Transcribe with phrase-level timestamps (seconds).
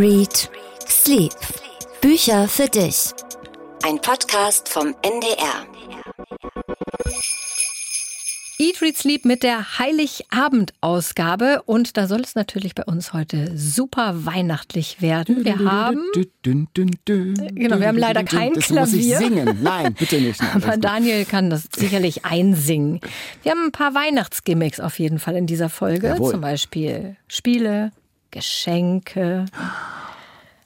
[0.00, 0.48] Read
[0.88, 1.34] Sleep.
[2.00, 3.10] Bücher für dich.
[3.84, 5.66] Ein Podcast vom NDR.
[8.58, 11.64] Eat, Read, Sleep mit der Heiligabend-Ausgabe.
[11.66, 15.44] Und da soll es natürlich bei uns heute super weihnachtlich werden.
[15.44, 16.00] Wir haben.
[16.44, 18.80] Genau, wir haben leider kein das Klavier.
[18.80, 19.58] Muss ich singen.
[19.62, 20.40] Nein, bitte nicht.
[20.40, 23.00] Nein, Aber Daniel kann das sicherlich einsingen.
[23.42, 26.06] Wir haben ein paar Weihnachtsgimmicks auf jeden Fall in dieser Folge.
[26.06, 26.30] Jawohl.
[26.30, 27.92] Zum Beispiel Spiele,
[28.30, 29.46] Geschenke,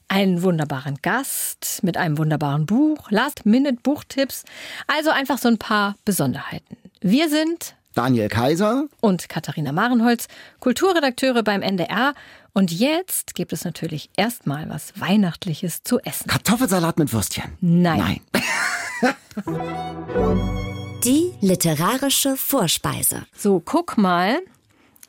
[0.09, 4.45] einen wunderbaren Gast mit einem wunderbaren Buch, Last-Minute-Buchtipps.
[4.87, 6.77] Also einfach so ein paar Besonderheiten.
[7.01, 8.85] Wir sind Daniel Kaiser.
[9.01, 10.27] und Katharina Marenholz,
[10.61, 12.15] Kulturredakteure beim NDR.
[12.53, 16.29] Und jetzt gibt es natürlich erstmal was Weihnachtliches zu essen.
[16.29, 17.45] Kartoffelsalat mit Würstchen.
[17.61, 18.21] Nein.
[18.33, 19.15] Nein.
[21.05, 23.27] Die literarische Vorspeise.
[23.37, 24.39] So, guck mal.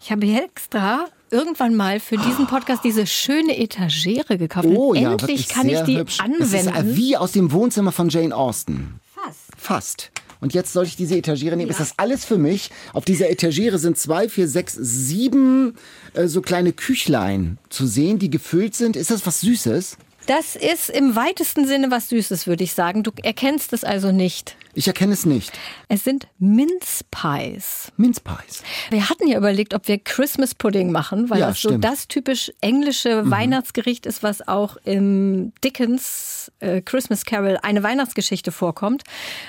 [0.02, 4.68] Ich habe hier extra irgendwann mal für diesen Podcast diese schöne Etagere gekauft.
[4.70, 6.20] Oh Und ja, endlich kann ich die hübsch.
[6.40, 6.94] Ist anwenden.
[6.94, 9.00] äh, wie aus dem Wohnzimmer von Jane Austen.
[9.14, 9.40] Fast.
[9.58, 10.12] Fast.
[10.42, 11.72] Und jetzt soll ich diese Etagere nehmen.
[11.72, 12.70] Ist das alles für mich?
[12.94, 15.76] Auf dieser Etagere sind zwei, vier, sechs, sieben
[16.14, 18.96] äh, so kleine Küchlein zu sehen, die gefüllt sind.
[18.96, 19.98] Ist das was Süßes?
[20.28, 23.04] Das ist im weitesten Sinne was Süßes, würde ich sagen.
[23.04, 24.58] Du erkennst es also nicht.
[24.74, 25.52] Ich erkenne es nicht.
[25.88, 27.92] Es sind Mince Pies.
[27.96, 28.64] Mince Pies.
[28.90, 31.84] Wir hatten ja überlegt, ob wir Christmas Pudding machen, weil Ja, das so stimmt.
[31.86, 33.32] das typisch englische Mhm.
[33.32, 39.04] Weihnachtsgericht ist, was auch im Dickens äh, Christmas Carol eine Weihnachtsgeschichte vorkommt.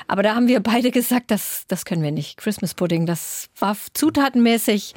[0.08, 2.36] Aber da haben wir beide gesagt, das, das können wir nicht.
[2.36, 4.94] Christmas Pudding, das war zutatenmäßig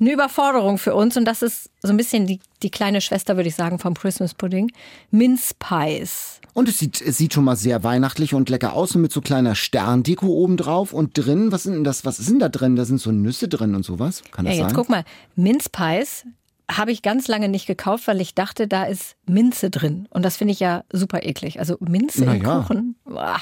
[0.00, 3.48] eine Überforderung für uns und das ist so ein bisschen die, die kleine Schwester, würde
[3.48, 4.70] ich sagen, vom Christmas Pudding.
[5.10, 6.40] Mince Pies.
[6.54, 9.20] Und es sieht, es sieht schon mal sehr weihnachtlich und lecker aus und mit so
[9.20, 10.92] kleiner Sterndeko oben drauf.
[10.92, 12.04] Und drin, was sind denn das?
[12.04, 12.74] Was ist denn da drin?
[12.76, 14.22] Da sind so Nüsse drin und sowas.
[14.32, 14.76] Kann Ja, das jetzt sein?
[14.76, 15.04] guck mal,
[15.36, 16.24] Mince Pies
[16.70, 20.06] habe ich ganz lange nicht gekauft, weil ich dachte, da ist Minze drin.
[20.10, 21.58] Und das finde ich ja super eklig.
[21.60, 22.60] Also Minze Na im ja.
[22.60, 22.96] Kuchen.
[23.04, 23.40] Boah.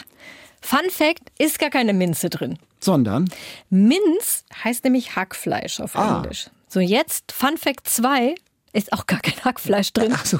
[0.66, 2.58] Fun Fact, ist gar keine Minze drin.
[2.80, 3.30] Sondern
[3.70, 6.16] Minz heißt nämlich Hackfleisch auf Ah.
[6.18, 6.50] Englisch.
[6.68, 8.34] So, jetzt Fun Fact 2
[8.72, 10.12] ist auch gar kein Hackfleisch drin.
[10.14, 10.38] Ach so.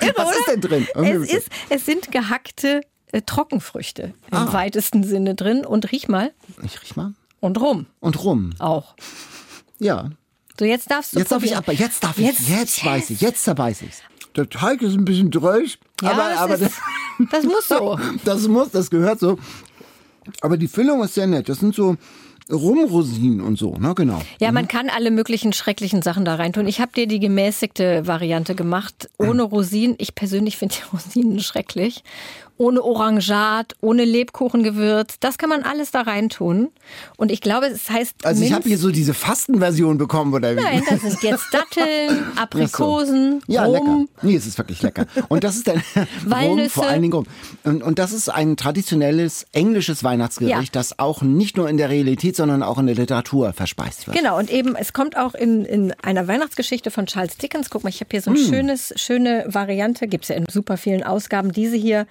[0.00, 0.86] Irre, Was ist denn drin?
[0.94, 4.52] Es, ist, es sind gehackte äh, Trockenfrüchte im Ah.
[4.52, 5.64] weitesten Sinne drin.
[5.64, 6.32] Und riech mal.
[6.62, 7.14] Ich riech mal.
[7.40, 8.50] Und rum Und rum.
[8.58, 8.94] auch.
[9.78, 10.10] Ja.
[10.58, 11.64] So, jetzt darfst du Jetzt darf ich probieren.
[11.64, 14.02] aber, jetzt darf ich, Jetzt- jetzt, weiß ich, jetzt weiß ich's.
[14.36, 16.80] Der Teig ist ein bisschen drösch, Ja, aber, das aber ist-
[17.30, 17.98] Das muss so.
[18.24, 19.38] das muss, das gehört so.
[20.40, 21.48] Aber die Füllung ist sehr nett.
[21.48, 21.96] Das sind so
[22.50, 24.20] Rumrosinen und so, ne, genau.
[24.40, 26.66] Ja, man kann alle möglichen schrecklichen Sachen da reintun.
[26.66, 29.94] Ich habe dir die gemäßigte Variante gemacht, ohne Rosinen.
[29.98, 32.02] Ich persönlich finde die Rosinen schrecklich.
[32.62, 35.16] Ohne Orangat, ohne Lebkuchengewürz.
[35.18, 36.68] Das kann man alles da reintun.
[37.16, 40.60] Und ich glaube, es heißt Also ich habe hier so diese Fastenversion bekommen, oder wie?
[40.60, 43.72] Nein, das sind jetzt Datteln, Aprikosen, Ja, Rum.
[43.74, 44.04] lecker.
[44.22, 45.06] Nee, es ist wirklich lecker.
[45.28, 46.70] Und das ist dann Rum, Walnüsse.
[46.70, 47.24] vor allen Dingen Rum.
[47.64, 50.80] Und, und das ist ein traditionelles englisches Weihnachtsgericht, Ja.
[50.80, 54.16] das auch nicht nur in der Realität, sondern auch in der Literatur verspeist wird.
[54.16, 57.70] Genau, und eben, es kommt auch in, in einer Weihnachtsgeschichte von Charles Dickens.
[57.70, 61.02] Guck mal, ich habe hier so ein schönes, schöne Variante, gibt's ja in super vielen
[61.02, 61.50] Ausgaben.
[61.52, 62.06] Diese hier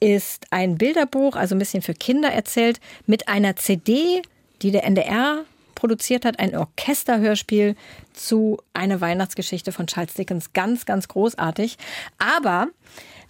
[0.00, 4.22] ist ein Bilderbuch, also ein bisschen für Kinder erzählt, mit einer CD,
[4.62, 5.44] die der NDR
[5.74, 7.76] produziert hat, ein Orchesterhörspiel
[8.12, 10.52] zu einer Weihnachtsgeschichte von Charles Dickens.
[10.52, 11.76] Ganz, ganz großartig.
[12.18, 12.68] Aber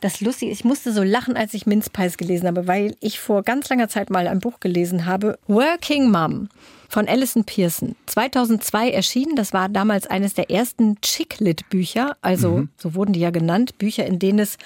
[0.00, 3.42] das Lustige, ich musste so lachen, als ich Mince Pies gelesen habe, weil ich vor
[3.42, 6.48] ganz langer Zeit mal ein Buch gelesen habe, Working Mom
[6.88, 7.96] von Alison Pearson.
[8.06, 13.78] 2002 erschienen, das war damals eines der ersten Chick-Lit-Bücher, also so wurden die ja genannt,
[13.78, 14.58] Bücher, in denen es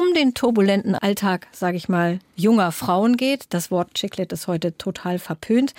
[0.00, 3.46] um den turbulenten Alltag, sage ich mal, junger Frauen geht.
[3.50, 5.74] Das Wort Chick-Lit ist heute total verpönt.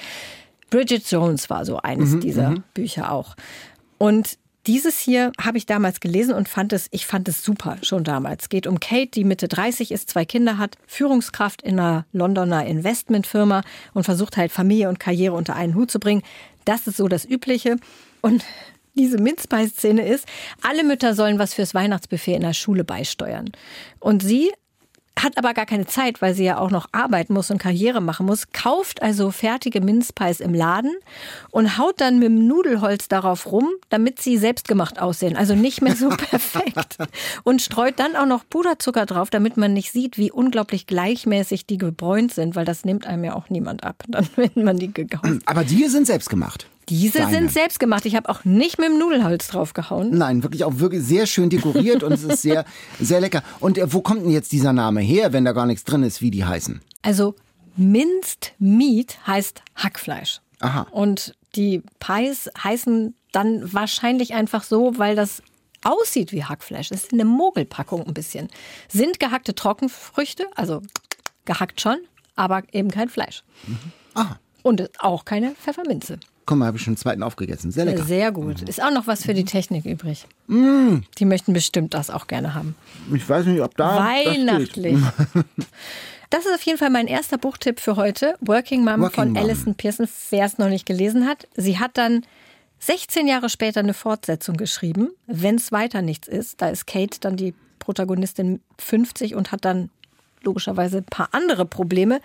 [0.69, 3.35] Bridget Jones war so eines dieser Bücher auch.
[3.97, 4.37] Und
[4.67, 8.43] dieses hier habe ich damals gelesen und fand es, ich fand es super schon damals.
[8.43, 12.65] Es geht um Kate, die Mitte 30 ist, zwei Kinder hat, Führungskraft in einer Londoner
[12.65, 16.21] Investmentfirma und versucht halt Familie und Karriere unter einen Hut zu bringen.
[16.63, 17.77] Das ist so das Übliche.
[18.21, 18.45] Und
[18.95, 20.25] diese Minzpie-Szene ist,
[20.61, 23.51] alle Mütter sollen was fürs Weihnachtsbuffet in der Schule beisteuern.
[23.99, 24.51] Und sie
[25.19, 28.25] hat aber gar keine Zeit, weil sie ja auch noch arbeiten muss und Karriere machen
[28.25, 30.93] muss, kauft also fertige Minzpies im Laden
[31.51, 35.95] und haut dann mit dem Nudelholz darauf rum, damit sie selbstgemacht aussehen, also nicht mehr
[35.95, 36.97] so perfekt.
[37.43, 41.77] Und streut dann auch noch Puderzucker drauf, damit man nicht sieht, wie unglaublich gleichmäßig die
[41.77, 45.41] gebräunt sind, weil das nimmt einem ja auch niemand ab, dann wenn man die gekauft.
[45.45, 46.67] Aber die sind selbst gemacht.
[46.91, 47.31] Diese Deine.
[47.31, 48.05] sind selbst gemacht.
[48.05, 50.09] Ich habe auch nicht mit dem Nudelholz draufgehauen.
[50.09, 52.65] Nein, wirklich auch wirklich sehr schön dekoriert und es ist sehr,
[52.99, 53.43] sehr lecker.
[53.61, 56.21] Und äh, wo kommt denn jetzt dieser Name her, wenn da gar nichts drin ist,
[56.21, 56.81] wie die heißen?
[57.01, 57.35] Also
[57.77, 60.41] Minced Meat heißt Hackfleisch.
[60.59, 60.85] Aha.
[60.91, 65.41] Und die Pies heißen dann wahrscheinlich einfach so, weil das
[65.85, 66.91] aussieht wie Hackfleisch.
[66.91, 68.49] Es ist eine Mogelpackung ein bisschen.
[68.89, 70.81] Sind gehackte Trockenfrüchte, also
[71.45, 71.99] gehackt schon,
[72.35, 73.43] aber eben kein Fleisch.
[73.65, 73.77] Mhm.
[74.13, 74.35] Ah.
[74.61, 76.19] Und auch keine Pfefferminze.
[76.51, 77.71] Guck mal, habe ich schon einen zweiten aufgegessen.
[77.71, 78.03] Sehr lecker.
[78.03, 78.63] Sehr gut.
[78.63, 80.27] Ist auch noch was für die Technik übrig.
[80.47, 80.97] Mm.
[81.17, 82.75] Die möchten bestimmt das auch gerne haben.
[83.15, 84.05] Ich weiß nicht, ob da.
[84.05, 84.99] Weihnachtlich.
[86.29, 88.35] Das, ist auf jeden Fall mein erster Buchtipp für heute.
[88.39, 89.43] Working Mom Working von Mom.
[89.43, 91.45] Alison Pearson, wer es noch nicht gelesen hat.
[91.55, 92.25] Sie hat dann
[92.79, 96.61] 16 Jahre später eine Fortsetzung geschrieben, wenn es weiter nichts ist.
[96.61, 99.89] Da ist Kate dann die Protagonistin 50 und hat dann
[100.41, 102.21] logischerweise ein paar andere Probleme.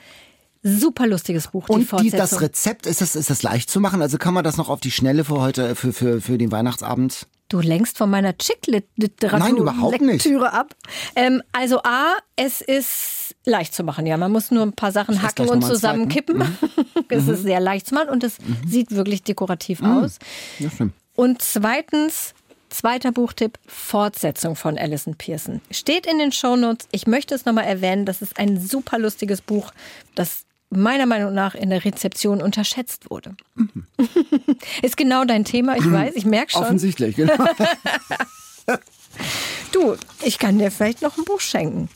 [0.68, 1.68] Super lustiges Buch.
[1.68, 4.02] Und die, das Rezept, ist das, ist das leicht zu machen?
[4.02, 7.28] Also kann man das noch auf die Schnelle für heute, für, für, für den Weihnachtsabend?
[7.48, 10.74] Du lenkst von meiner Chick-Literatur Nein, überhaupt Lektüre ab.
[11.14, 14.16] Ähm, also A, es ist leicht zu machen, ja.
[14.16, 16.38] Man muss nur ein paar Sachen hacken und zusammenkippen.
[16.38, 16.56] Mhm.
[17.08, 17.34] es mhm.
[17.34, 18.56] ist sehr leicht zu machen und es mhm.
[18.66, 19.98] sieht wirklich dekorativ mhm.
[19.98, 20.18] aus.
[20.58, 20.94] Ja, stimmt.
[21.14, 22.34] Und zweitens,
[22.68, 25.60] Zweiter Buchtipp, Fortsetzung von Alison Pearson.
[25.70, 26.88] Steht in den Shownotes.
[26.90, 29.72] Ich möchte es nochmal erwähnen, das ist ein super lustiges Buch,
[30.16, 33.36] das meiner Meinung nach in der Rezeption unterschätzt wurde.
[33.54, 33.86] Mhm.
[34.82, 36.62] Ist genau dein Thema, ich weiß, ich merke schon.
[36.62, 37.34] Offensichtlich, genau.
[39.72, 41.88] du, ich kann dir vielleicht noch ein Buch schenken.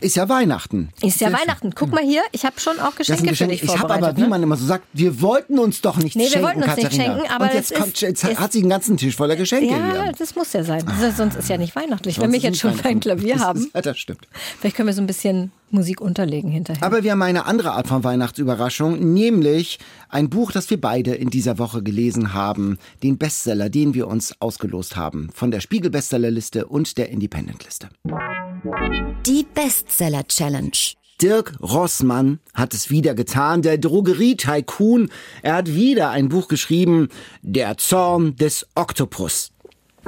[0.00, 0.90] Ist ja Weihnachten.
[1.02, 1.74] Ist ja Sehr Weihnachten.
[1.74, 3.50] Guck mal hier, ich habe schon auch Geschenke Geschenk.
[3.50, 4.28] für dich Ich habe aber, wie ne?
[4.28, 6.88] man immer so sagt, wir wollten uns doch nichts nee, schenken, wir wollten uns Katharina.
[6.88, 10.04] nicht schenken, aber Und jetzt, kommt, jetzt hat sie einen ganzen Tisch voller Geschenke ja,
[10.04, 10.12] hier.
[10.16, 10.84] das muss ja sein.
[11.02, 12.18] Ist, sonst ist ja nicht weihnachtlich.
[12.20, 13.70] Wenn wir jetzt schon ein Klavier haben.
[13.74, 14.26] Ja, das stimmt.
[14.58, 16.82] Vielleicht können wir so ein bisschen Musik unterlegen hinterher.
[16.82, 21.30] Aber wir haben eine andere Art von Weihnachtsüberraschung, nämlich ein Buch, das wir beide in
[21.30, 26.66] dieser Woche gelesen haben, den Bestseller, den wir uns ausgelost haben, von der Spiegel Bestsellerliste
[26.66, 27.88] und der Independent Liste.
[29.26, 30.70] Die Bestseller Challenge.
[31.22, 35.10] Dirk Rossmann hat es wieder getan, der Drogerie-Tycoon.
[35.42, 37.08] Er hat wieder ein Buch geschrieben,
[37.42, 39.52] Der Zorn des Oktopus.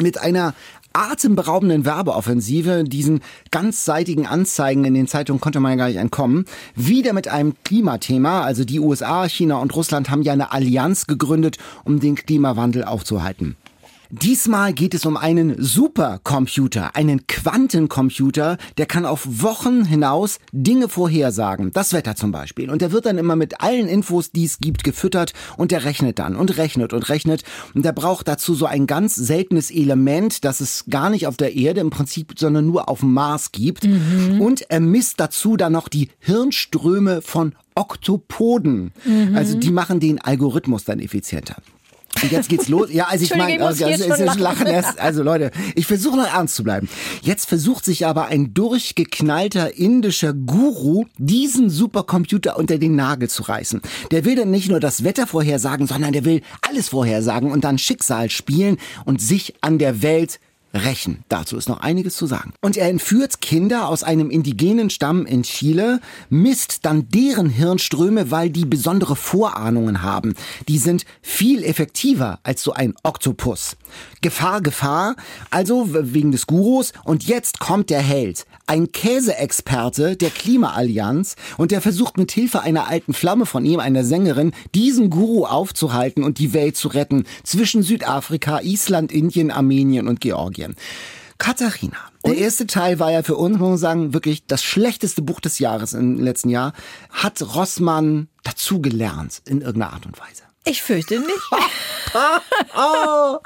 [0.01, 0.55] Mit einer
[0.93, 3.21] atemberaubenden Werbeoffensive, diesen
[3.51, 6.45] ganzseitigen Anzeigen in den Zeitungen konnte man ja gar nicht entkommen.
[6.75, 11.57] Wieder mit einem Klimathema, also die USA, China und Russland haben ja eine Allianz gegründet,
[11.85, 13.57] um den Klimawandel aufzuhalten.
[14.15, 21.73] Diesmal geht es um einen Supercomputer, einen Quantencomputer, der kann auf Wochen hinaus Dinge vorhersagen.
[21.73, 22.69] Das Wetter zum Beispiel.
[22.69, 26.19] Und der wird dann immer mit allen Infos, die es gibt, gefüttert und der rechnet
[26.19, 27.43] dann und rechnet und rechnet.
[27.73, 31.57] Und der braucht dazu so ein ganz seltenes Element, das es gar nicht auf der
[31.57, 33.85] Erde im Prinzip, sondern nur auf dem Mars gibt.
[33.85, 34.43] Mhm.
[34.43, 38.93] Und er misst dazu dann noch die Hirnströme von Oktopoden.
[39.07, 39.35] Mhm.
[39.35, 41.57] Also die machen den Algorithmus dann effizienter.
[42.23, 42.93] Und jetzt geht's los.
[42.93, 44.99] Ja, also ich meine, also, es ist Lachen erst.
[45.01, 46.89] Also Leute, ich versuche noch ernst zu bleiben.
[47.23, 53.81] Jetzt versucht sich aber ein durchgeknallter indischer Guru, diesen Supercomputer unter den Nagel zu reißen.
[54.11, 57.79] Der will dann nicht nur das Wetter vorhersagen, sondern der will alles vorhersagen und dann
[57.79, 60.39] Schicksal spielen und sich an der Welt
[60.75, 61.25] rächen.
[61.29, 62.53] Dazu ist noch einiges zu sagen.
[62.61, 68.51] Und er entführt Kinder aus einem indigenen Stamm in Chile, misst dann deren Hirnströme, weil
[68.51, 70.35] die besondere Vorahnungen haben.
[70.69, 73.77] Die sind viel effektiver als so ein Oktopus.
[74.21, 75.17] Gefahr, Gefahr,
[75.51, 76.93] also wegen des Gurus.
[77.05, 78.47] Und jetzt kommt der Held.
[78.67, 84.05] Ein Käseexperte der Klimaallianz und der versucht mit Hilfe einer alten Flamme von ihm, einer
[84.05, 90.21] Sängerin, diesen Guru aufzuhalten und die Welt zu retten zwischen Südafrika, Island, Indien, Armenien und
[90.21, 90.77] Georgien.
[91.39, 91.97] Katharina.
[92.25, 95.59] Der erste Teil war ja für uns, muss man sagen, wirklich das schlechteste Buch des
[95.59, 96.73] Jahres im letzten Jahr.
[97.11, 100.45] Hat Rossmann dazugelernt in irgendeiner Art und Weise?
[100.65, 101.51] Ich fürchte nicht.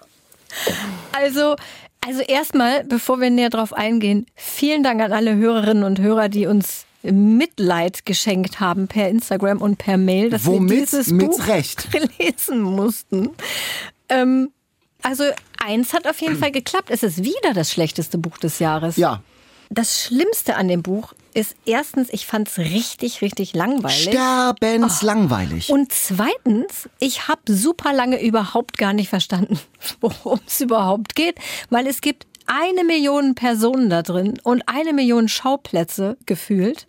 [1.13, 1.57] also,
[2.07, 6.47] also erstmal, bevor wir näher drauf eingehen, vielen Dank an alle Hörerinnen und Hörer, die
[6.47, 10.71] uns Mitleid geschenkt haben per Instagram und per Mail, dass Womit?
[10.71, 11.89] wir dieses Mit Buch Recht.
[12.19, 13.31] lesen mussten.
[14.09, 14.51] Ähm,
[15.03, 15.25] also
[15.65, 16.91] eins hat auf jeden Fall geklappt.
[16.91, 18.97] Es ist wieder das schlechteste Buch des Jahres.
[18.97, 19.23] Ja.
[19.71, 24.05] Das Schlimmste an dem Buch ist erstens, ich fand es richtig, richtig langweilig.
[24.05, 25.69] Sterbenslangweilig.
[25.69, 25.75] Oh.
[25.75, 29.59] Und zweitens, ich habe super lange überhaupt gar nicht verstanden,
[30.01, 31.39] worum es überhaupt geht,
[31.69, 36.87] weil es gibt eine Million Personen da drin und eine Million Schauplätze gefühlt.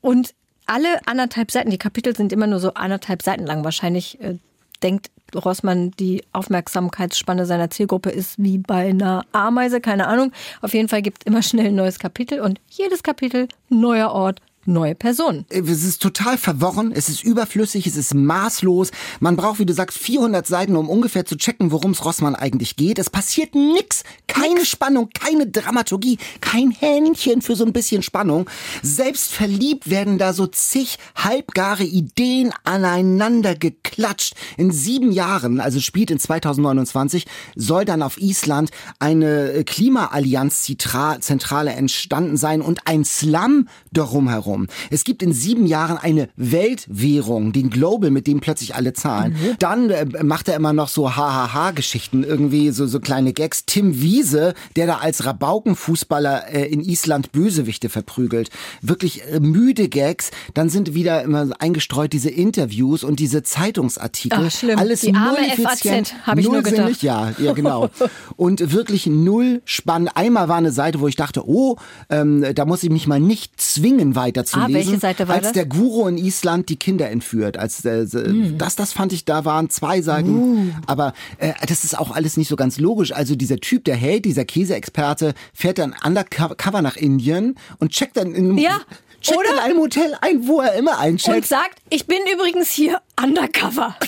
[0.00, 0.32] Und
[0.66, 3.64] alle anderthalb Seiten, die Kapitel sind immer nur so anderthalb Seiten lang.
[3.64, 4.38] Wahrscheinlich äh,
[4.82, 10.32] denkt Rossmann, die Aufmerksamkeitsspanne seiner Zielgruppe ist wie bei einer Ameise, keine Ahnung.
[10.60, 14.40] Auf jeden Fall gibt es immer schnell ein neues Kapitel und jedes Kapitel neuer Ort,
[14.64, 15.44] neue Person.
[15.48, 18.90] Es ist total verworren, es ist überflüssig, es ist maßlos.
[19.20, 22.76] Man braucht, wie du sagst, 400 Seiten, um ungefähr zu checken, worum es Rossmann eigentlich
[22.76, 22.98] geht.
[22.98, 24.68] Es passiert nix, Keine Nix.
[24.68, 28.48] Spannung, keine Dramaturgie, kein Hähnchen für so ein bisschen Spannung.
[28.82, 34.34] Selbst verliebt werden da so zig halbgare Ideen aneinander geklatscht.
[34.56, 42.60] In sieben Jahren, also spielt in 2029, soll dann auf Island eine Klimaallianz-Zentrale entstanden sein
[42.60, 44.51] und ein Slum darum herum.
[44.90, 49.32] Es gibt in sieben Jahren eine Weltwährung, den Global, mit dem plötzlich alle zahlen.
[49.32, 49.56] Mhm.
[49.58, 53.64] Dann äh, macht er immer noch so Hahaha-Geschichten, irgendwie so, so kleine Gags.
[53.66, 58.50] Tim Wiese, der da als Rabaukenfußballer äh, in Island Bösewichte verprügelt.
[58.80, 60.30] Wirklich äh, müde Gags.
[60.54, 64.44] Dann sind wieder immer eingestreut diese Interviews und diese Zeitungsartikel.
[64.46, 64.78] Ach, schlimm.
[64.78, 67.02] Alles Die null effizient, habe ich nur gedacht.
[67.02, 67.90] Ja, ja, genau.
[68.36, 70.10] und wirklich null spannend.
[70.14, 71.76] Einmal war eine Seite, wo ich dachte, oh,
[72.10, 74.74] ähm, da muss ich mich mal nicht zwingen weiterzulesen.
[74.74, 75.52] Ah, welche Seite war als das?
[75.52, 77.56] der Guru in Island die Kinder entführt.
[77.56, 78.58] Als äh, mm.
[78.58, 80.30] das, das fand ich, da waren zwei Seiten.
[80.30, 80.70] Uh.
[80.86, 83.12] Aber äh, das ist auch alles nicht so ganz logisch.
[83.12, 88.34] Also dieser Typ, der hält, dieser Käseexperte, fährt dann undercover nach Indien und checkt dann
[88.34, 88.80] in ja.
[89.20, 89.50] checkt Oder?
[89.50, 91.36] in einem Hotel ein, wo er immer eincheckt.
[91.36, 93.96] Und sagt, ich bin übrigens hier undercover.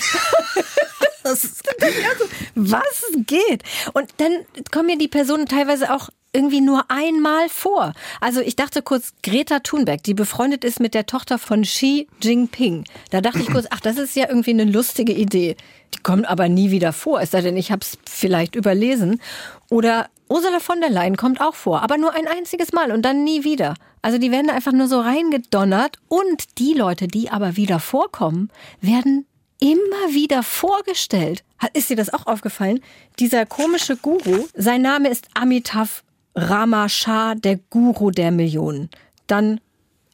[2.55, 3.63] Was geht?
[3.93, 7.93] Und dann kommen ja die Personen teilweise auch irgendwie nur einmal vor.
[8.19, 12.83] Also ich dachte kurz, Greta Thunberg, die befreundet ist mit der Tochter von Xi Jinping.
[13.09, 15.55] Da dachte ich kurz, ach, das ist ja irgendwie eine lustige Idee.
[15.95, 19.21] Die kommt aber nie wieder vor, es sei denn, ich habe es vielleicht überlesen.
[19.69, 23.23] Oder Ursula von der Leyen kommt auch vor, aber nur ein einziges Mal und dann
[23.23, 23.75] nie wieder.
[24.01, 28.49] Also die werden einfach nur so reingedonnert und die Leute, die aber wieder vorkommen,
[28.81, 29.25] werden
[29.59, 31.43] immer wieder vorgestellt.
[31.73, 32.81] Ist dir das auch aufgefallen?
[33.19, 36.03] Dieser komische Guru, sein Name ist Amitav
[36.35, 38.89] Rama Shah, der Guru der Millionen.
[39.27, 39.61] Dann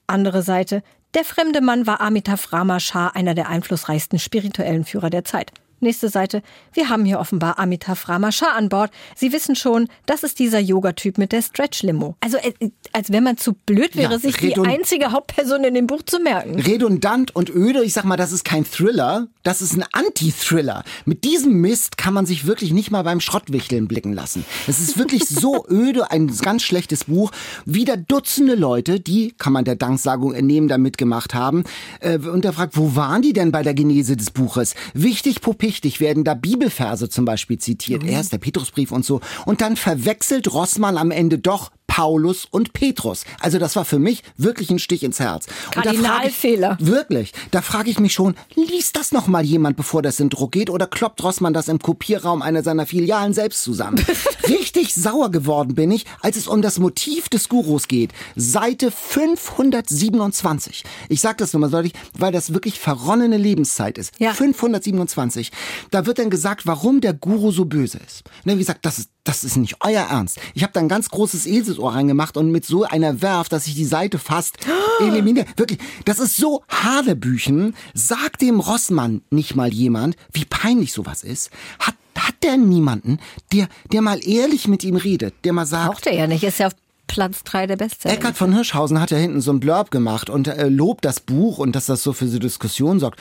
[0.08, 5.24] andere Seite, der fremde Mann war Amitav Rama Shah, einer der einflussreichsten spirituellen Führer der
[5.24, 5.52] Zeit.
[5.82, 6.44] Nächste Seite.
[6.74, 8.92] Wir haben hier offenbar Amitav Rama Shah an Bord.
[9.16, 12.16] Sie wissen schon, das ist dieser Yoga-Typ mit der Stretch-Limo.
[12.20, 15.88] Also, äh, als wenn man zu blöd wäre, ja, sich die einzige Hauptperson in dem
[15.88, 16.60] Buch zu merken.
[16.60, 17.84] Redundant und öde.
[17.84, 19.28] Ich sag mal, das ist kein Thriller.
[19.42, 20.84] Das ist ein Anti-Thriller.
[21.06, 24.46] Mit diesem Mist kann man sich wirklich nicht mal beim Schrottwichteln blicken lassen.
[24.68, 27.32] Es ist wirklich so öde, ein ganz schlechtes Buch.
[27.66, 31.64] Wieder Dutzende Leute, die, kann man der Danksagung entnehmen, da mitgemacht haben.
[32.02, 34.76] Äh, und er fragt, wo waren die denn bei der Genese des Buches?
[34.94, 38.04] Wichtig, Pupil wichtig werden da Bibelverse zum Beispiel zitiert.
[38.04, 38.10] Mhm.
[38.10, 39.22] Erst der Petrusbrief und so.
[39.46, 43.26] Und dann verwechselt Rossmann am Ende doch Paulus und Petrus.
[43.42, 45.48] Also das war für mich wirklich ein Stich ins Herz.
[45.72, 46.78] Kardinalfehler.
[46.80, 47.34] Wirklich.
[47.52, 50.70] Da frage ich mich schon, liest das noch mal jemand, bevor das in Druck geht?
[50.70, 54.02] Oder kloppt Rossmann das im Kopierraum einer seiner Filialen selbst zusammen?
[54.48, 58.12] Richtig sauer geworden bin ich, als es um das Motiv des Gurus geht.
[58.38, 60.86] Seite 527.
[61.10, 64.14] Ich sage das nochmal deutlich, weil das wirklich verronnene Lebenszeit ist.
[64.18, 64.34] Ja.
[64.34, 65.52] 527.
[65.90, 68.24] Da wird dann gesagt, warum der Guru so böse ist.
[68.46, 70.40] Und wie gesagt, das ist das ist nicht euer Ernst.
[70.54, 73.76] Ich habe da ein ganz großes Eselsohr reingemacht und mit so einer Werf, dass ich
[73.76, 74.58] die Seite fast
[75.00, 75.46] eliminiere.
[75.58, 77.76] Wirklich, das ist so Hanebüchen.
[77.94, 81.52] Sagt dem Rossmann nicht mal jemand, wie peinlich sowas ist?
[81.80, 83.20] Hat, hat der niemanden,
[83.52, 85.92] der, der mal ehrlich mit ihm redet, der mal sagt...
[85.92, 86.74] Braucht er ja nicht, ist ja auf
[87.08, 88.16] Platz 3 der Bestseller.
[88.16, 91.58] Eckhard von Hirschhausen hat ja hinten so ein Blurb gemacht und äh, lobt das Buch
[91.58, 93.20] und dass das so für so Diskussionen sorgt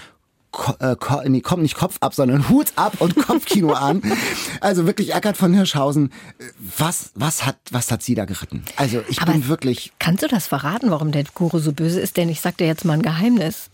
[0.80, 0.96] äh,
[1.28, 4.02] nee, kommt nicht Kopf ab, sondern Hut ab und Kopfkino an.
[4.60, 6.12] Also wirklich Eckart von Hirschhausen.
[6.76, 8.64] Was, was hat, was hat sie da geritten?
[8.76, 9.92] Also ich Aber bin wirklich.
[9.98, 12.16] Kannst du das verraten, warum der Guru so böse ist?
[12.16, 13.70] Denn ich sag dir jetzt mal ein Geheimnis.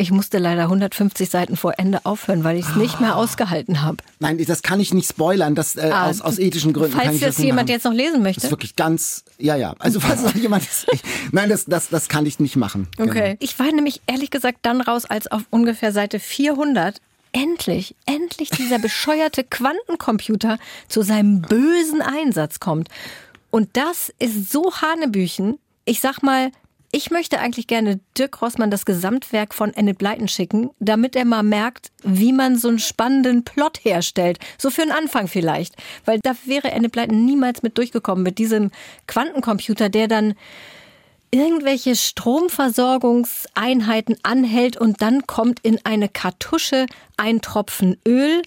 [0.00, 3.16] Ich musste leider 150 Seiten vor Ende aufhören, weil ich es nicht mehr ah.
[3.16, 3.96] ausgehalten habe.
[4.20, 6.92] Nein, das kann ich nicht spoilern, das äh, ah, aus, aus ethischen Gründen.
[6.92, 7.74] Falls kann ich das, das jemand machen.
[7.74, 8.40] jetzt noch lesen möchte.
[8.40, 9.74] Das ist wirklich ganz, ja, ja.
[9.80, 11.02] Also falls noch jemand ist, ich,
[11.32, 12.86] nein, das, das, das kann ich nicht machen.
[12.96, 13.10] Okay.
[13.10, 13.36] Genau.
[13.40, 17.00] Ich war nämlich ehrlich gesagt dann raus, als auf ungefähr Seite 400
[17.32, 22.88] endlich, endlich dieser bescheuerte Quantencomputer zu seinem bösen Einsatz kommt.
[23.50, 25.58] Und das ist so Hanebüchen.
[25.84, 26.52] Ich sag mal,
[26.90, 31.42] ich möchte eigentlich gerne Dirk Rossmann das Gesamtwerk von Enid Blyton schicken, damit er mal
[31.42, 34.38] merkt, wie man so einen spannenden Plot herstellt.
[34.56, 35.74] So für einen Anfang vielleicht.
[36.06, 38.70] Weil da wäre Enid Blyton niemals mit durchgekommen, mit diesem
[39.06, 40.32] Quantencomputer, der dann
[41.30, 46.86] irgendwelche Stromversorgungseinheiten anhält und dann kommt in eine Kartusche
[47.18, 48.40] ein Tropfen Öl,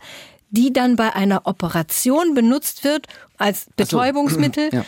[0.50, 3.06] die dann bei einer Operation benutzt wird
[3.38, 4.72] als Betäubungsmittel.
[4.72, 4.78] So.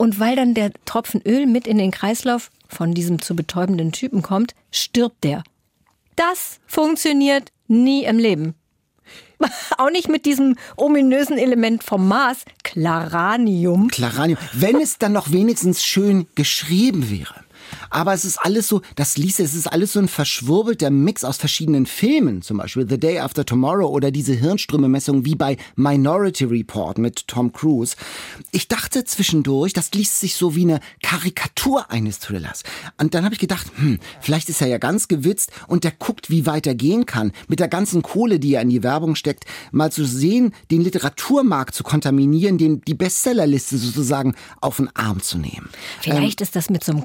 [0.00, 4.22] Und weil dann der Tropfen Öl mit in den Kreislauf von diesem zu betäubenden Typen
[4.22, 5.42] kommt, stirbt der.
[6.16, 8.54] Das funktioniert nie im Leben.
[9.78, 13.88] Auch nicht mit diesem ominösen Element vom Mars, Claranium.
[13.88, 14.38] Claranium.
[14.52, 17.44] Wenn es dann noch wenigstens schön geschrieben wäre.
[17.90, 21.36] Aber es ist alles so, das liest es ist alles so ein verschwurbelter Mix aus
[21.36, 26.98] verschiedenen Filmen, zum Beispiel The Day After Tomorrow oder diese Hirnströme-Messung wie bei Minority Report
[26.98, 27.96] mit Tom Cruise.
[28.50, 32.62] Ich dachte zwischendurch, das liest sich so wie eine Karikatur eines Thrillers.
[32.98, 36.30] Und dann habe ich gedacht, hm, vielleicht ist er ja ganz gewitzt und der guckt,
[36.30, 37.32] wie weit er gehen kann.
[37.48, 41.74] Mit der ganzen Kohle, die er in die Werbung steckt, mal zu sehen, den Literaturmarkt
[41.74, 45.68] zu kontaminieren, den, die Bestsellerliste sozusagen auf den Arm zu nehmen.
[46.00, 47.04] Vielleicht ähm, ist das mit so einem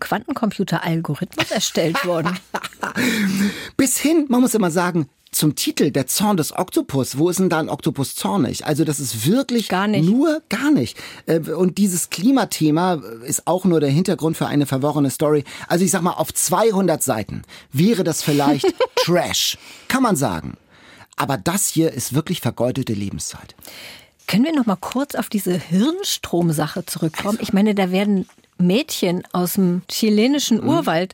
[0.53, 2.37] Quantencomputer-Algorithmus erstellt worden.
[3.77, 7.17] Bis hin, man muss immer sagen, zum Titel Der Zorn des Oktopus.
[7.17, 8.67] Wo ist denn da ein Oktopus zornig?
[8.67, 10.07] Also das ist wirklich gar nicht.
[10.07, 10.97] nur gar nicht.
[11.25, 15.43] Äh, und dieses Klimathema ist auch nur der Hintergrund für eine verworrene Story.
[15.67, 17.41] Also ich sag mal, auf 200 Seiten
[17.71, 19.57] wäre das vielleicht Trash.
[19.87, 20.55] Kann man sagen.
[21.15, 23.55] Aber das hier ist wirklich vergeudete Lebenszeit.
[24.27, 27.39] Können wir noch mal kurz auf diese Hirnstromsache zurückkommen?
[27.41, 30.69] Ich meine, da werden Mädchen aus dem chilenischen mhm.
[30.69, 31.13] Urwald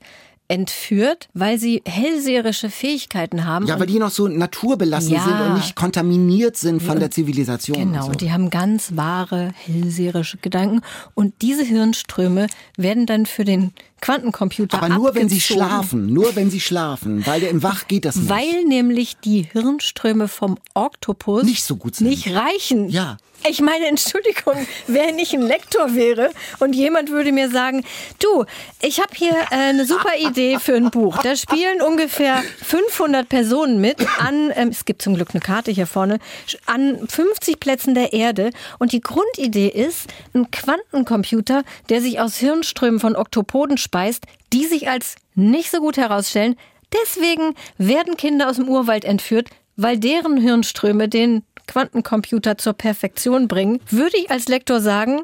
[0.49, 3.67] entführt, weil sie hellseherische Fähigkeiten haben.
[3.67, 5.23] Ja, weil die noch so naturbelassen ja.
[5.23, 7.77] sind und nicht kontaminiert sind von der Zivilisation.
[7.77, 8.17] Genau, und, so.
[8.17, 10.81] die haben ganz wahre hellseherische Gedanken.
[11.13, 15.21] Und diese Hirnströme werden dann für den Quantencomputer Aber nur abgezogen.
[15.21, 18.29] wenn sie schlafen, nur wenn sie schlafen, weil im Wach geht das nicht.
[18.29, 22.07] Weil nämlich die Hirnströme vom Oktopus nicht so gut sind.
[22.07, 22.89] Nicht reichen.
[22.89, 23.17] Ja.
[23.47, 27.85] Ich meine, Entschuldigung, wer nicht ein Lektor wäre und jemand würde mir sagen,
[28.19, 28.45] du,
[28.81, 31.17] ich habe hier äh, eine super Idee für ein Buch.
[31.23, 35.87] Da spielen ungefähr 500 Personen mit an, ähm, es gibt zum Glück eine Karte hier
[35.87, 36.19] vorne,
[36.65, 38.51] an 50 Plätzen der Erde.
[38.77, 44.89] Und die Grundidee ist ein Quantencomputer, der sich aus Hirnströmen von Oktopoden speist, die sich
[44.89, 46.55] als nicht so gut herausstellen.
[46.93, 53.79] Deswegen werden Kinder aus dem Urwald entführt, weil deren Hirnströme den Quantencomputer zur Perfektion bringen,
[53.89, 55.21] würde ich als Lektor sagen,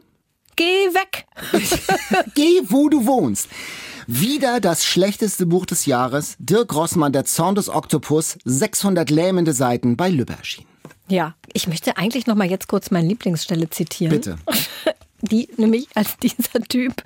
[0.56, 1.26] geh weg.
[2.36, 3.50] geh, wo du wohnst.
[4.06, 6.36] Wieder das schlechteste Buch des Jahres.
[6.38, 10.68] Dirk Rossmann, Der Zorn des Oktopus, 600 lähmende Seiten bei Lübbe erschienen.
[11.08, 14.12] Ja, ich möchte eigentlich noch mal jetzt kurz meine Lieblingsstelle zitieren.
[14.12, 14.38] Bitte.
[15.26, 17.04] die nämlich als dieser Typ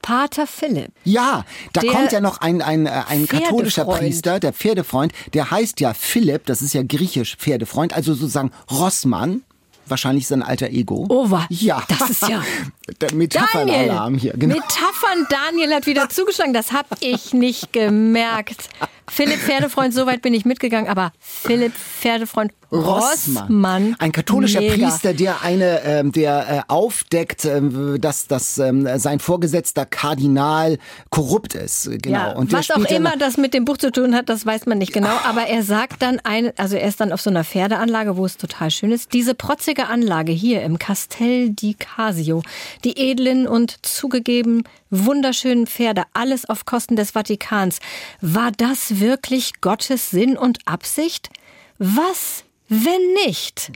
[0.00, 0.92] Pater Philipp.
[1.04, 5.80] Ja, da kommt ja noch ein, ein, äh, ein katholischer Priester, der Pferdefreund, der heißt
[5.80, 9.42] ja Philipp, das ist ja griechisch Pferdefreund, also sozusagen Rossmann.
[9.86, 11.06] Wahrscheinlich sein alter Ego.
[11.08, 11.46] Over.
[11.50, 11.82] Ja.
[11.88, 12.42] Das ist ja.
[13.00, 14.32] Der Metaphernalarm hier.
[14.34, 14.54] Genau.
[14.54, 16.52] Metaphern Daniel hat wieder zugeschlagen.
[16.54, 18.68] Das habe ich nicht gemerkt.
[19.08, 23.42] Philipp Pferdefreund, so weit bin ich mitgegangen, aber Philipp Pferdefreund Rossmann.
[23.44, 24.74] Rossmann ein katholischer Mega.
[24.74, 30.78] Priester, der eine, ähm, der äh, aufdeckt, ähm, dass, dass ähm, sein Vorgesetzter Kardinal
[31.10, 31.90] korrupt ist.
[32.02, 32.16] Genau.
[32.16, 34.78] Ja, und was auch immer das mit dem Buch zu tun hat, das weiß man
[34.78, 35.14] nicht genau.
[35.24, 38.38] Aber er sagt dann ein, also er ist dann auf so einer Pferdeanlage, wo es
[38.38, 39.12] total schön ist.
[39.12, 42.42] Diese protzige Anlage hier im Castel di Casio,
[42.84, 47.80] die edlen und zugegeben wunderschönen Pferde, alles auf Kosten des Vatikans.
[48.20, 51.30] War das wirklich Gottes Sinn und Absicht?
[51.78, 53.72] Was, wenn nicht?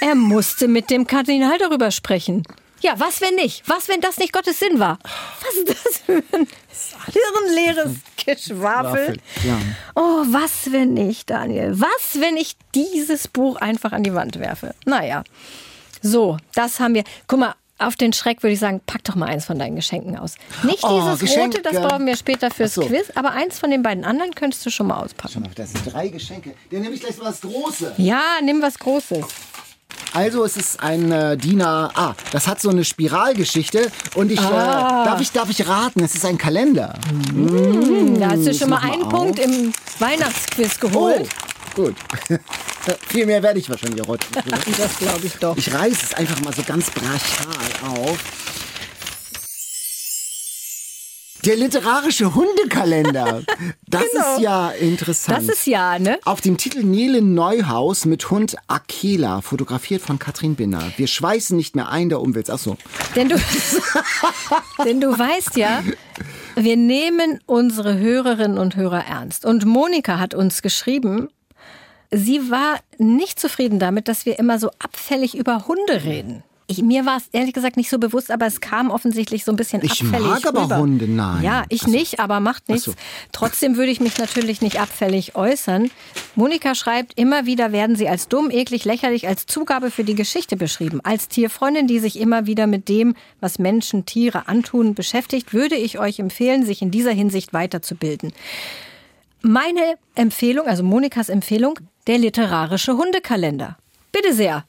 [0.00, 2.42] Er musste mit dem Kardinal darüber sprechen.
[2.80, 3.62] Ja, was, wenn nicht?
[3.66, 4.98] Was, wenn das nicht Gottes Sinn war?
[5.42, 6.46] Was ist das für ein
[7.12, 9.18] hirnleeres Geschwafel?
[9.94, 11.80] Oh, was, wenn nicht, Daniel?
[11.80, 14.74] Was, wenn ich dieses Buch einfach an die Wand werfe?
[14.84, 15.24] Naja.
[16.02, 17.04] So, das haben wir.
[17.26, 20.16] Guck mal, auf den Schreck würde ich sagen, pack doch mal eins von deinen Geschenken
[20.16, 20.34] aus.
[20.62, 21.58] Nicht oh, dieses Geschenke.
[21.58, 22.82] rote, das brauchen wir später fürs so.
[22.82, 25.32] Quiz, aber eins von den beiden anderen könntest du schon mal auspacken.
[25.34, 26.54] Schon mal, das sind drei Geschenke.
[26.70, 27.92] Dann nehme ich gleich was Großes.
[27.98, 29.24] Ja, nimm was Großes.
[30.12, 31.90] Also es ist ein äh, DIN A.
[31.94, 35.02] Ah, das hat so eine Spiralgeschichte und ich, äh, ah.
[35.02, 36.94] äh, darf ich darf ich raten, es ist ein Kalender.
[37.34, 41.28] Mmh, da hast du schon mal einen mal Punkt im Weihnachtsquiz geholt.
[41.76, 41.82] Oh.
[41.82, 41.96] Gut.
[43.08, 44.26] Viel mehr werde ich wahrscheinlich heute.
[44.78, 45.56] das glaube ich doch.
[45.56, 48.18] Ich reiße es einfach mal so ganz brachial auf.
[51.46, 53.42] Der literarische Hundekalender.
[53.88, 54.34] Das genau.
[54.34, 55.38] ist ja interessant.
[55.38, 56.18] Das ist ja, ne?
[56.24, 60.92] Auf dem Titel Nele Neuhaus mit Hund Akela, fotografiert von Katrin Binner.
[60.96, 62.50] Wir schweißen nicht mehr ein, der Umwelt.
[62.50, 62.76] Ach so.
[63.14, 63.36] Denn du,
[64.84, 65.84] denn du weißt ja,
[66.56, 69.46] wir nehmen unsere Hörerinnen und Hörer ernst.
[69.46, 71.28] Und Monika hat uns geschrieben,
[72.10, 76.42] Sie war nicht zufrieden damit, dass wir immer so abfällig über Hunde reden.
[76.68, 79.56] Ich, mir war es ehrlich gesagt nicht so bewusst, aber es kam offensichtlich so ein
[79.56, 81.44] bisschen ich abfällig Ich mag aber Hunde, nein.
[81.44, 81.90] Ja, ich so.
[81.90, 82.86] nicht, aber macht nichts.
[82.86, 82.94] So.
[83.30, 85.92] Trotzdem würde ich mich natürlich nicht abfällig äußern.
[86.34, 90.56] Monika schreibt, immer wieder werden sie als dumm, eklig, lächerlich, als Zugabe für die Geschichte
[90.56, 91.00] beschrieben.
[91.04, 96.00] Als Tierfreundin, die sich immer wieder mit dem, was Menschen Tiere antun, beschäftigt, würde ich
[96.00, 98.32] euch empfehlen, sich in dieser Hinsicht weiterzubilden.
[99.40, 103.76] Meine Empfehlung, also Monikas Empfehlung, der literarische Hundekalender.
[104.12, 104.64] Bitte sehr.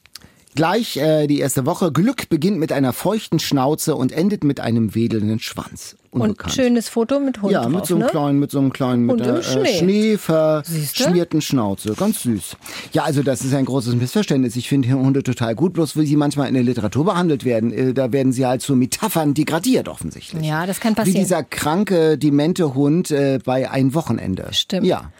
[0.54, 1.92] Gleich äh, die erste Woche.
[1.92, 5.94] Glück beginnt mit einer feuchten Schnauze und endet mit einem wedelnden Schwanz.
[6.10, 6.40] Unbekannt.
[6.44, 8.10] Und schönes Foto mit Hund Ja, mit drauf, so einem ne?
[8.10, 9.68] kleinen, mit so einem kleinen, mit Schnee.
[9.68, 11.92] äh, Schnee verschmierten Schnauze.
[11.94, 12.56] Ganz süß.
[12.92, 14.56] Ja, also das ist ein großes Missverständnis.
[14.56, 17.94] Ich finde Hunde total gut, bloß wie sie manchmal in der Literatur behandelt werden, äh,
[17.94, 20.44] da werden sie halt zu Metaphern degradiert offensichtlich.
[20.44, 21.20] Ja, das kann Wie passieren.
[21.20, 24.48] dieser kranke, demente Hund äh, bei Ein Wochenende.
[24.52, 24.86] Stimmt.
[24.86, 25.12] Ja.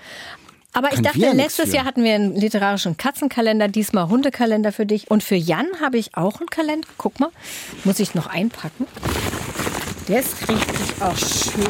[0.78, 1.72] Aber ich dachte, letztes.
[1.72, 5.10] Jahr hatten wir einen literarischen Katzenkalender, diesmal Hundekalender für dich.
[5.10, 6.86] Und für Jan habe ich auch einen Kalender.
[6.98, 7.30] Guck mal,
[7.84, 8.86] muss ich noch einpacken.
[10.06, 11.66] Der ist richtig auch schön.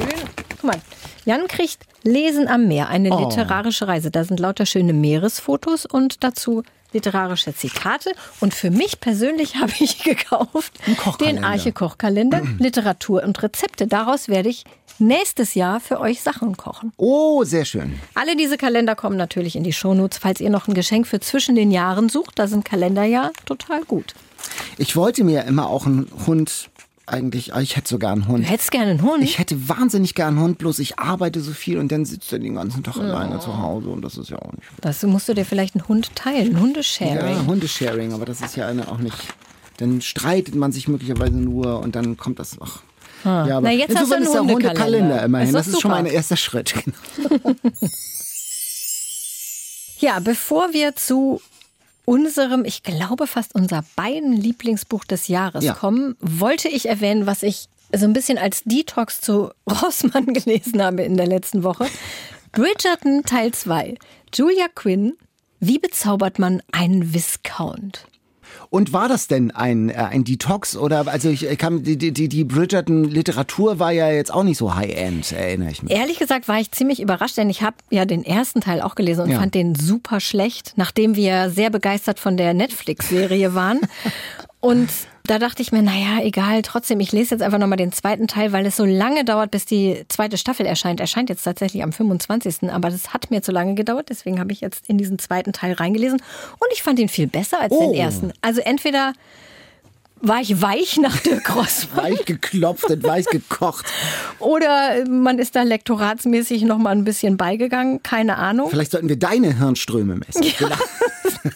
[0.51, 0.77] Guck mal,
[1.25, 3.29] Jan kriegt Lesen am Meer, eine Oh.
[3.29, 4.11] literarische Reise.
[4.11, 8.13] Da sind lauter schöne Meeresfotos und dazu literarische Zitate.
[8.41, 10.73] Und für mich persönlich habe ich gekauft
[11.21, 11.45] den.
[11.45, 13.87] Arche Kochkalender, Literatur und Rezepte.
[13.87, 14.65] Daraus werde ich
[14.99, 16.93] nächstes Jahr für euch Sachen kochen.
[16.97, 17.99] Oh, sehr schön.
[18.15, 21.55] Alle diese Kalender kommen natürlich in die Shownotes, falls ihr noch ein Geschenk für zwischen
[21.55, 22.39] den Jahren sucht.
[22.39, 24.15] Da sind Kalender ja total gut.
[24.77, 26.71] Ich wollte mir immer auch einen Hund
[27.09, 28.51] eigentlich, ah, ich hätte sogar einen Du Hund.
[28.51, 29.23] hättest gerne einen Hund.
[29.23, 32.39] Ich hätte wahnsinnig gern einen Hund, bloß ich arbeite so viel und dann sitzt er
[32.39, 34.69] den ganzen Tag alleine zu Hause und das ist ja auch nicht.
[34.81, 37.17] das musst du dir vielleicht einen Hund teilen, Hundesharing.
[37.17, 39.17] Ja, Hundesharing, aber das ist ja eine auch nicht.
[39.79, 42.57] Dann streitet man sich möglicherweise nur und dann kommt das.
[42.61, 42.83] Ach.
[43.25, 43.61] Ja, aber.
[43.63, 45.23] Na, jetzt hast du einen ist der Hundekalender.
[45.25, 45.49] Immerhin.
[45.49, 46.75] Ist doch Das ist schon mal ein erster Schritt.
[50.01, 51.41] Ja, bevor wir zu
[52.09, 55.75] unserem, ich glaube fast unser beiden Lieblingsbuch des Jahres Ja.
[55.75, 61.03] kommen, wollte ich erwähnen, was ich so ein bisschen als Detox zu Rossmann gelesen habe
[61.03, 61.87] in der letzten Woche.
[62.53, 63.97] Bridgerton Teil 2.
[64.35, 65.15] Julia Quinn.
[65.61, 68.07] Wie bezaubert man einen Viscount?
[68.71, 72.45] Und war das denn ein, äh, ein Detox oder also ich, kam die die die,
[72.45, 75.93] Bridgerton Literatur war ja jetzt auch nicht so High End, erinnere ich mich.
[75.93, 79.23] Ehrlich gesagt war ich ziemlich überrascht, denn ich habe ja den ersten Teil auch gelesen
[79.23, 79.39] und Ja.
[79.41, 83.81] fand den super schlecht, nachdem wir sehr begeistert von der Netflix-Serie waren.
[84.61, 84.89] und
[85.29, 88.53] da dachte ich mir, naja, egal, trotzdem, ich lese jetzt einfach nochmal den zweiten Teil,
[88.53, 91.01] weil es so lange dauert, bis die zweite Staffel erscheint.
[91.01, 92.71] Erscheint jetzt tatsächlich am 25.
[92.73, 95.75] Aber das hat mir zu lange gedauert, deswegen habe ich jetzt in diesen zweiten Teil
[95.75, 96.21] reingelesen.
[96.59, 97.93] Und ich fand ihn viel besser als Oh.
[97.93, 98.33] den ersten.
[98.41, 99.13] Also entweder
[100.21, 103.87] war ich weich nach Dirk Rossmann Weich geklopft und weich gekocht.
[104.41, 108.69] oder man ist da lektoratsmäßig noch mal ein bisschen beigegangen, keine Ahnung.
[108.71, 110.43] Vielleicht sollten wir deine Hirnströme messen.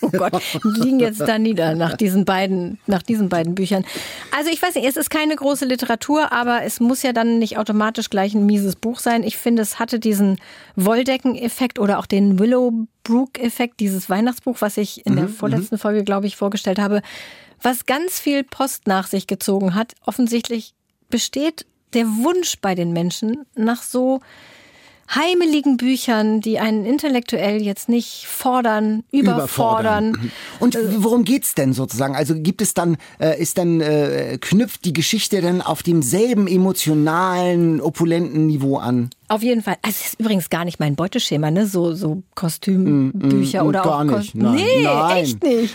[0.01, 3.85] Oh Gott, die liegen jetzt da nieder nach diesen beiden, nach diesen beiden Büchern.
[4.37, 7.59] Also ich weiß nicht, es ist keine große Literatur, aber es muss ja dann nicht
[7.59, 9.23] automatisch gleich ein mieses Buch sein.
[9.23, 10.39] Ich finde, es hatte diesen
[10.77, 16.37] Wolldecken-Effekt oder auch den Willowbrook-Effekt, dieses Weihnachtsbuch, was ich in der vorletzten Folge, glaube ich,
[16.37, 17.03] vorgestellt habe,
[17.61, 19.95] was ganz viel Post nach sich gezogen hat.
[20.05, 20.75] Offensichtlich
[21.11, 24.21] besteht der Wunsch bei den Menschen nach so
[25.15, 30.31] heimeligen Büchern, die einen intellektuell jetzt nicht fordern, überfordern.
[30.61, 32.15] Und worum geht's denn sozusagen?
[32.17, 37.81] Also gibt es dann, äh, ist dann, äh, knüpft die Geschichte dann auf demselben emotionalen,
[37.81, 39.11] opulenten Niveau an?
[39.29, 39.77] Auf jeden Fall.
[39.83, 41.67] Also es ist übrigens gar nicht mein Beuteschema, ne?
[41.67, 44.35] So, so Kostümbücher Mm, mm, oder gar auch nicht.
[44.35, 45.17] Kostüm- Nein, nee, nein.
[45.25, 45.75] echt nicht.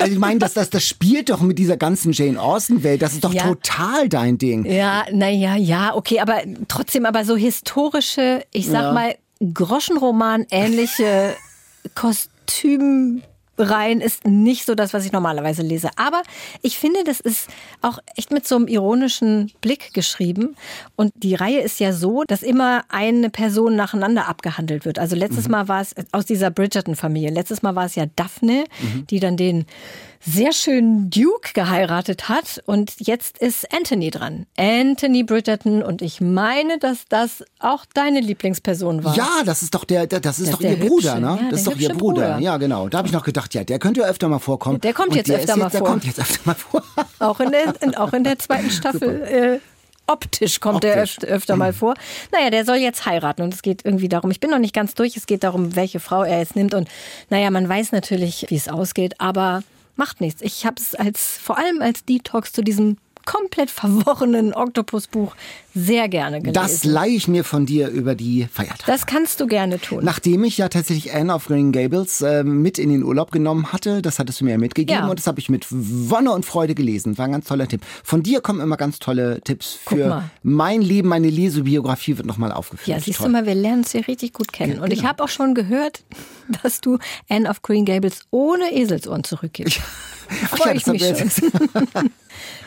[0.00, 3.02] Also ich meine, das, das, das spielt doch mit dieser ganzen Jane Austen-Welt.
[3.02, 3.44] Das ist doch Ja.
[3.48, 4.64] total dein Ding.
[4.64, 8.92] Ja, naja, ja, okay, aber trotzdem aber so historische, ich sag Ja.
[8.92, 9.14] mal,
[9.54, 11.34] Groschenroman ähnliche
[13.60, 15.90] Kostümreihen ist nicht so das, was ich normalerweise lese.
[15.96, 16.22] Aber
[16.62, 17.48] ich finde, das ist
[17.82, 20.56] auch echt mit so einem ironischen Blick geschrieben.
[20.96, 24.98] Und die Reihe ist ja so, dass immer eine Person nacheinander abgehandelt wird.
[24.98, 27.30] Also letztes Mal war es aus dieser Bridgerton-Familie.
[27.30, 28.64] Letztes Mal war es ja Daphne,
[29.10, 29.66] die dann den
[30.22, 34.46] sehr schönen Duke geheiratet hat und jetzt ist Anthony dran.
[34.58, 39.16] Anthony Bridgerton und ich meine, dass das auch deine Lieblingsperson war.
[39.16, 41.38] Ja, das ist doch der, der das ist Das doch der ihr Bruder, hübsche, ne?
[41.42, 42.00] ja, das ist der doch ihr Bruder.
[42.34, 42.38] Bruder.
[42.40, 42.88] Ja, genau.
[42.90, 44.80] Da habe ich noch gedacht, ja, der könnte ja öfter mal vorkommen.
[44.80, 45.88] Der kommt jetzt der öfter ist mal Der vor.
[45.88, 46.82] kommt jetzt öfter mal vor.
[47.18, 49.22] Auch in der, in, auch in der zweiten Staffel.
[49.22, 49.58] Äh,
[50.06, 51.18] optisch kommt er Optisch.
[51.18, 51.94] öfter, öfter mal vor.
[52.32, 54.94] Naja, der soll jetzt heiraten und es geht irgendwie darum, ich bin noch nicht ganz
[54.94, 56.88] durch, es geht darum, welche Frau er jetzt nimmt und
[57.28, 59.62] naja, man weiß natürlich, wie es ausgeht, aber
[59.96, 60.42] macht nichts.
[60.42, 65.36] Ich habe es als, vor allem als Detox zu diesem komplett verworrenen Oktopusbuch
[65.74, 66.54] sehr gerne gelesen.
[66.54, 68.82] Das leihe ich mir von dir über die Feiertage.
[68.86, 70.04] Das kannst du gerne tun.
[70.04, 74.02] Nachdem ich ja tatsächlich Anne of Green Gables äh, mit in den Urlaub genommen hatte,
[74.02, 75.08] das hattest du mir ja mitgegeben Ja.
[75.08, 77.18] und das habe ich mit Wonne und Freude gelesen.
[77.18, 77.82] War ein ganz toller Tipp.
[78.04, 82.88] Von dir kommen immer ganz tolle Tipps für mein Leben, meine Lesebiografie wird nochmal aufgeführt.
[82.88, 83.28] Ja, siehst Toll.
[83.28, 84.80] du mal, wir lernen uns hier richtig gut kennen.
[84.80, 86.02] Und ich habe auch schon gehört,
[86.62, 89.80] dass du Anne of Green Gables ohne Eselsohren zurückgibst.
[90.44, 91.50] Ach Freue ja, ich mich schon.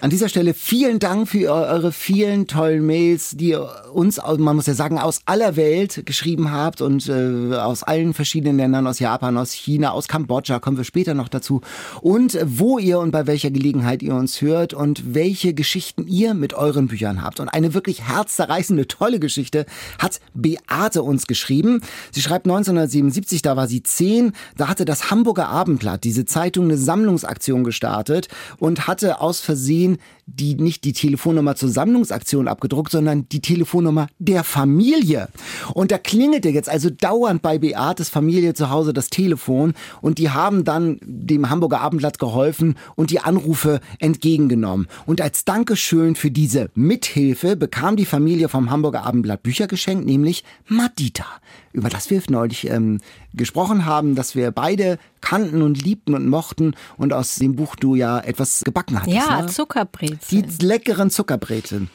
[0.01, 4.55] An dieser Stelle vielen Dank für eu- eure vielen tollen E-Mails, die ihr uns, man
[4.55, 8.99] muss ja sagen, aus aller Welt geschrieben habt und äh, aus allen verschiedenen Ländern, aus
[8.99, 11.61] Japan, aus China, aus Kambodscha, kommen wir später noch dazu.
[12.01, 16.53] Und wo ihr und bei welcher Gelegenheit ihr uns hört und welche Geschichten ihr mit
[16.53, 17.39] euren Büchern habt.
[17.39, 19.65] Und eine wirklich herzzerreißende, tolle Geschichte
[19.97, 21.81] hat Beate uns geschrieben.
[22.11, 26.77] Sie schreibt 1977, da war sie zehn, da hatte das Hamburger Abendblatt, diese Zeitung, eine
[26.77, 28.27] Sammlungsaktion gestartet
[28.59, 34.43] und hatte aus Versehen die nicht die Telefonnummer zur Sammlungsaktion abgedruckt, sondern die Telefonnummer der
[34.43, 35.29] Familie.
[35.73, 40.29] Und da klingelte jetzt also dauernd bei Beates Familie zu Hause das Telefon und die
[40.29, 44.87] haben dann dem Hamburger Abendblatt geholfen und die Anrufe entgegengenommen.
[45.05, 50.43] Und als Dankeschön für diese Mithilfe bekam die Familie vom Hamburger Abendblatt Bücher geschenkt, nämlich
[50.67, 51.25] Madita,
[51.73, 52.99] über das wir neulich ähm,
[53.33, 57.95] gesprochen haben, dass wir beide kannten und liebten und mochten und aus dem Buch du
[57.95, 59.15] ja etwas gebacken hattest.
[59.15, 59.47] Ja, ne?
[59.47, 60.19] Zuckerbrezeln.
[60.59, 61.89] Die leckeren Zuckerbrezeln.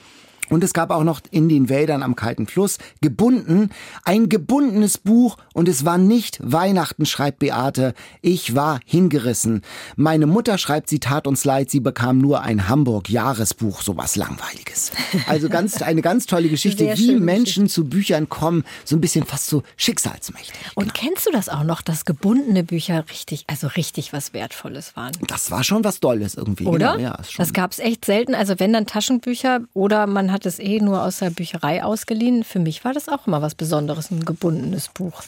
[0.51, 3.71] Und es gab auch noch in den Wäldern am kalten Fluss gebunden
[4.05, 7.95] ein gebundenes Buch und es war nicht Weihnachten, schreibt Beate.
[8.23, 9.63] Ich war hingerissen.
[9.97, 14.93] Meine Mutter schreibt, sie tat uns leid, sie bekam nur ein Hamburg-Jahresbuch, sowas Langweiliges.
[15.27, 17.69] Also ganz, eine ganz tolle Geschichte, Sehr wie Menschen Geschichte.
[17.69, 20.55] zu Büchern kommen, so ein bisschen fast so schicksalsmächtig.
[20.75, 25.13] Und kennst du das auch noch, dass gebundene Bücher richtig, also richtig was Wertvolles waren?
[25.27, 26.67] Das war schon was Dolles irgendwie.
[26.67, 26.97] Oder?
[26.97, 28.35] Genau, ja, das gab es echt selten.
[28.35, 32.45] Also wenn dann Taschenbücher oder man hat es eh nur aus der Bücherei ausgeliehen.
[32.45, 35.23] Für mich war das auch immer was Besonderes, ein gebundenes Buch.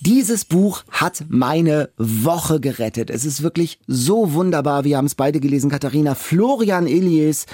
[0.00, 3.08] Dieses Buch hat meine Woche gerettet.
[3.08, 4.84] Es ist wirklich so wunderbar.
[4.84, 5.70] Wir haben es beide gelesen.
[5.70, 7.46] Katharina Florian Elias.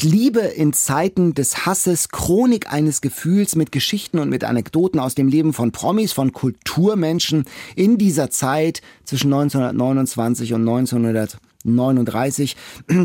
[0.00, 2.10] Liebe in Zeiten des Hasses.
[2.10, 7.46] Chronik eines Gefühls mit Geschichten und mit Anekdoten aus dem Leben von Promis, von Kulturmenschen
[7.74, 11.38] in dieser Zeit zwischen 1929 und 1900.
[11.64, 12.56] 39.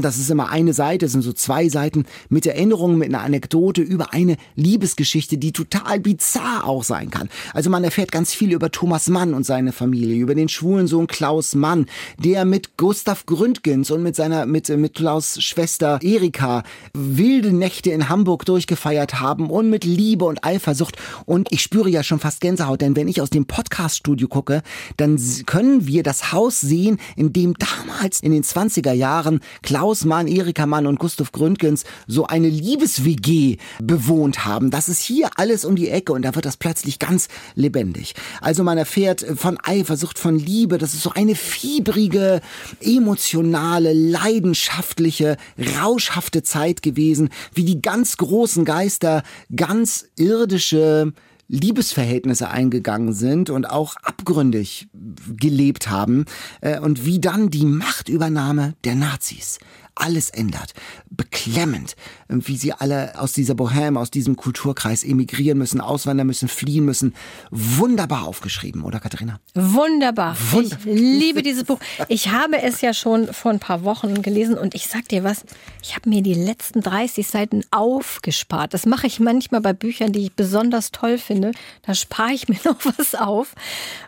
[0.04, 4.14] Das ist immer eine Seite, sind so zwei Seiten mit Erinnerungen, mit einer Anekdote über
[4.14, 7.30] eine Liebesgeschichte, die total bizarr auch sein kann.
[7.54, 11.08] Also man erfährt ganz viel über Thomas Mann und seine Familie, über den schwulen Sohn
[11.08, 11.88] Klaus Mann,
[12.18, 16.64] der mit Gustav Gründgens und mit seiner, mit, mit Klaus Schwester Erika
[16.94, 20.98] wilde Nächte in Hamburg durchgefeiert haben und mit Liebe und Eifersucht.
[21.26, 24.62] Und ich spüre ja schon fast Gänsehaut, denn wenn ich aus dem Podcaststudio gucke,
[24.98, 30.28] dann können wir das Haus sehen, in dem damals in den 20er Jahren Klaus Mann,
[30.28, 34.72] Erika Mann und Gustav Gründgens so eine Liebes-WG bewohnt haben.
[34.72, 38.14] Das ist hier alles um die Ecke und da wird das plötzlich ganz lebendig.
[38.42, 42.42] Also man erfährt von Eifersucht, von Liebe, das ist so eine fiebrige,
[42.82, 45.38] emotionale, leidenschaftliche,
[45.80, 49.24] rauschhafte Zeit gewesen, wie die ganz großen Geister
[49.56, 51.14] ganz irdische
[51.54, 54.88] Liebesverhältnisse eingegangen sind und auch abgründig
[55.28, 56.26] gelebt haben
[56.62, 59.60] äh, und wie dann die Machtübernahme der Nazis
[59.96, 60.74] alles ändert.
[61.10, 61.96] Beklemmend,
[62.30, 66.86] äh, wie sie alle aus dieser Bohème, aus diesem Kulturkreis emigrieren müssen, auswandern müssen, fliehen
[66.86, 67.14] müssen.
[67.52, 69.40] Wunderbar aufgeschrieben, oder Katharina?
[69.54, 70.36] Wunderbar.
[70.52, 71.80] Wund- Ich liebe dieses Buch.
[72.08, 75.44] Ich habe es ja schon vor ein paar Wochen gelesen und ich sag dir was,
[75.82, 78.74] ich habe mir die letzten 30 Seiten aufgespart.
[78.74, 81.52] Das mache ich manchmal bei Büchern, die ich besonders toll finde.
[81.84, 83.54] Da spare ich mir noch was auf.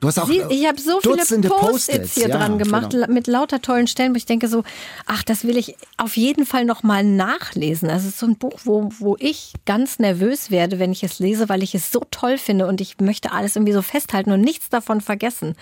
[0.02, 2.90] Du hast auch, Sie, ich habe so Dutzende viele Post-its Post-its, hier ja, dran gemacht,
[2.92, 3.08] genau.
[3.12, 4.64] mit lauter tollen Stellen, wo ich denke so,
[5.06, 7.90] ach, das will ich auf jeden Fall noch mal nachlesen.
[7.90, 11.20] Also es ist so ein Buch, wo, wo ich ganz nervös werde, wenn ich es
[11.20, 14.42] lese, weil ich es so toll finde und ich möchte alles irgendwie so festhalten und
[14.42, 15.56] nichts davon vergessen.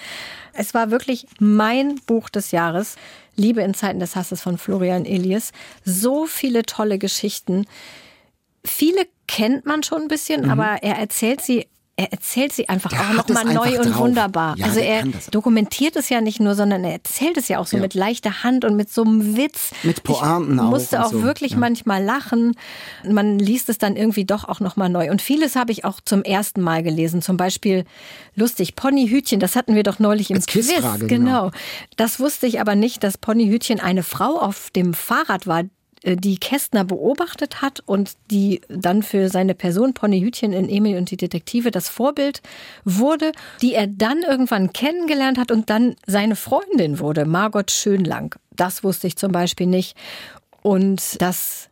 [0.54, 2.96] Es war wirklich mein Buch des Jahres.
[3.36, 5.52] Liebe in Zeiten des Hasses von Florian Elias.
[5.86, 7.66] So viele tolle Geschichten.
[8.66, 12.90] Viele kennt man schon ein bisschen, aber er erzählt sie er erzählt sie einfach.
[12.90, 14.00] Der auch nochmal neu und drauf.
[14.00, 14.56] wunderbar.
[14.58, 17.78] Ja, also er dokumentiert es ja nicht nur, sondern er erzählt es ja auch so
[17.78, 17.84] Ja.
[17.84, 19.72] mit leichter Hand und mit so einem Witz.
[19.84, 21.58] Mit Pointen ich auch musste auch so, wirklich ja.
[21.60, 22.56] manchmal lachen.
[23.08, 25.12] Man liest es dann irgendwie doch auch nochmal neu.
[25.12, 27.22] Und vieles habe ich auch zum ersten Mal gelesen.
[27.22, 27.86] Zum Beispiel
[28.36, 30.70] lustig, Ponyhütchen, das hatten wir doch neulich im Als Quiz.
[30.74, 30.98] Genau.
[31.08, 31.52] genau.
[31.96, 35.64] Das wusste ich aber nicht, dass Ponyhütchen eine Frau auf dem Fahrrad war,
[36.04, 41.18] die Kästner beobachtet hat und die dann für seine Person Ponyhütchen in Emil und die
[41.18, 42.42] Detektive das Vorbild
[42.84, 48.36] wurde, die er dann irgendwann kennengelernt hat und dann seine Freundin wurde, Margot Schönlang.
[48.52, 49.98] Das wusste ich zum Beispiel nicht.
[50.62, 51.70] Und das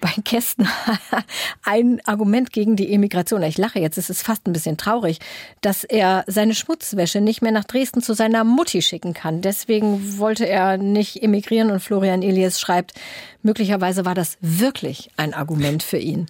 [0.00, 0.68] bei Kästner
[1.62, 3.42] ein Argument gegen die Emigration.
[3.42, 5.18] Ich lache jetzt, es ist fast ein bisschen traurig,
[5.60, 9.40] dass er seine Schmutzwäsche nicht mehr nach Dresden zu seiner Mutti schicken kann.
[9.40, 12.94] Deswegen wollte er nicht emigrieren und Florian Elias schreibt,
[13.42, 16.26] möglicherweise war das wirklich ein Argument für ihn.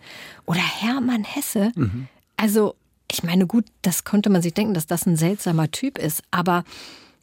[0.46, 1.72] Oder Hermann Hesse,
[2.37, 2.74] also
[3.11, 6.64] ich meine, gut, das konnte man sich denken, dass das ein seltsamer Typ ist, aber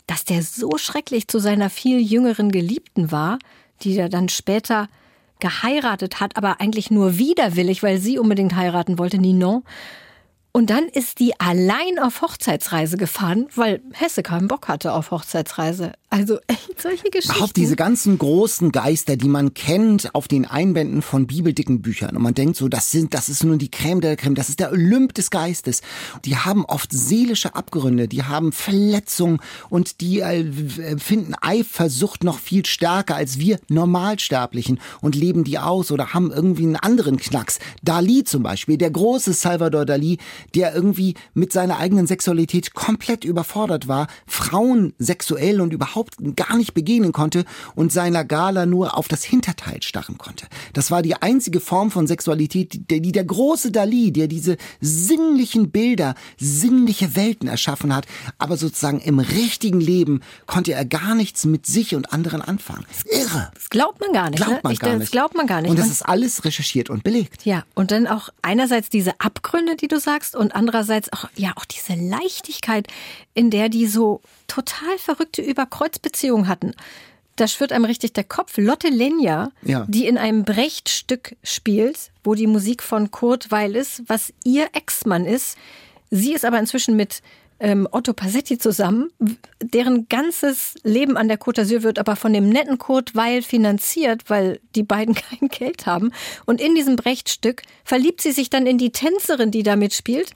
[0.08, 3.39] dass der so schrecklich zu seiner viel jüngeren Geliebten war,
[3.81, 4.88] die er dann später
[5.39, 9.63] geheiratet hat, aber eigentlich nur widerwillig, weil sie unbedingt heiraten wollte, Ninon.
[10.55, 15.91] Und dann ist die allein auf Hochzeitsreise gefahren, weil Hesse keinen Bock hatte auf Hochzeitsreise.
[16.09, 17.35] Also echt solche Geschichten.
[17.35, 22.15] Überhaupt diese ganzen großen Geister, die man kennt auf den Einbänden von bibeldicken Büchern.
[22.15, 24.61] Und man denkt so, das sind, das ist nur die Creme der Creme, das ist
[24.61, 25.81] der Olymp des Geistes.
[26.23, 30.45] Die haben oft seelische Abgründe, die haben Verletzungen und die äh,
[30.97, 36.63] finden Eifersucht noch viel stärker als wir Normalsterblichen und leben die aus oder haben irgendwie
[36.63, 37.59] einen anderen Knacks.
[37.83, 40.17] Dali zum Beispiel, der große Salvador Dali,
[40.53, 46.73] der irgendwie mit seiner eigenen Sexualität komplett überfordert war, Frauen sexuell und überhaupt gar nicht
[46.73, 50.47] begegnen konnte und seiner Gala nur auf das Hinterteil starren konnte.
[50.73, 55.71] Das war die einzige Form von Sexualität, die, die der große Dali, der diese sinnlichen
[55.71, 58.05] Bilder, sinnliche Welten erschaffen hat,
[58.38, 62.86] aber sozusagen im richtigen Leben konnte er gar nichts mit sich und anderen anfangen.
[63.05, 63.51] Irre.
[63.53, 64.38] Das glaubt man gar nicht.
[64.38, 64.60] Glaubt ne?
[64.63, 65.12] man ich, gar das nicht.
[65.12, 65.71] glaubt man gar nicht.
[65.71, 67.45] Und das ist alles recherchiert und belegt.
[67.45, 71.65] Ja, und dann auch einerseits diese Abgründe, die du sagst, und andererseits auch, ja, auch
[71.65, 72.88] diese Leichtigkeit,
[73.34, 76.74] in der die so total verrückte Überkreuzbeziehungen hatten.
[77.38, 78.58] Da schwirrt einem richtig der Kopf.
[78.58, 79.86] Lotte Lenja, Ja.
[79.89, 85.26] die in einem Brecht-Stück spielt, wo die Musik von Kurt Weil ist, was ihr Ex-Mann
[85.26, 85.58] ist.
[86.12, 87.21] Sie ist aber inzwischen mit
[87.65, 89.10] ähm, Otto Passetti zusammen,
[89.60, 94.21] deren ganzes Leben an der Côte d'Azur wird aber von dem netten Kurt Weil finanziert,
[94.28, 96.12] weil die beiden kein Geld haben.
[96.45, 100.30] Und in diesem Brecht-Stück verliebt sie sich dann in die Tänzerin, die da mitspielt,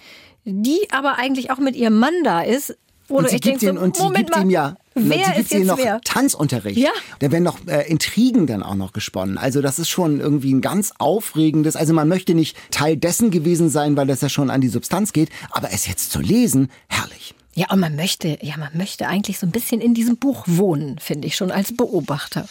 [0.43, 2.75] die aber eigentlich auch mit ihrem Mann da ist.
[3.09, 5.51] Wo Und sie gibt ihm, so, und sie gibt mal, ihm ja, wer sie gibt
[5.51, 5.99] ihm noch wer?
[6.01, 6.77] Tanzunterricht.
[6.77, 6.91] Ja.
[7.19, 9.37] Da werden noch äh, Intrigen dann auch noch gesponnen.
[9.37, 13.69] Also das ist schon irgendwie ein ganz aufregendes, also man möchte nicht Teil dessen gewesen
[13.69, 17.33] sein, weil das ja schon an die Substanz geht, aber es jetzt zu lesen, herrlich.
[17.55, 20.97] Ja, und man möchte, ja, man möchte eigentlich so ein bisschen in diesem Buch wohnen,
[20.99, 22.47] finde ich schon als Beobachter.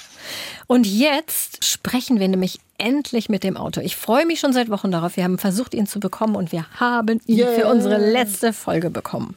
[0.67, 3.85] Und jetzt sprechen wir nämlich endlich mit dem Autor.
[3.85, 5.17] Ich freue mich schon seit Wochen darauf.
[5.17, 7.53] Wir haben versucht, ihn zu bekommen und wir haben ihn Yeah.
[7.53, 9.35] für unsere letzte Folge bekommen.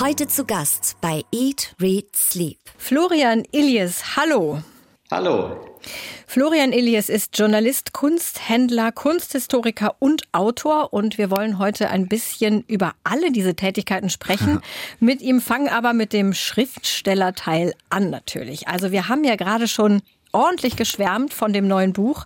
[0.00, 2.58] Heute zu Gast bei Eat, Read, Sleep.
[2.78, 4.62] Florian Illies, hallo.
[5.10, 5.78] Hallo.
[6.26, 12.94] Florian Illies ist Journalist, Kunsthändler, Kunsthistoriker und Autor und wir wollen heute ein bisschen über
[13.04, 14.62] alle diese Tätigkeiten sprechen.
[15.00, 18.68] mit ihm fangen aber mit dem Schriftstellerteil an natürlich.
[18.68, 20.00] Also wir haben ja gerade schon
[20.32, 22.24] ordentlich geschwärmt von dem neuen Buch.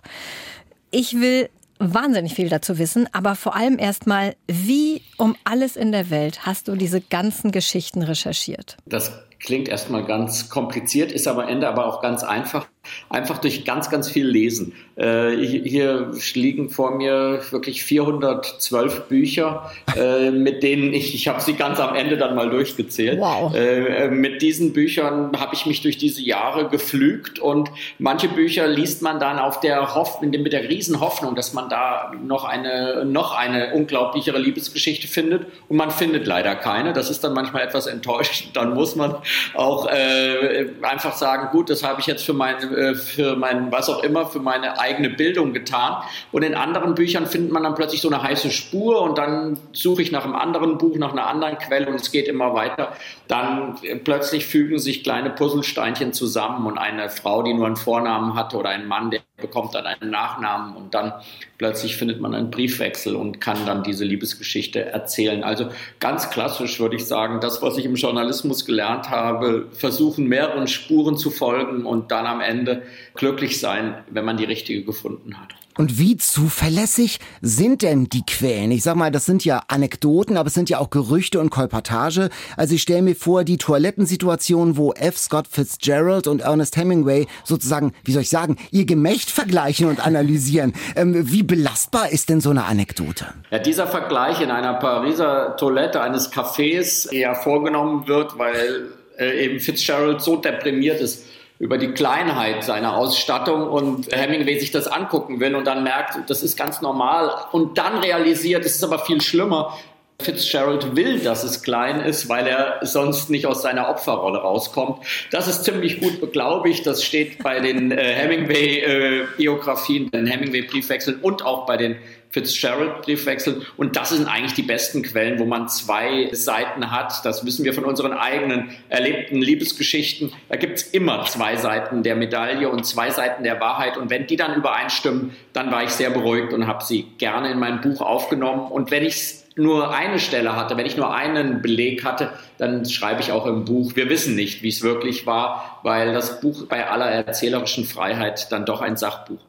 [0.89, 1.49] Ich will
[1.79, 6.67] wahnsinnig viel dazu wissen, aber vor allem erstmal, wie um alles in der Welt hast
[6.67, 8.77] du diese ganzen Geschichten recherchiert?
[8.85, 12.67] Das klingt erstmal ganz kompliziert, ist aber am Ende aber auch ganz einfach.
[13.09, 14.73] Einfach durch ganz, ganz viel Lesen.
[14.95, 21.53] Äh, hier liegen vor mir wirklich 412 Bücher, äh, mit denen ich, ich habe sie
[21.53, 23.19] ganz am Ende dann mal durchgezählt.
[23.19, 23.53] Wow.
[23.55, 27.69] Äh, mit diesen Büchern habe ich mich durch diese Jahre geflügt und
[27.99, 32.11] manche Bücher liest man dann auf der Hoff mit der riesen Hoffnung, dass man da
[32.23, 36.93] noch eine, noch eine unglaublichere Liebesgeschichte findet und man findet leider keine.
[36.93, 38.55] Das ist dann manchmal etwas enttäuschend.
[38.55, 39.15] Dann muss man
[39.53, 43.89] auch äh, einfach sagen, gut, das habe ich jetzt für mein, äh, für mein, was
[43.89, 46.03] auch immer, für meine eigene Bildung getan.
[46.31, 50.01] Und in anderen Büchern findet man dann plötzlich so eine heiße Spur und dann suche
[50.01, 52.93] ich nach einem anderen Buch, nach einer anderen Quelle und es geht immer weiter.
[53.27, 58.35] Dann äh, plötzlich fügen sich kleine Puzzlesteinchen zusammen und eine Frau, die nur einen Vornamen
[58.35, 61.13] hatte oder ein Mann, der bekommt dann einen Nachnamen und dann
[61.59, 65.43] plötzlich findet man einen Briefwechsel und kann dann diese Liebesgeschichte erzählen.
[65.43, 65.69] Also
[65.99, 71.17] ganz klassisch würde ich sagen, das, was ich im Journalismus gelernt habe, versuchen mehreren Spuren
[71.17, 72.81] zu folgen und dann am Ende
[73.13, 75.53] glücklich sein, wenn man die richtige gefunden hat.
[75.77, 78.71] Und wie zuverlässig sind denn die Quellen?
[78.71, 82.29] Ich sag mal, das sind ja Anekdoten, aber es sind ja auch Gerüchte und Kolportage.
[82.55, 85.17] Also ich stelle mir vor, die Toilettensituation, wo F.
[85.17, 90.73] Scott Fitzgerald und Ernest Hemingway sozusagen, wie soll ich sagen, ihr Gemächt vergleichen und analysieren.
[90.95, 93.27] Ähm, wie belastbar ist denn so eine Anekdote?
[93.51, 99.59] Ja, dieser Vergleich in einer Pariser Toilette eines Cafés eher vorgenommen wird, weil äh, eben
[99.59, 101.25] Fitzgerald so deprimiert ist
[101.59, 106.43] über die Kleinheit seiner Ausstattung und Hemingway sich das angucken will und dann merkt, das
[106.43, 109.77] ist ganz normal und dann realisiert, es ist aber viel schlimmer.
[110.19, 115.05] Fitzgerald will, dass es klein ist, weil er sonst nicht aus seiner Opferrolle rauskommt.
[115.29, 116.87] Das ist ziemlich gut beglaubigt.
[116.87, 121.97] Das steht bei den äh, Hemingway-Biografien, den Hemingway-Briefwechseln und auch bei den
[122.29, 123.65] Fitzgerald-Briefwechseln.
[123.77, 127.25] Und das sind eigentlich die besten Quellen, wo man zwei Seiten hat.
[127.25, 130.33] Das wissen wir von unseren eigenen erlebten Liebesgeschichten.
[130.49, 133.97] Da gibt es immer zwei Seiten der Medaille und zwei Seiten der Wahrheit.
[133.97, 137.59] Und wenn die dann übereinstimmen, dann war ich sehr beruhigt und habe sie gerne in
[137.59, 138.71] mein Buch aufgenommen.
[138.71, 143.21] Und wenn ich nur eine Stelle hatte, wenn ich nur einen Beleg hatte, dann schreibe
[143.21, 146.87] ich auch im Buch, wir wissen nicht, wie es wirklich war, weil das Buch bei
[146.87, 149.39] aller erzählerischen Freiheit dann doch ein Sachbuch.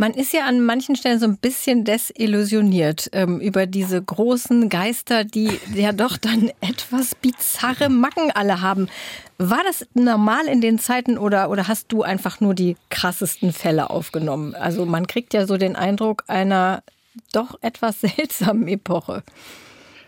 [0.00, 5.24] Man ist ja an manchen Stellen so ein bisschen desillusioniert ähm, über diese großen Geister,
[5.24, 8.88] die ja doch dann etwas bizarre Macken alle haben.
[9.38, 13.90] War das normal in den Zeiten oder, oder hast du einfach nur die krassesten Fälle
[13.90, 14.54] aufgenommen?
[14.54, 16.84] Also man kriegt ja so den Eindruck einer
[17.32, 19.24] doch etwas seltsamen Epoche.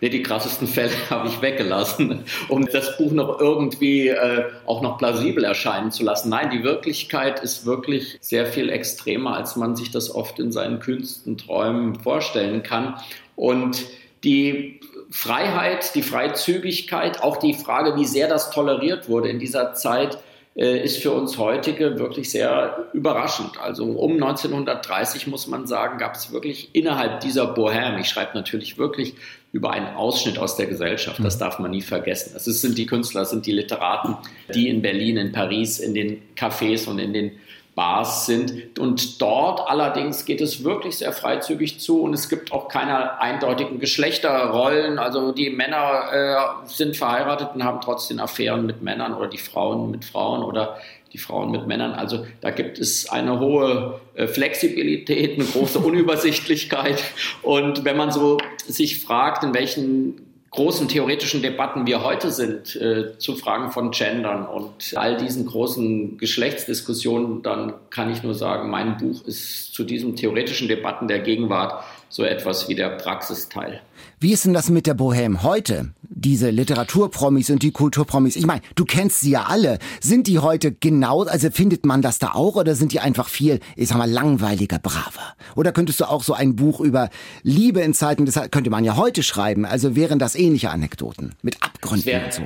[0.01, 4.98] Nee, die krassesten Fälle habe ich weggelassen, um das Buch noch irgendwie äh, auch noch
[4.98, 6.30] plausibel erscheinen zu lassen.
[6.30, 10.80] Nein, die Wirklichkeit ist wirklich sehr viel extremer, als man sich das oft in seinen
[10.80, 12.94] kühnsten Träumen vorstellen kann.
[13.36, 13.84] Und
[14.24, 14.80] die
[15.11, 20.18] Freiheit, die Freizügigkeit, auch die Frage, wie sehr das toleriert wurde in dieser Zeit,
[20.57, 23.61] äh, ist für uns heutige wirklich sehr überraschend.
[23.61, 28.76] Also um 1930 muss man sagen, gab es wirklich innerhalb dieser Bohème, ich schreibe natürlich
[28.76, 29.14] wirklich
[29.53, 31.40] über einen Ausschnitt aus der Gesellschaft, das mhm.
[31.40, 32.34] darf man nie vergessen.
[32.36, 34.16] Es sind die Künstler, es sind die Literaten,
[34.55, 37.32] die in Berlin, in Paris, in den Cafés und in den
[37.74, 38.78] Bars sind.
[38.78, 43.80] Und dort allerdings geht es wirklich sehr freizügig zu und es gibt auch keine eindeutigen
[43.80, 44.98] Geschlechterrollen.
[44.98, 49.90] Also die Männer äh, sind verheiratet und haben trotzdem Affären mit Männern oder die Frauen
[49.90, 50.78] mit Frauen oder
[51.12, 51.92] die Frauen mit Männern.
[51.92, 57.02] Also da gibt es eine hohe äh, Flexibilität, eine große Unübersichtlichkeit.
[57.42, 63.16] Und wenn man so sich fragt, in welchen großen theoretischen Debatten wir heute sind, äh,
[63.18, 68.96] zu Fragen von Gendern und all diesen großen Geschlechtsdiskussionen, dann kann ich nur sagen, mein
[68.96, 73.80] Buch ist zu diesen theoretischen Debatten der Gegenwart so etwas wie der Praxisteil.
[74.23, 75.95] Wie ist denn das mit der Bohème heute?
[76.03, 78.37] Diese Literaturpromis und die Kulturpromis.
[78.37, 79.79] Ich meine, du kennst sie ja alle.
[80.03, 83.61] Sind die heute genau, also findet man das da auch oder sind die einfach viel,
[83.77, 85.35] ich sag mal, langweiliger, braver?
[85.57, 87.09] Oder könntest du auch so ein Buch über
[87.45, 89.64] Liebe in Zeiten, das könnte man ja heute schreiben.
[89.64, 92.43] Also wären das ähnliche Anekdoten mit Abgründen wär, und so.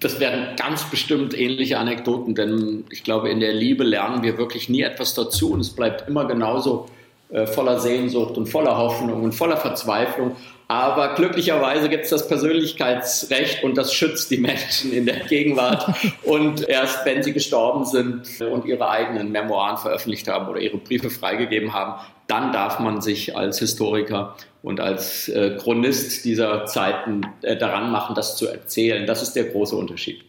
[0.00, 4.70] Das wären ganz bestimmt ähnliche Anekdoten, denn ich glaube, in der Liebe lernen wir wirklich
[4.70, 6.86] nie etwas dazu und es bleibt immer genauso
[7.28, 10.34] äh, voller Sehnsucht und voller Hoffnung und voller Verzweiflung.
[10.70, 15.92] Aber glücklicherweise gibt es das Persönlichkeitsrecht und das schützt die Menschen in der Gegenwart.
[16.22, 21.10] Und erst wenn sie gestorben sind und ihre eigenen Memoiren veröffentlicht haben oder ihre Briefe
[21.10, 27.56] freigegeben haben, dann darf man sich als Historiker und als äh, Chronist dieser Zeiten äh,
[27.56, 29.08] daran machen, das zu erzählen.
[29.08, 30.22] Das ist der große Unterschied.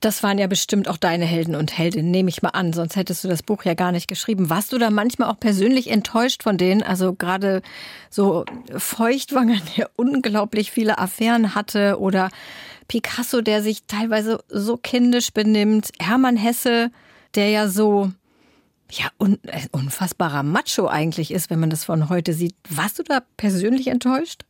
[0.00, 3.24] Das waren ja bestimmt auch deine Helden und Heldinnen, nehme ich mal an, sonst hättest
[3.24, 4.48] du das Buch ja gar nicht geschrieben.
[4.48, 6.82] Warst du da manchmal auch persönlich enttäuscht von denen?
[6.84, 7.62] Also gerade
[8.08, 8.44] so
[8.76, 12.30] Feuchtwanger, der unglaublich viele Affären hatte oder
[12.86, 16.90] Picasso, der sich teilweise so kindisch benimmt, Hermann Hesse,
[17.34, 18.12] der ja so
[18.90, 22.54] ja, un äh, unfassbarer Macho eigentlich ist, wenn man das von heute sieht.
[22.70, 24.44] Warst du da persönlich enttäuscht?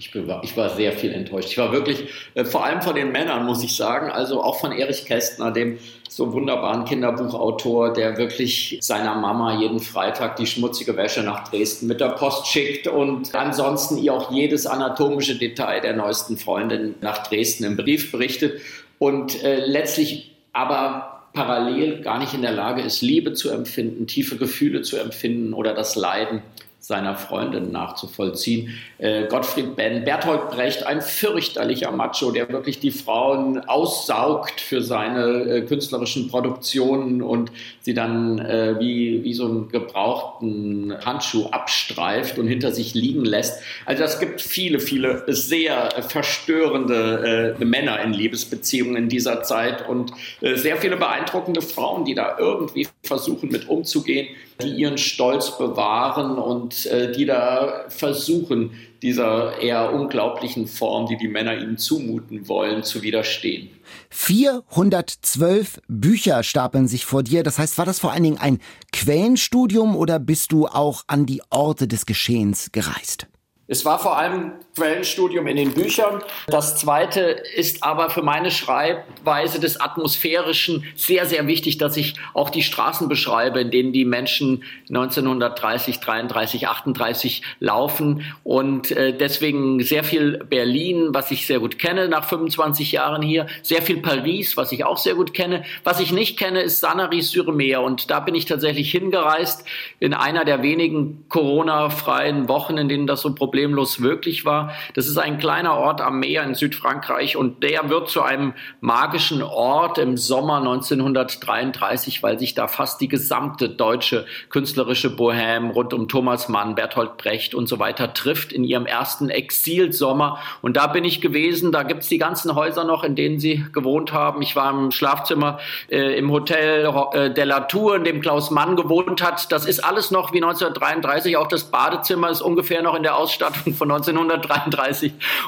[0.00, 1.50] Ich war, ich war sehr viel enttäuscht.
[1.50, 4.72] Ich war wirklich, äh, vor allem von den Männern, muss ich sagen, also auch von
[4.72, 5.78] Erich Kästner, dem
[6.08, 12.00] so wunderbaren Kinderbuchautor, der wirklich seiner Mama jeden Freitag die schmutzige Wäsche nach Dresden mit
[12.00, 17.64] der Post schickt und ansonsten ihr auch jedes anatomische Detail der neuesten Freundin nach Dresden
[17.64, 18.62] im Brief berichtet
[18.98, 24.36] und äh, letztlich aber parallel gar nicht in der Lage ist, Liebe zu empfinden, tiefe
[24.36, 26.42] Gefühle zu empfinden oder das Leiden
[26.80, 28.74] seiner Freundin nachzuvollziehen.
[28.98, 35.42] Äh, Gottfried Benn, Bertolt Brecht, ein fürchterlicher Macho, der wirklich die Frauen aussaugt für seine
[35.42, 37.52] äh, künstlerischen Produktionen und
[37.82, 43.62] sie dann äh, wie, wie so einen gebrauchten Handschuh abstreift und hinter sich liegen lässt.
[43.84, 50.12] Also es gibt viele, viele sehr verstörende äh, Männer in Liebesbeziehungen in dieser Zeit und
[50.40, 54.28] äh, sehr viele beeindruckende Frauen, die da irgendwie versuchen mit umzugehen
[54.60, 61.28] die ihren Stolz bewahren und äh, die da versuchen, dieser eher unglaublichen Form, die die
[61.28, 63.70] Männer ihnen zumuten wollen, zu widerstehen.
[64.10, 67.42] 412 Bücher stapeln sich vor dir.
[67.42, 68.60] Das heißt, war das vor allen Dingen ein
[68.92, 73.26] Quellenstudium oder bist du auch an die Orte des Geschehens gereist?
[73.66, 76.22] Es war vor allem Quellenstudium in den Büchern.
[76.48, 82.50] Das zweite ist aber für meine Schreibweise des Atmosphärischen sehr, sehr wichtig, dass ich auch
[82.50, 88.24] die Straßen beschreibe, in denen die Menschen 1930, 33, 38 laufen.
[88.42, 93.46] Und äh, deswegen sehr viel Berlin, was ich sehr gut kenne nach 25 Jahren hier.
[93.62, 95.64] Sehr viel Paris, was ich auch sehr gut kenne.
[95.84, 97.82] Was ich nicht kenne, ist Sanary-sur-Mer.
[97.82, 99.64] Und da bin ich tatsächlich hingereist
[100.00, 104.69] in einer der wenigen Corona-freien Wochen, in denen das so Problem problemlos wirklich war.
[104.94, 109.42] Das ist ein kleiner Ort am Meer in Südfrankreich und der wird zu einem magischen
[109.42, 116.08] Ort im Sommer 1933, weil sich da fast die gesamte deutsche künstlerische Bohème rund um
[116.08, 120.38] Thomas Mann, Bertolt Brecht und so weiter trifft in ihrem ersten Exilsommer.
[120.62, 124.12] Und da bin ich gewesen, da gibt's die ganzen Häuser noch, in denen sie gewohnt
[124.12, 124.42] haben.
[124.42, 125.58] Ich war im Schlafzimmer
[125.90, 129.50] äh, im Hotel äh, de la Tour, in dem Klaus Mann gewohnt hat.
[129.52, 131.36] Das ist alles noch wie 1933.
[131.36, 134.49] Auch das Badezimmer ist ungefähr noch in der Ausstattung von 1933.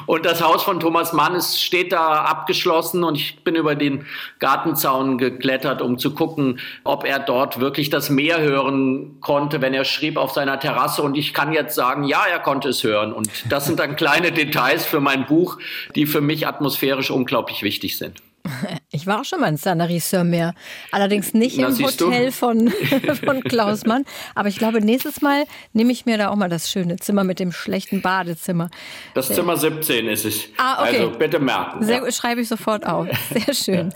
[0.05, 4.05] Und das Haus von Thomas Mann ist, steht da abgeschlossen und ich bin über den
[4.39, 9.85] Gartenzaun geklettert, um zu gucken, ob er dort wirklich das Meer hören konnte, wenn er
[9.85, 11.01] schrieb auf seiner Terrasse.
[11.01, 13.13] Und ich kann jetzt sagen, ja, er konnte es hören.
[13.13, 15.57] Und das sind dann kleine Details für mein Buch,
[15.95, 18.21] die für mich atmosphärisch unglaublich wichtig sind.
[18.95, 20.53] Ich war auch schon mal in Sanary-sur-Mer.
[20.91, 22.71] Allerdings nicht Na, im Hotel von,
[23.25, 24.05] von Klaus Mann.
[24.35, 27.39] Aber ich glaube, nächstes Mal nehme ich mir da auch mal das schöne Zimmer mit
[27.39, 28.69] dem schlechten Badezimmer.
[29.15, 30.49] Das Zimmer 17 ist es.
[30.57, 30.99] Ah, okay.
[30.99, 31.83] Also bitte merken.
[31.83, 32.11] Sehr, ja.
[32.11, 33.07] Schreibe ich sofort auf.
[33.33, 33.93] Sehr schön.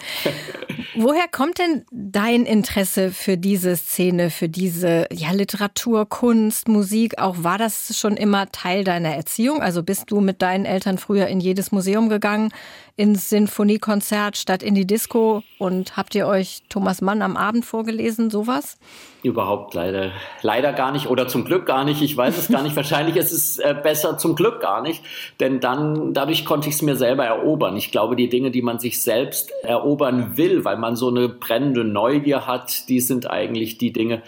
[0.95, 7.19] Woher kommt denn dein Interesse für diese Szene, für diese ja, Literatur, Kunst, Musik?
[7.19, 9.61] Auch war das schon immer Teil deiner Erziehung?
[9.61, 12.51] Also bist du mit deinen Eltern früher in jedes Museum gegangen?
[12.97, 18.31] Ins Sinfoniekonzert statt in die Disco und habt ihr euch Thomas Mann am Abend vorgelesen,
[18.31, 18.79] sowas?
[19.21, 22.01] Überhaupt leider, leider gar nicht oder zum Glück gar nicht.
[22.01, 22.75] Ich weiß es gar nicht.
[22.75, 25.03] Wahrscheinlich ist es äh, besser zum Glück gar nicht,
[25.39, 27.77] denn dann, dadurch konnte ich es mir selber erobern.
[27.77, 31.83] Ich glaube, die Dinge, die man sich selbst erobern will, weil man so eine brennende
[31.83, 34.23] Neugier hat, die sind eigentlich die Dinge,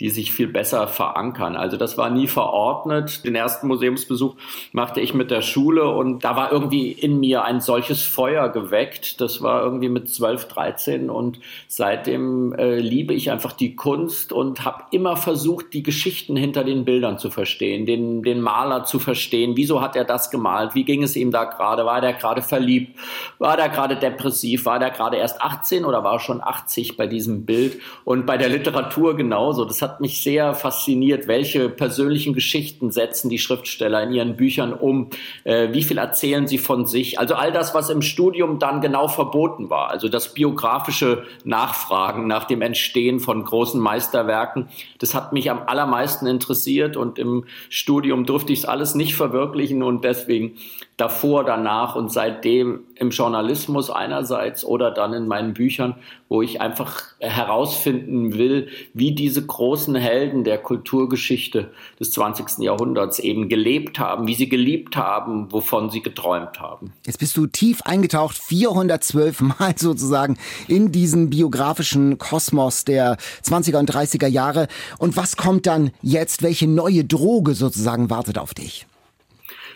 [0.00, 1.54] die sich viel besser verankern.
[1.54, 3.24] Also das war nie verordnet.
[3.24, 4.34] Den ersten Museumsbesuch
[4.72, 9.20] machte ich mit der Schule und da war irgendwie in mir ein solches Feuer geweckt.
[9.20, 11.38] Das war irgendwie mit 12, 13 und
[11.68, 16.84] seitdem äh, liebe ich einfach die Kunst und habe immer versucht, die Geschichten hinter den
[16.84, 19.56] Bildern zu verstehen, den, den Maler zu verstehen.
[19.56, 20.74] Wieso hat er das gemalt?
[20.74, 21.86] Wie ging es ihm da gerade?
[21.86, 22.98] War der gerade verliebt?
[23.38, 24.64] War der gerade depressiv?
[24.64, 27.80] War der gerade erst 18 oder war schon 80 bei diesem Bild?
[28.04, 29.64] Und bei der Literatur genauso.
[29.64, 35.10] Das hat mich sehr fasziniert, welche persönlichen Geschichten setzen die Schriftsteller in ihren Büchern um,
[35.44, 37.18] äh, wie viel erzählen sie von sich.
[37.18, 42.44] Also all das, was im Studium dann genau verboten war, also das biografische Nachfragen nach
[42.44, 44.68] dem Entstehen von großen Meisterwerken,
[44.98, 46.96] das hat mich am allermeisten interessiert.
[46.96, 49.82] Und im Studium durfte ich es alles nicht verwirklichen.
[49.82, 50.56] Und deswegen
[50.96, 55.96] davor, danach und seitdem im Journalismus einerseits oder dann in meinen Büchern,
[56.28, 62.58] wo ich einfach herausfinden will, wie diese großen Helden der Kulturgeschichte des 20.
[62.58, 66.92] Jahrhunderts eben gelebt haben, wie sie geliebt haben, wovon sie geträumt haben.
[67.04, 70.36] Jetzt bist du tief eingetaucht, 412 Mal sozusagen
[70.68, 74.68] in diesen biografischen Kosmos der 20er und 30er Jahre.
[74.98, 76.42] Und was kommt dann jetzt?
[76.44, 78.86] Welche neue Droge sozusagen wartet auf dich?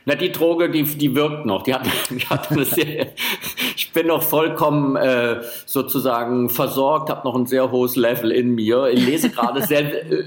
[0.08, 1.64] Na, die Droge, die, die wirkt noch.
[1.64, 3.08] Die hat, die hat eine sehr,
[3.76, 8.86] ich bin noch vollkommen äh, sozusagen versorgt, habe noch ein sehr hohes Level in mir.
[8.86, 9.60] Ich lese gerade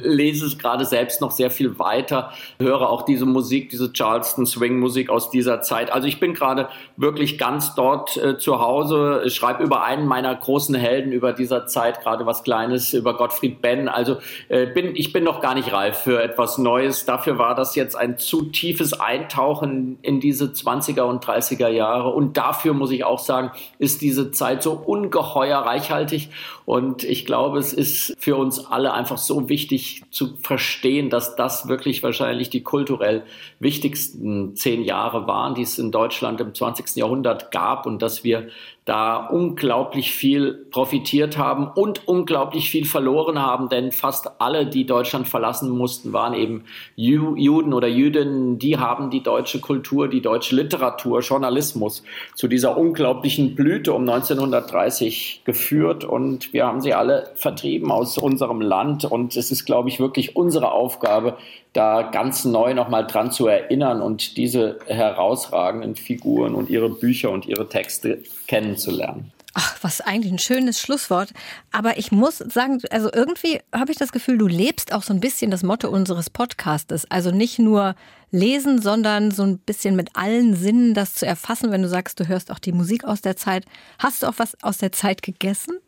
[0.04, 5.10] lese gerade selbst noch sehr viel weiter, höre auch diese Musik, diese Charleston Swing Musik
[5.10, 5.92] aus dieser Zeit.
[5.92, 10.76] Also ich bin gerade wirklich ganz dort äh, zu Hause, schreibe über einen meiner großen
[10.76, 13.88] Helden über dieser Zeit gerade was Kleines über Gottfried Benn.
[13.88, 14.18] Also
[14.48, 17.06] äh, bin ich bin noch gar nicht reif für etwas Neues.
[17.06, 22.10] Dafür war das jetzt ein zu tiefes Eintauchen in, in diese 20er und 30er Jahre.
[22.10, 26.30] Und dafür muss ich auch sagen, ist diese Zeit so ungeheuer reichhaltig.
[26.66, 31.68] Und ich glaube, es ist für uns alle einfach so wichtig zu verstehen, dass das
[31.68, 33.24] wirklich wahrscheinlich die kulturell
[33.60, 36.96] wichtigsten zehn Jahre waren, die es in Deutschland im 20.
[36.96, 38.50] Jahrhundert gab und dass wir
[38.86, 45.28] da unglaublich viel profitiert haben und unglaublich viel verloren haben, denn fast alle, die Deutschland
[45.28, 46.64] verlassen mussten, waren eben
[46.96, 52.04] Juden oder Jüdinnen, die haben die deutsche Kultur, die deutsche Literatur, Journalismus
[52.34, 58.62] zu dieser unglaublichen Blüte um 1930 geführt und wir haben sie alle vertrieben aus unserem
[58.62, 61.38] Land und es ist, glaube ich, wirklich unsere Aufgabe,
[61.74, 67.46] da ganz neu nochmal dran zu erinnern und diese herausragenden Figuren und ihre Bücher und
[67.46, 69.32] ihre Texte kennenzulernen.
[69.54, 71.32] Ach, was eigentlich ein schönes Schlusswort.
[71.72, 75.20] Aber ich muss sagen, also irgendwie habe ich das Gefühl, du lebst auch so ein
[75.20, 77.10] bisschen das Motto unseres Podcastes.
[77.12, 77.96] Also nicht nur
[78.32, 82.30] lesen, sondern so ein bisschen mit allen Sinnen das zu erfassen, wenn du sagst, du
[82.30, 83.66] hörst auch die Musik aus der Zeit.
[84.00, 85.80] Hast du auch was aus der Zeit gegessen?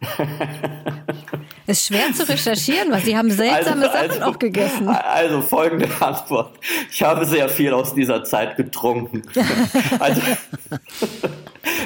[1.66, 4.88] ist schwer zu recherchieren, weil Sie haben seltsame also, Sachen also, auch gegessen.
[4.88, 6.58] Also folgende Antwort.
[6.90, 9.22] Ich habe sehr viel aus dieser Zeit getrunken.
[9.98, 10.20] Also,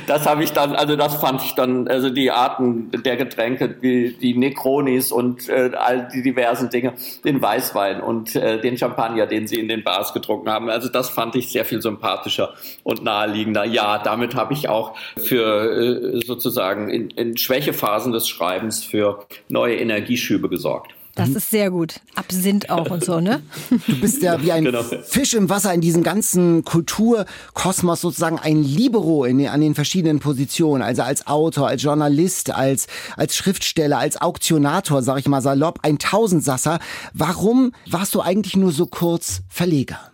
[0.06, 4.12] das habe ich dann, also das fand ich dann, also die Arten der Getränke, wie
[4.12, 6.94] die Necronis und äh, all die diversen Dinge,
[7.24, 10.70] den Weißwein und äh, den Champagner, den sie in den Bars getrunken haben.
[10.70, 13.64] Also das fand ich sehr viel sympathischer und naheliegender.
[13.64, 19.76] Ja, damit habe ich auch für äh, sozusagen in, in Schwächephasen des Schreibens für neue
[19.76, 20.94] Energieschübe gesorgt.
[21.14, 22.00] Das ist sehr gut.
[22.16, 23.42] Absinth auch und so, ne?
[23.86, 24.82] Du bist ja wie ein genau.
[24.82, 30.82] Fisch im Wasser in diesem ganzen Kulturkosmos sozusagen ein Libero in, an den verschiedenen Positionen.
[30.82, 35.98] Also als Autor, als Journalist, als, als Schriftsteller, als Auktionator, sag ich mal salopp, ein
[35.98, 36.80] Tausendsasser.
[37.12, 40.13] Warum warst du eigentlich nur so kurz Verleger?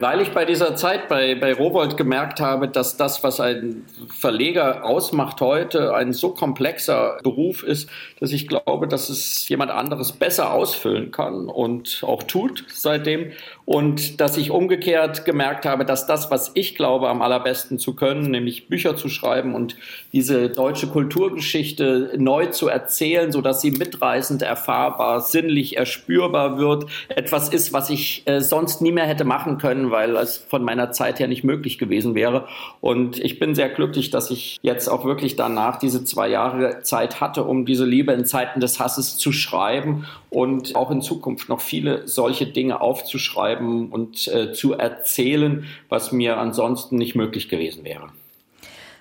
[0.00, 4.84] Weil ich bei dieser Zeit bei, bei Rowold gemerkt habe, dass das, was ein Verleger
[4.84, 7.90] ausmacht heute, ein so komplexer Beruf ist,
[8.20, 13.32] dass ich glaube, dass es jemand anderes besser ausfüllen kann und auch tut seitdem.
[13.68, 18.30] Und dass ich umgekehrt gemerkt habe, dass das, was ich glaube, am allerbesten zu können,
[18.30, 19.76] nämlich Bücher zu schreiben und
[20.10, 27.50] diese deutsche Kulturgeschichte neu zu erzählen, so dass sie mitreißend erfahrbar, sinnlich erspürbar wird, etwas
[27.50, 31.18] ist, was ich äh, sonst nie mehr hätte machen können, weil es von meiner Zeit
[31.18, 32.48] her nicht möglich gewesen wäre.
[32.80, 37.20] Und ich bin sehr glücklich, dass ich jetzt auch wirklich danach diese zwei Jahre Zeit
[37.20, 41.60] hatte, um diese Liebe in Zeiten des Hasses zu schreiben und auch in Zukunft noch
[41.60, 48.10] viele solche Dinge aufzuschreiben und äh, zu erzählen, was mir ansonsten nicht möglich gewesen wäre.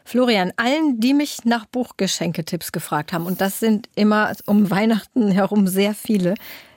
[0.06, 5.68] Florian, allen, die mich nach Buchgeschenketipps gefragt haben, und das sind immer um Weihnachten herum
[5.68, 6.36] sehr viele,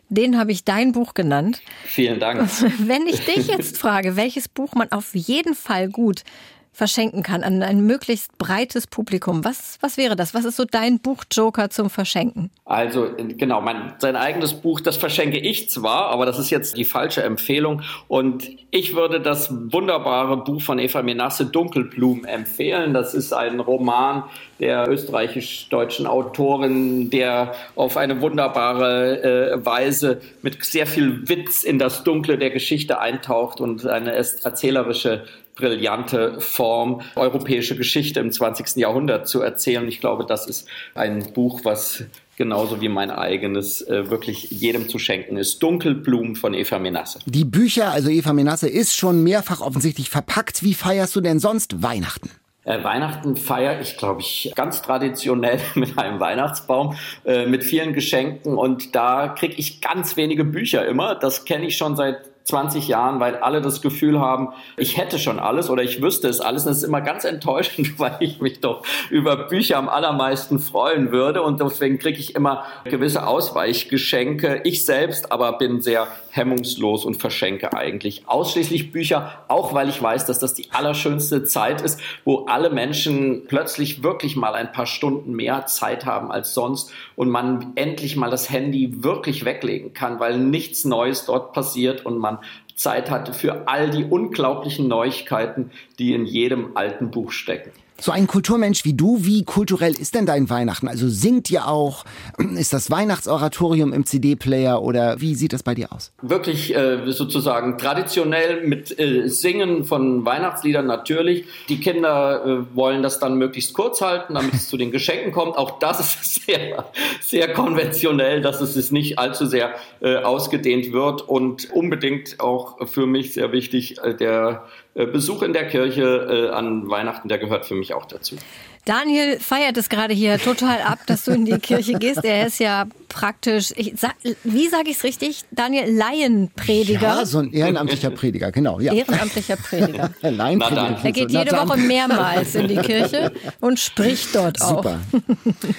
[0.08, 1.62] den habe ich dein Buch genannt.
[1.84, 2.40] Vielen Dank.
[2.78, 6.24] Wenn ich dich jetzt frage, welches Buch man auf jeden Fall gut
[6.72, 9.44] verschenken kann an ein möglichst breites Publikum.
[9.44, 10.34] Was, was wäre das?
[10.34, 12.50] Was ist so dein Buchjoker zum Verschenken?
[12.64, 16.84] Also genau, mein, sein eigenes Buch, das verschenke ich zwar, aber das ist jetzt die
[16.84, 17.82] falsche Empfehlung.
[18.08, 22.94] Und ich würde das wunderbare Buch von Eva Menasse Dunkelblumen empfehlen.
[22.94, 24.24] Das ist ein Roman
[24.60, 29.22] der österreichisch-deutschen Autorin, der auf eine wunderbare
[29.54, 35.24] äh, Weise mit sehr viel Witz in das Dunkle der Geschichte eintaucht und eine erzählerische
[35.60, 38.76] brillante Form, europäische Geschichte im 20.
[38.76, 39.86] Jahrhundert zu erzählen.
[39.86, 42.04] Ich glaube, das ist ein Buch, was
[42.36, 45.62] genauso wie mein eigenes äh, wirklich jedem zu schenken ist.
[45.62, 47.18] Dunkelblumen von Eva Menasse.
[47.26, 50.62] Die Bücher, also Eva Menasse, ist schon mehrfach offensichtlich verpackt.
[50.62, 52.30] Wie feierst du denn sonst Weihnachten?
[52.64, 56.94] Äh, Weihnachten feiere ich, glaube ich, ganz traditionell mit einem Weihnachtsbaum,
[57.24, 61.14] äh, mit vielen Geschenken und da kriege ich ganz wenige Bücher immer.
[61.14, 65.38] Das kenne ich schon seit 20 Jahren, weil alle das Gefühl haben, ich hätte schon
[65.38, 66.64] alles oder ich wüsste es alles.
[66.64, 71.12] Und das ist immer ganz enttäuschend, weil ich mich doch über Bücher am allermeisten freuen
[71.12, 71.42] würde.
[71.42, 74.62] Und deswegen kriege ich immer gewisse Ausweichgeschenke.
[74.64, 80.26] Ich selbst aber bin sehr hemmungslos und verschenke eigentlich ausschließlich Bücher, auch weil ich weiß,
[80.26, 85.32] dass das die allerschönste Zeit ist, wo alle Menschen plötzlich wirklich mal ein paar Stunden
[85.32, 90.38] mehr Zeit haben als sonst und man endlich mal das Handy wirklich weglegen kann, weil
[90.38, 92.29] nichts Neues dort passiert und man
[92.74, 97.72] Zeit hatte für all die unglaublichen Neuigkeiten, die in jedem alten Buch stecken.
[98.02, 100.88] So ein Kulturmensch wie du, wie kulturell ist denn dein Weihnachten?
[100.88, 102.04] Also singt ihr auch?
[102.56, 106.10] Ist das Weihnachtsoratorium im CD-Player oder wie sieht das bei dir aus?
[106.22, 111.44] Wirklich äh, sozusagen traditionell mit äh, Singen von Weihnachtsliedern natürlich.
[111.68, 115.58] Die Kinder äh, wollen das dann möglichst kurz halten, damit es zu den Geschenken kommt.
[115.58, 116.86] Auch das ist sehr,
[117.20, 123.34] sehr konventionell, dass es nicht allzu sehr äh, ausgedehnt wird und unbedingt auch für mich
[123.34, 124.64] sehr wichtig äh, der
[124.94, 128.36] Besuch in der Kirche äh, an Weihnachten, der gehört für mich auch dazu.
[128.84, 132.24] Daniel feiert es gerade hier total ab, dass du in die Kirche gehst.
[132.24, 134.14] Er ist ja praktisch, ich, sag,
[134.44, 135.42] wie sage ich es richtig?
[135.50, 137.00] Daniel, Laienprediger.
[137.00, 138.80] Ja, so ein ehrenamtlicher Prediger, genau.
[138.80, 138.94] Ja.
[138.94, 140.10] Ehrenamtlicher Prediger.
[140.22, 140.98] Laienprediger.
[141.02, 144.76] Er geht jede Woche mehrmals in die Kirche und spricht dort auch.
[144.76, 145.00] Super.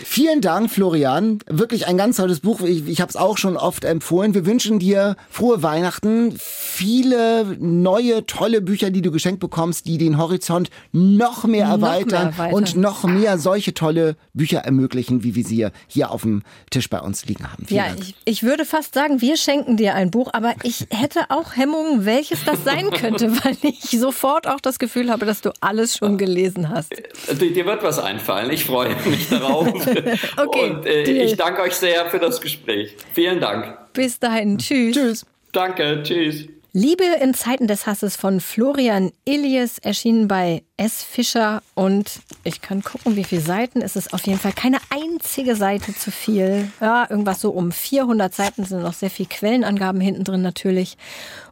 [0.04, 1.40] Vielen Dank, Florian.
[1.48, 2.62] Wirklich ein ganz tolles Buch.
[2.62, 4.34] Ich, ich habe es auch schon oft empfohlen.
[4.34, 10.18] Wir wünschen dir frohe Weihnachten, viele neue, tolle Bücher, die du geschenkt bekommst, die den
[10.18, 12.54] Horizont noch mehr erweitern, noch mehr erweitern.
[12.54, 16.90] und noch noch mehr solche tolle Bücher ermöglichen, wie wir sie hier auf dem Tisch
[16.90, 17.66] bei uns liegen haben.
[17.66, 21.22] Vielen ja, ich, ich, würde fast sagen, wir schenken dir ein Buch, aber ich hätte
[21.30, 25.52] auch Hemmungen, welches das sein könnte, weil ich sofort auch das Gefühl habe, dass du
[25.62, 26.92] alles schon gelesen hast.
[26.92, 28.52] Äh, dir wird was einfallen.
[28.52, 29.68] Ich freue mich darauf.
[30.38, 32.96] okay, Und äh, ich danke euch sehr für das Gespräch.
[33.14, 33.94] Vielen Dank.
[33.94, 34.58] Bis dahin.
[34.58, 34.96] Tschüss.
[34.96, 35.26] Tschüss.
[35.54, 36.02] Danke.
[36.04, 36.48] Tschüss.
[36.74, 41.04] Liebe in Zeiten des Hasses von Florian Illies erschienen bei S.
[41.04, 43.82] Fischer und ich kann gucken, wie viele Seiten.
[43.82, 46.72] Es ist auf jeden Fall keine einzige Seite zu viel.
[46.80, 50.96] Ja, irgendwas so um 400 Seiten sind noch sehr viele Quellenangaben hinten drin natürlich.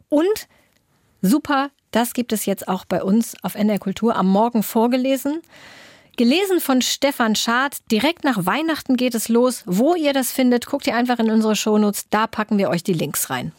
[0.08, 0.48] Und
[1.20, 5.42] super, das gibt es jetzt auch bei uns auf NR Kultur am Morgen vorgelesen.
[6.16, 7.76] Gelesen von Stefan Schad.
[7.90, 9.64] Direkt nach Weihnachten geht es los.
[9.66, 12.06] Wo ihr das findet, guckt ihr einfach in unsere Shownotes.
[12.08, 13.52] Da packen wir euch die Links rein.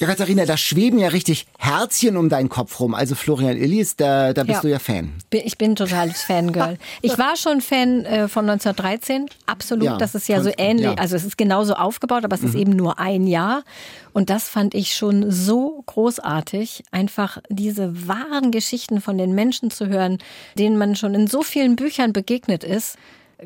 [0.00, 2.94] Ja, Katharina, da schweben ja richtig Herzchen um deinen Kopf rum.
[2.94, 4.60] Also Florian Illies, da, da bist Ja.
[4.60, 5.12] du ja Fan.
[5.32, 6.78] Ich bin totales Fangirl.
[7.02, 9.84] Ich war schon Fan äh, von 1913, absolut.
[9.84, 10.84] Ja, das ist ja so ähnlich.
[10.84, 10.92] ja.
[10.92, 10.98] Mhm.
[11.00, 13.64] Also es ist genauso aufgebaut, aber es ist eben nur ein Jahr.
[14.12, 19.88] Und das fand ich schon so großartig, einfach diese wahren Geschichten von den Menschen zu
[19.88, 20.18] hören,
[20.56, 22.98] denen man schon in so vielen Büchern begegnet ist.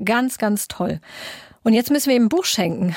[0.04, 1.00] Ganz, ganz toll.
[1.62, 2.94] Und jetzt müssen wir ihm ein Buch schenken.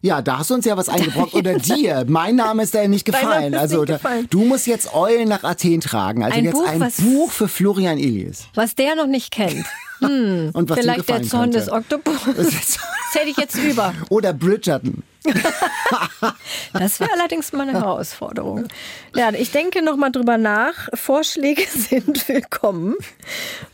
[0.00, 1.34] Ja, da hast du uns ja was eingebrockt.
[1.34, 2.04] Oder dir.
[2.08, 3.52] Mein Name ist dir nicht Dein Name gefallen.
[3.54, 4.26] ist Also nicht da, gefallen.
[4.30, 6.22] du musst jetzt Eulen nach Athen tragen.
[6.24, 8.44] Also Ein jetzt Buch, ein was- Buch für Florian Illies.
[8.54, 9.66] Was der noch nicht kennt.
[10.00, 11.58] Hm, Und was dir vielleicht der Zorn könnte.
[11.58, 12.16] des Oktopus.
[13.10, 13.94] Das hätte ich jetzt über.
[14.10, 15.02] Oder Bridgerton.
[16.74, 18.68] Das wäre allerdings mal eine Herausforderung.
[19.16, 20.88] Ja, ich denke noch mal drüber nach.
[20.92, 22.96] Vorschläge sind willkommen.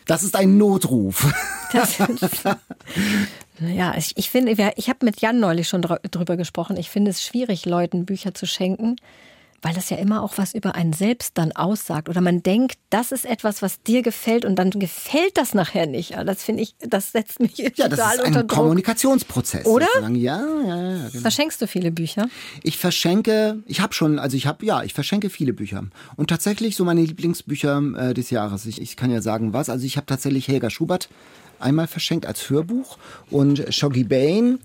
[0.07, 1.27] Das ist ein Notruf.
[1.72, 1.97] Das
[3.61, 6.77] ja, ich, ich finde, ich habe mit Jan neulich schon dr- drüber gesprochen.
[6.77, 8.97] Ich finde es schwierig, Leuten Bücher zu schenken,
[9.63, 12.11] weil das ja immer auch was über einen selbst dann aussagt.
[12.11, 16.15] Oder man denkt, das ist etwas, was dir gefällt und dann gefällt das nachher nicht.
[16.27, 18.59] Das finde ich, das setzt mich Ja, das total ist unter ein Druck.
[18.59, 19.65] Kommunikationsprozess.
[19.65, 19.87] Oder?
[19.87, 20.17] sozusagen.
[20.17, 21.09] Ja, ja, ja.
[21.09, 21.23] Genau.
[21.23, 22.29] Verschenkst du viele Bücher?
[22.63, 25.85] Ich verschenke, ich habe schon, also ich habe, ja, ich verschenke viele Bücher.
[26.17, 28.67] Und tatsächlich so meine Lieblingsbücher äh, des Jahres.
[28.67, 29.71] Ich, ich kann ja sagen, was.
[29.71, 31.09] Also ich habe tatsächlich Helga Schubert
[31.65, 32.99] einmal verschenkt als Hörbuch
[33.31, 34.59] und Shoggy Bain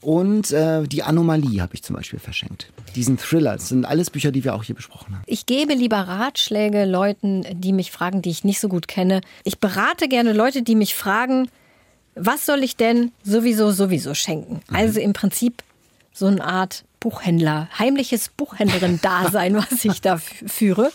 [0.00, 2.72] und äh, Die Anomalie habe ich zum Beispiel verschenkt.
[2.94, 3.52] Diesen Thriller.
[3.52, 5.22] Das sind alles Bücher, die wir auch hier besprochen haben.
[5.26, 9.20] Ich gebe lieber Ratschläge Leuten, die mich fragen, die ich nicht so gut kenne.
[9.44, 11.48] Ich berate gerne Leute, die mich fragen,
[12.14, 14.60] was soll ich denn sowieso, sowieso schenken?
[14.72, 15.62] Also im Prinzip
[16.12, 20.92] so eine Art Buchhändler, heimliches Buchhändlerin-Dasein, was ich da führe.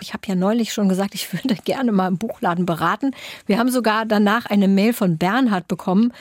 [0.00, 3.10] Ich habe ja neulich schon gesagt, ich würde gerne mal im Buchladen beraten.
[3.46, 6.12] Wir haben sogar danach eine Mail von Bernhard bekommen,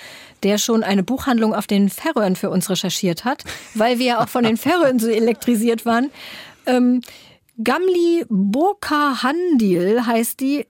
[0.44, 3.44] der schon eine Buchhandlung auf den Färöern für uns recherchiert hat,
[3.76, 6.10] weil wir ja auch von den Färöern so elektrisiert waren.
[6.66, 7.02] Ähm,
[7.64, 10.66] Gamli Boka Handil heißt die.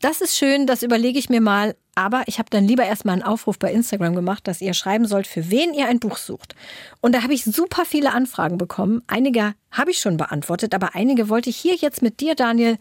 [0.00, 1.76] Das ist schön, das überlege ich mir mal.
[2.00, 5.26] Aber ich habe dann lieber erstmal einen Aufruf bei Instagram gemacht, dass ihr schreiben sollt,
[5.26, 6.54] für wen ihr ein Buch sucht.
[7.02, 9.02] Und da habe ich super viele Anfragen bekommen.
[9.06, 12.78] Einige habe ich schon beantwortet, aber einige wollte ich hier jetzt mit dir, Daniel,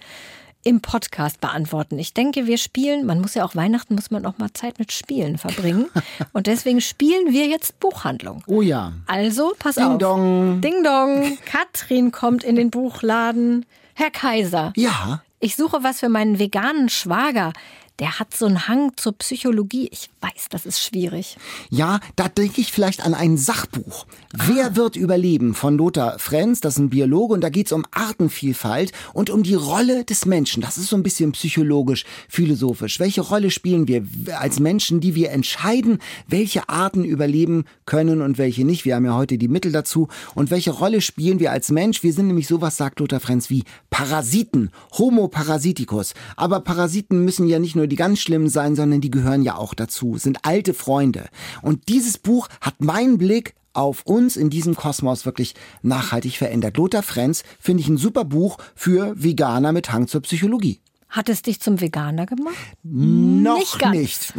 [0.63, 1.99] im Podcast beantworten.
[1.99, 4.93] Ich denke, wir spielen, man muss ja auch Weihnachten, muss man auch mal Zeit mit
[4.93, 5.87] Spielen verbringen.
[6.31, 8.41] Und deswegen spielen wir jetzt Buchhandlung.
[8.47, 8.93] Oh ja.
[9.05, 9.97] Also, pass Ding auf.
[9.97, 10.61] dong.
[10.61, 11.37] Ding dong.
[11.43, 13.65] Katrin kommt in den Buchladen.
[13.95, 14.71] Herr Kaiser.
[14.77, 15.23] Ja.
[15.41, 17.51] Ich suche was für meinen veganen Schwager.
[17.99, 19.89] Der hat so einen Hang zur Psychologie.
[19.91, 21.37] Ich weiß, das ist schwierig.
[21.69, 24.05] Ja, da denke ich vielleicht an ein Sachbuch.
[24.33, 28.93] Wer wird überleben von Lothar Frenz, das ist ein Biologe und da geht's um Artenvielfalt
[29.13, 30.61] und um die Rolle des Menschen.
[30.61, 32.99] Das ist so ein bisschen psychologisch, philosophisch.
[33.01, 34.05] Welche Rolle spielen wir
[34.39, 38.85] als Menschen, die wir entscheiden, welche Arten überleben können und welche nicht?
[38.85, 40.07] Wir haben ja heute die Mittel dazu.
[40.35, 42.01] Und welche Rolle spielen wir als Mensch?
[42.01, 46.13] Wir sind nämlich sowas, sagt Lothar Frenz, wie Parasiten, Homo parasiticus.
[46.37, 49.73] Aber Parasiten müssen ja nicht nur die ganz schlimmen sein, sondern die gehören ja auch
[49.73, 51.29] dazu, sind alte Freunde.
[51.61, 56.77] Und dieses Buch hat meinen Blick auf uns in diesem Kosmos wirklich nachhaltig verändert.
[56.77, 60.79] Lothar Frenz finde ich ein super Buch für Veganer mit Hang zur Psychologie.
[61.09, 62.55] Hat es dich zum Veganer gemacht?
[62.83, 63.95] Noch Nicht ganz.
[63.95, 64.33] nicht.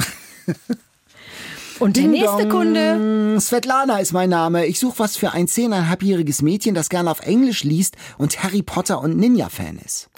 [1.80, 2.51] Und der Ding nächste dong.
[2.51, 3.38] Kunde.
[3.40, 4.66] Svetlana ist mein Name.
[4.66, 9.01] Ich suche was für ein zehneinhalbjähriges Mädchen, das gerne auf Englisch liest und Harry Potter
[9.01, 10.11] und Ninja-Fan ist.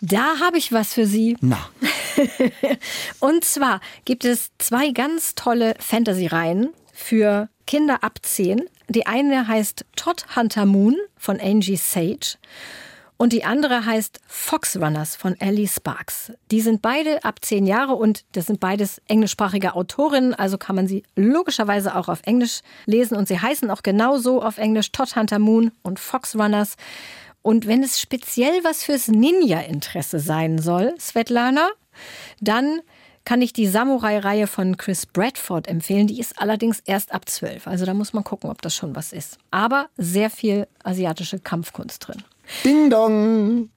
[0.00, 1.36] Da habe ich was für Sie.
[1.40, 1.68] Na,
[3.20, 8.62] Und zwar gibt es zwei ganz tolle Fantasy-Reihen für Kinder ab 10.
[8.88, 12.36] Die eine heißt Todd Hunter Moon von Angie Sage
[13.20, 16.32] und die andere heißt Fox Runners von Ellie Sparks.
[16.50, 20.88] Die sind beide ab 10 Jahre und das sind beides englischsprachige Autorinnen, also kann man
[20.88, 25.38] sie logischerweise auch auf Englisch lesen und sie heißen auch genauso auf Englisch Todd Hunter
[25.38, 26.76] Moon und Fox Runners.
[27.42, 31.70] Und wenn es speziell was fürs Ninja-Interesse sein soll, Svetlana,
[32.40, 32.80] dann
[33.24, 36.06] kann ich die Samurai-Reihe von Chris Bradford empfehlen.
[36.06, 37.66] Die ist allerdings erst ab 12.
[37.66, 39.38] Also da muss man gucken, ob das schon was ist.
[39.50, 42.22] Aber sehr viel asiatische Kampfkunst drin.
[42.64, 43.70] Ding Dong.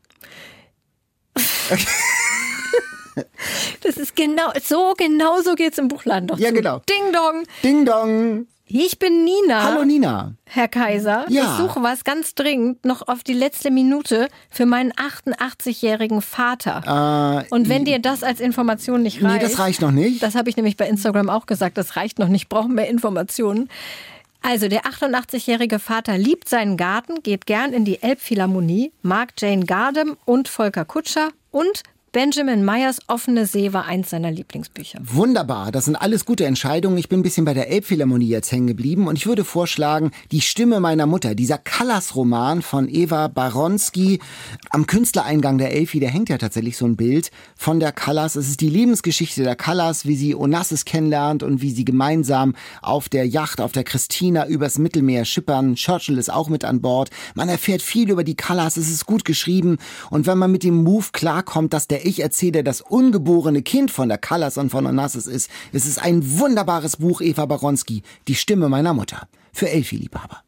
[3.81, 6.55] Das ist genau, so genau so geht's im Buchladen doch Ja, zu.
[6.55, 6.79] genau.
[6.89, 7.43] Ding dong.
[7.63, 8.47] Ding Dong.
[8.65, 9.63] Ich bin Nina.
[9.63, 10.33] Hallo Nina.
[10.45, 11.43] Herr Kaiser, Ja.
[11.43, 17.45] ich suche was ganz dringend noch auf die letzte Minute für meinen 88-jährigen Vater.
[17.49, 19.35] Und wenn dir das als Information nicht reicht.
[19.35, 20.23] Äh, Nee, das reicht noch nicht.
[20.23, 23.69] Das habe ich nämlich bei Instagram auch gesagt, das reicht noch nicht, brauchen mehr Informationen.
[24.41, 30.17] Also der 88-jährige Vater liebt seinen Garten, geht gern in die Elbphilharmonie, mag Jane Gardem
[30.25, 31.83] und Volker Kutscher und
[32.13, 34.99] Benjamin Meyers Offene See war eins seiner Lieblingsbücher.
[35.01, 36.99] Wunderbar, das sind alles gute Entscheidungen.
[36.99, 40.41] Ich bin ein bisschen bei der Elbphilharmonie jetzt hängen geblieben und ich würde vorschlagen, Die
[40.41, 44.19] Stimme meiner Mutter, dieser Callas-Roman von Eva Baronski.
[44.69, 48.35] Am Künstlereingang der Elfi, da hängt ja tatsächlich so ein Bild von der Callas.
[48.35, 52.53] Es ist die Lebensgeschichte der Callas, wie sie Onassis kennenlernt und wie sie gemeinsam
[52.83, 55.73] auf der Yacht, auf der Christina übers Mittelmeer schippern.
[55.73, 57.09] Churchill ist auch mit an Bord.
[57.33, 59.79] Man erfährt viel über die Callas, es ist gut geschrieben
[60.11, 64.17] und wenn man mit dem Move klarkommt, dass der Ich-Erzähler das ungeborene Kind von der
[64.17, 68.93] Callas und von Onassis ist, es ist ein wunderbares Buch, Eva Baronski, Die Stimme meiner
[68.93, 70.43] Mutter, für Elfi-Liebhaber.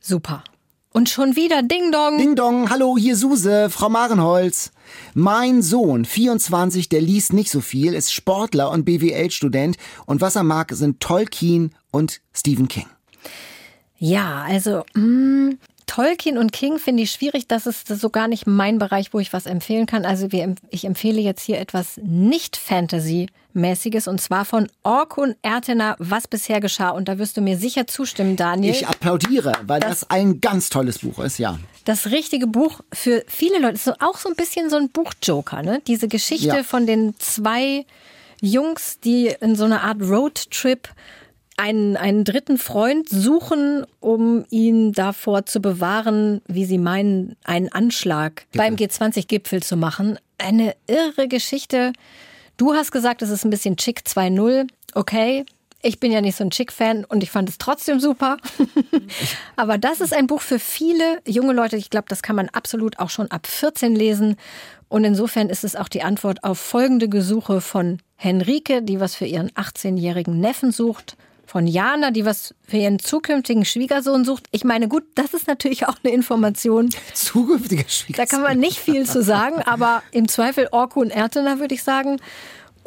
[0.00, 0.44] Super.
[0.92, 2.18] Und schon wieder Ding Dong.
[2.18, 4.72] Ding Dong, hallo, hier Suse, Frau Marenholz.
[5.14, 10.44] Mein Sohn, 24, der liest nicht so viel, ist Sportler und BWL-Student und was er
[10.44, 12.86] mag, sind Tolkien und Stephen King.
[13.98, 15.58] Ja, also mh, mm,
[15.88, 17.48] Tolkien und King finde ich schwierig.
[17.48, 20.04] Das ist so gar nicht mein Bereich, wo ich was empfehlen kann.
[20.04, 26.28] Also wir, ich empfehle jetzt hier etwas nicht Fantasy-mäßiges und zwar von Orkun Ertener, was
[26.28, 26.90] bisher geschah.
[26.90, 28.72] Und da wirst du mir sicher zustimmen, Daniel.
[28.72, 31.58] Ich applaudiere, weil das, das ein ganz tolles Buch ist, ja.
[31.84, 35.80] Das richtige Buch für viele Leute ist auch so ein bisschen so ein Buchjoker, ne?
[35.86, 36.62] Diese Geschichte ja.
[36.62, 37.86] von den zwei
[38.40, 40.88] Jungs, die in so einer Art Roadtrip
[41.58, 48.46] einen, einen dritten Freund suchen, um ihn davor zu bewahren, wie sie meinen, einen Anschlag
[48.52, 48.58] Gipfel.
[48.58, 50.18] beim G20-Gipfel zu machen.
[50.38, 51.92] Eine irre Geschichte.
[52.56, 54.68] Du hast gesagt, es ist ein bisschen Chick 2.0.
[54.94, 55.44] Okay,
[55.82, 58.36] ich bin ja nicht so ein Chick-Fan und ich fand es trotzdem super.
[59.56, 61.76] Aber das ist ein Buch für viele junge Leute.
[61.76, 64.36] Ich glaube, das kann man absolut auch schon ab 14 lesen.
[64.88, 69.26] Und insofern ist es auch die Antwort auf folgende Gesuche von Henrike, die was für
[69.26, 71.16] ihren 18-jährigen Neffen sucht
[71.48, 74.44] von Jana, die was für ihren zukünftigen Schwiegersohn sucht.
[74.50, 76.90] Ich meine, gut, das ist natürlich auch eine Information.
[77.14, 78.26] Zukünftiger Schwiegersohn.
[78.26, 81.82] Da kann man nicht viel zu sagen, aber im Zweifel Orko und Ertener würde ich
[81.82, 82.18] sagen.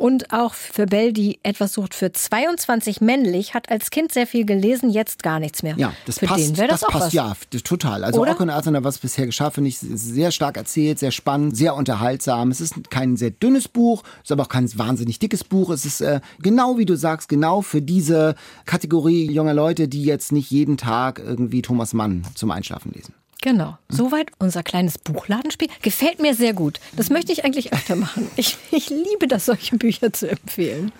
[0.01, 4.47] Und auch für Bell, die etwas sucht für 22 männlich, hat als Kind sehr viel
[4.47, 5.75] gelesen, jetzt gar nichts mehr.
[5.77, 6.57] Ja, das für passt.
[6.57, 7.13] das, das passt, was.
[7.13, 8.03] ja, total.
[8.03, 8.31] Also Oder?
[8.31, 12.49] Orko und Arthur, was bisher geschah, finde ich sehr stark erzählt, sehr spannend, sehr unterhaltsam.
[12.49, 15.69] Es ist kein sehr dünnes Buch, es ist aber auch kein wahnsinnig dickes Buch.
[15.69, 18.33] Es ist äh, genau wie du sagst, genau für diese
[18.65, 23.13] Kategorie junger Leute, die jetzt nicht jeden Tag irgendwie Thomas Mann zum Einschlafen lesen.
[23.41, 23.77] Genau.
[23.89, 25.67] Soweit unser kleines Buchladenspiel.
[25.81, 26.79] Gefällt mir sehr gut.
[26.95, 28.29] Das möchte ich eigentlich öfter machen.
[28.35, 30.91] Ich, ich liebe das, solche Bücher zu empfehlen.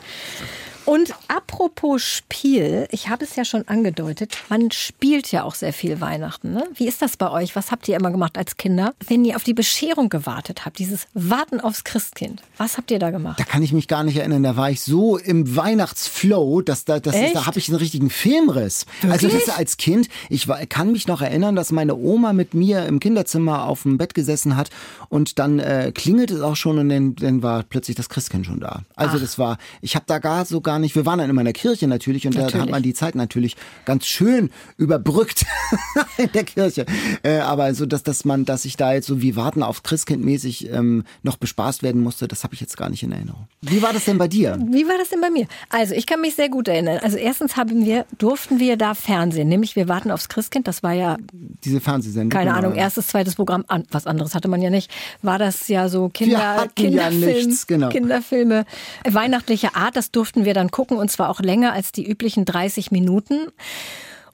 [0.86, 6.02] Und apropos Spiel, ich habe es ja schon angedeutet, man spielt ja auch sehr viel
[6.02, 6.54] Weihnachten.
[6.54, 6.68] Ne?
[6.76, 7.56] Wie ist das bei euch?
[7.56, 10.80] Was habt ihr immer gemacht als Kinder, wenn ihr auf die Bescherung gewartet habt?
[10.80, 12.42] Dieses Warten aufs Christkind.
[12.58, 13.40] Was habt ihr da gemacht?
[13.40, 14.44] Da kann ich mich gar nicht erinnern.
[14.44, 18.10] Da war ich so im Weihnachtsflow, dass da, das ist, da habe ich einen richtigen
[18.10, 18.86] Filmriss.
[19.02, 19.32] Wirklich?
[19.34, 22.86] Also das als Kind, ich war, kann mich noch erinnern, dass meine Oma mit mir
[22.86, 24.70] im Kinderzimmer auf dem Bett gesessen hat
[25.10, 28.60] und dann äh, klingelt es auch schon und dann, dann war plötzlich das Christkind schon
[28.60, 28.82] da.
[28.96, 29.22] Also Ach.
[29.22, 31.54] das war, ich habe da gar so gar nicht, wir waren dann immer in der
[31.54, 32.54] Kirche natürlich und natürlich.
[32.54, 35.46] da hat man die Zeit natürlich ganz schön überbrückt
[36.18, 36.86] in der Kirche.
[37.24, 40.24] Äh, aber so, dass, dass man, dass ich da jetzt so wie Warten auf Christkind
[40.24, 43.48] mäßig ähm, noch bespaßt werden musste, das habe ich jetzt gar nicht in Erinnerung.
[43.62, 44.58] Wie war das denn bei dir?
[44.72, 45.46] Wie war das denn bei mir?
[45.70, 47.00] Also ich kann mich sehr gut erinnern.
[47.04, 50.94] Also erstens haben wir, durften wir da Fernsehen, nämlich wir warten aufs Christkind, das war
[50.94, 52.30] ja diese Fernsehsendung.
[52.30, 54.90] Keine Ahnung, erstes, zweites Programm, was anderes hatte man ja nicht.
[55.22, 57.90] War das ja so Kinder, Kinderfilm, ja nichts, genau.
[57.90, 58.64] Kinderfilme
[59.04, 62.92] weihnachtlicher Art, das durften wir dann gucken und zwar auch länger als die üblichen 30
[62.92, 63.48] Minuten.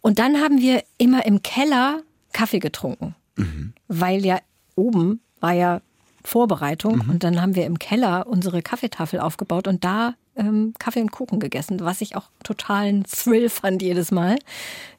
[0.01, 2.01] Und dann haben wir immer im Keller
[2.34, 3.73] Kaffee getrunken, mhm.
[3.88, 4.39] weil ja
[4.75, 5.82] oben war ja
[6.23, 7.09] Vorbereitung mhm.
[7.09, 11.39] und dann haben wir im Keller unsere Kaffeetafel aufgebaut und da ähm, Kaffee und Kuchen
[11.39, 14.38] gegessen, was ich auch totalen Thrill fand jedes Mal.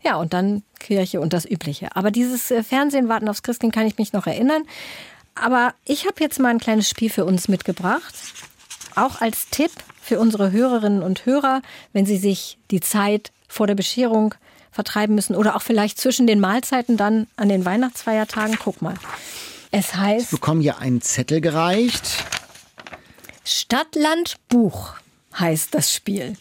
[0.02, 1.94] Ja, und dann Kirche und das Übliche.
[1.94, 4.62] Aber dieses äh, Fernsehen warten aufs Christkind kann ich mich noch erinnern.
[5.34, 8.14] Aber ich habe jetzt mal ein kleines Spiel für uns mitgebracht.
[8.98, 9.70] Auch als Tipp
[10.02, 14.34] für unsere Hörerinnen und Hörer, wenn sie sich die Zeit vor der Bescherung
[14.72, 18.58] vertreiben müssen oder auch vielleicht zwischen den Mahlzeiten dann an den Weihnachtsfeiertagen.
[18.62, 18.94] Guck mal.
[19.70, 20.26] Es heißt.
[20.26, 22.24] Ich bekomme hier einen Zettel gereicht.
[23.44, 24.94] Stadtland Buch
[25.38, 26.36] heißt das Spiel.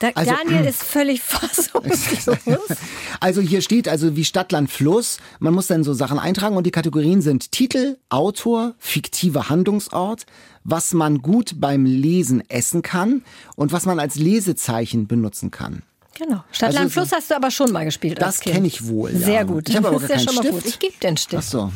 [0.00, 2.38] Da, also, Daniel ist völlig fassungslos.
[3.20, 5.18] Also hier steht also wie Stadtland Fluss.
[5.38, 10.26] Man muss dann so Sachen eintragen und die Kategorien sind Titel, Autor, fiktiver Handlungsort,
[10.64, 13.22] was man gut beim Lesen essen kann
[13.56, 15.82] und was man als Lesezeichen benutzen kann.
[16.18, 16.44] Genau.
[16.52, 18.20] Stadtland also, Fluss hast du aber schon mal gespielt.
[18.20, 19.12] Das kenne ich wohl.
[19.12, 19.18] Ja.
[19.18, 19.68] Sehr gut.
[19.68, 20.52] Ich habe aber gar keinen ja schon Stift.
[20.52, 20.66] Mal gut.
[20.66, 21.42] Ich gebe den Stift.
[21.44, 21.72] Ach so.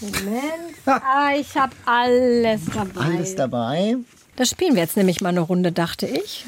[0.00, 0.76] Moment.
[0.84, 3.00] Ah, ich habe alles dabei.
[3.00, 3.96] Alles dabei.
[4.36, 6.44] Das spielen wir jetzt nämlich mal eine Runde, dachte ich.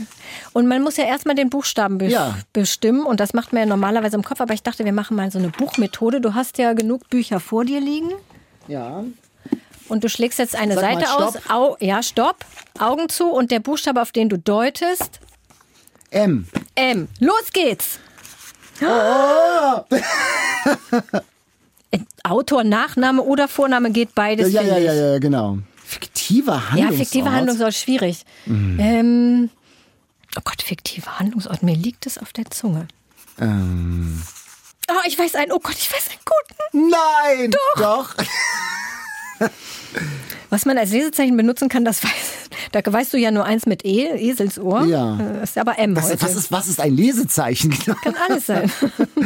[0.53, 2.37] Und man muss ja erstmal den Buchstaben be ja.
[2.53, 3.05] bestimmen.
[3.07, 4.41] Und das macht man ja normalerweise im Kopf.
[4.41, 6.21] Aber ich dachte, wir machen mal so eine Buchmethode.
[6.21, 8.11] Du hast ja genug Bücher vor dir liegen.
[8.67, 9.03] Ja.
[9.89, 11.31] und du schlägst jetzt eine Sag mal, Seite aus.
[11.31, 11.51] stopp.
[11.51, 12.45] Au, ja, stopp.
[12.79, 15.21] Augen zu und der Buchstabe, auf den du deutest,
[16.11, 16.47] M.
[16.75, 17.09] M.
[17.19, 17.99] Los geht's.
[18.83, 19.81] Oh.
[22.23, 24.53] Autor, Nachname oder Vorname geht beides.
[24.53, 25.59] Ja, ja, ja, ja, genau.
[25.89, 26.97] Fiktiver Ja, Handlungsort.
[26.99, 28.25] fiktive Handlungsort schwierig.
[28.45, 28.79] Mhm.
[28.79, 29.51] Ähm,
[30.37, 31.63] oh Gott, fiktiver Handlungsort.
[31.63, 32.89] Mir liegt es auf der Zunge.
[33.41, 34.23] Ähm.
[34.91, 35.51] Oh, ich weiß einen.
[35.53, 36.91] Oh Gott, ich weiß einen guten.
[36.91, 37.51] Nein!
[37.79, 38.15] Doch!
[40.51, 42.11] Was man als Lesezeichen benutzen kann, das weiß,
[42.73, 44.85] da weißt du ja nur eins mit E, Eselsohr.
[44.85, 45.19] Ja.
[45.19, 46.23] Äh, Das ist aber M Was, heute.
[46.23, 47.71] was, ist, was ist ein Lesezeichen?
[48.03, 48.71] Kann alles sein.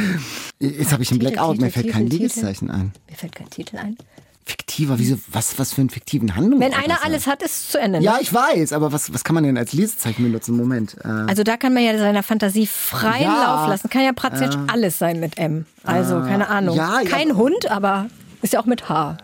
[0.60, 2.92] Jetzt habe ich einen Titel, Blackout, mir Titel, fällt kein Titel, Lesezeichen ein.
[3.08, 3.96] Mir fällt kein Titel ein.
[4.44, 6.72] Fiktiver, wieso, was, was für einen fiktiven Handlungsort?
[6.72, 7.98] Wenn einer das alles hat, ist es zu Ende.
[8.00, 8.04] ne?
[8.04, 10.56] Ja, ich weiß, aber was, was kann man denn als Lesezeichen benutzen?
[10.56, 10.96] Moment.
[11.04, 13.44] Äh, Also da kann man ja seiner Fantasie freien Ja.
[13.60, 13.88] Lauf lassen.
[13.88, 15.66] Kann ja praktisch alles sein mit M.
[15.84, 16.76] Also, keine Ahnung.
[16.76, 18.06] ja, ja, Kein aber- Hund, aber
[18.42, 19.16] ist ja auch mit H.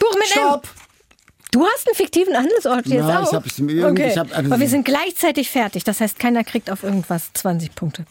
[0.00, 0.60] Buch mit M.
[1.52, 3.28] Du hast einen fiktiven Handelsort jetzt Ja, auch?
[3.28, 4.08] ich hab- ich- okay.
[4.10, 5.84] ich hab- Aber wir sind gleichzeitig fertig.
[5.84, 8.06] Das heißt, keiner kriegt auf irgendwas 20 Punkte.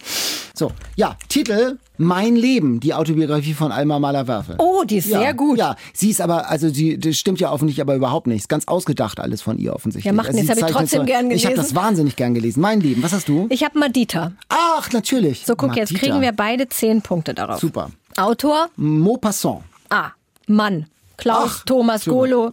[0.53, 4.55] So, ja, Titel Mein Leben, die Autobiografie von Alma Mahler-Werfel.
[4.59, 5.57] Oh, die ist ja, sehr gut.
[5.59, 8.41] Ja, sie ist aber, also sie, das stimmt ja offensichtlich aber überhaupt nicht.
[8.41, 10.05] Ist ganz ausgedacht alles von ihr offensichtlich.
[10.05, 11.73] Ja, macht Also nichts, sie hab ich trotzdem gern Ich habe gelesen.
[11.75, 12.61] das wahnsinnig gern gelesen.
[12.61, 13.47] Mein Leben, was hast du?
[13.49, 14.31] Ich habe Madita.
[14.49, 15.45] Ach, natürlich.
[15.45, 16.11] So, guck, jetzt Matita.
[16.11, 17.59] kriegen wir beide 10 Punkte darauf.
[17.59, 17.91] Super.
[18.17, 19.61] Autor Maupassant.
[19.89, 20.11] A.
[20.47, 20.87] Mann.
[21.17, 22.05] Klaus Ach, Thomas.
[22.05, 22.51] Golo.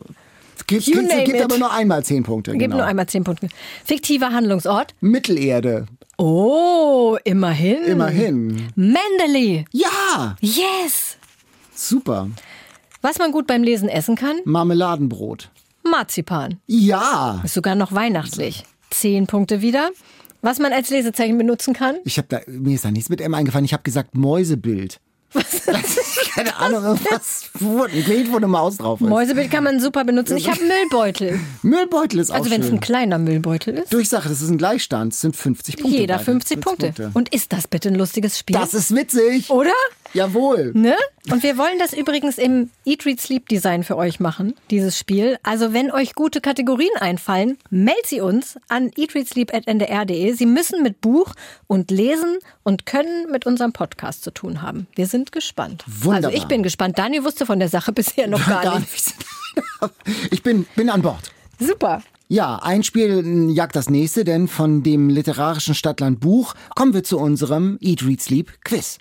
[0.67, 1.45] Gibt, You gibt, name gibt it.
[1.45, 2.53] aber nur einmal zehn Punkte.
[2.53, 2.77] Gib genau.
[2.77, 3.49] nur einmal 10 Punkte.
[3.85, 4.95] Fiktiver Handlungsort.
[5.01, 5.87] Mittelerde.
[6.19, 7.85] Oh, immerhin.
[7.85, 8.69] Immerhin.
[8.75, 9.65] Mendele.
[9.73, 11.17] Ja, Yes.
[11.75, 12.29] super.
[13.03, 14.39] Was man gut beim Lesen essen kann?
[14.45, 15.51] Marmeladenbrot.
[15.89, 16.59] Marzipan.
[16.67, 17.41] Ja.
[17.45, 18.65] Ist sogar noch weihnachtlich.
[18.91, 19.91] 10 Punkte wieder.
[20.43, 21.97] Was man als Lesezeichen benutzen kann?
[22.05, 23.65] Ich habe da mir ist da nichts mit M eingefallen.
[23.65, 25.01] Ich habe gesagt Mäusebild.
[25.33, 25.67] Was?
[26.39, 29.09] Keine Ahnung, ein Bild, wo eine Maus drauf ist.
[29.09, 30.37] Mäusebild kann man super benutzen.
[30.37, 31.41] Ich habe Müllbeutel.
[31.63, 32.77] Müllbeutel ist auch Also wenn es schön.
[32.77, 33.93] ein kleiner Müllbeutel ist.
[33.93, 35.13] Durchsache, das ist ein Gleichstand.
[35.15, 35.99] Es sind 50 Punkte.
[35.99, 36.25] Jeder beide.
[36.25, 37.11] 50 Punkte.
[37.15, 38.57] Und ist das bitte ein lustiges Spiel?
[38.57, 39.51] Das ist witzig.
[39.51, 39.73] Oder?
[40.15, 40.71] Jawohl.
[40.75, 40.95] Ne?
[41.31, 45.37] Und wir wollen das übrigens im Eat, Read, Sleep Design für euch machen, dieses Spiel.
[45.43, 50.33] Also wenn euch gute Kategorien einfallen, meldet sie uns an eatreadsleep.ndr.de.
[50.33, 51.35] Sie müssen mit Buch
[51.67, 54.87] und Lesen und können mit unserem Podcast zu tun haben.
[54.95, 55.85] Wir sind gespannt.
[55.87, 56.28] Wunderbar.
[56.29, 56.99] Also ich bin gespannt.
[56.99, 59.15] Dani wusste von der Sache bisher noch gar, Gar nichts.
[59.15, 59.25] nichts.
[60.31, 61.33] Ich bin, bin an Bord.
[61.59, 62.03] Super.
[62.29, 67.19] Ja, ein Spiel jagt das nächste, denn von dem literarischen Stadtland Buch kommen wir zu
[67.19, 68.99] unserem Eat, Read, Sleep Quiz.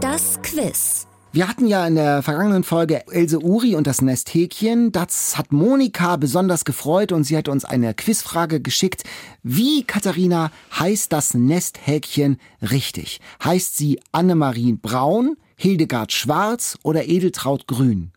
[0.00, 1.06] Das Quiz.
[1.32, 4.90] Wir hatten ja in der vergangenen Folge Else Uri und das Nesthäkchen.
[4.90, 9.04] Das hat Monika besonders gefreut und sie hat uns eine Quizfrage geschickt.
[9.44, 13.20] Wie, Katharina, heißt das Nesthäkchen richtig?
[13.44, 18.12] Heißt sie Annemarie Braun, Hildegard Schwarz oder Edeltraut Grün?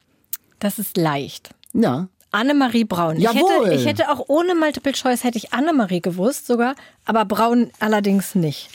[0.59, 1.49] Das ist leicht.
[1.73, 3.17] Ja, Annemarie Braun.
[3.17, 7.71] Ich hätte, ich hätte auch ohne Multiple Choice hätte ich Annemarie gewusst sogar, aber Braun
[7.81, 8.69] allerdings nicht.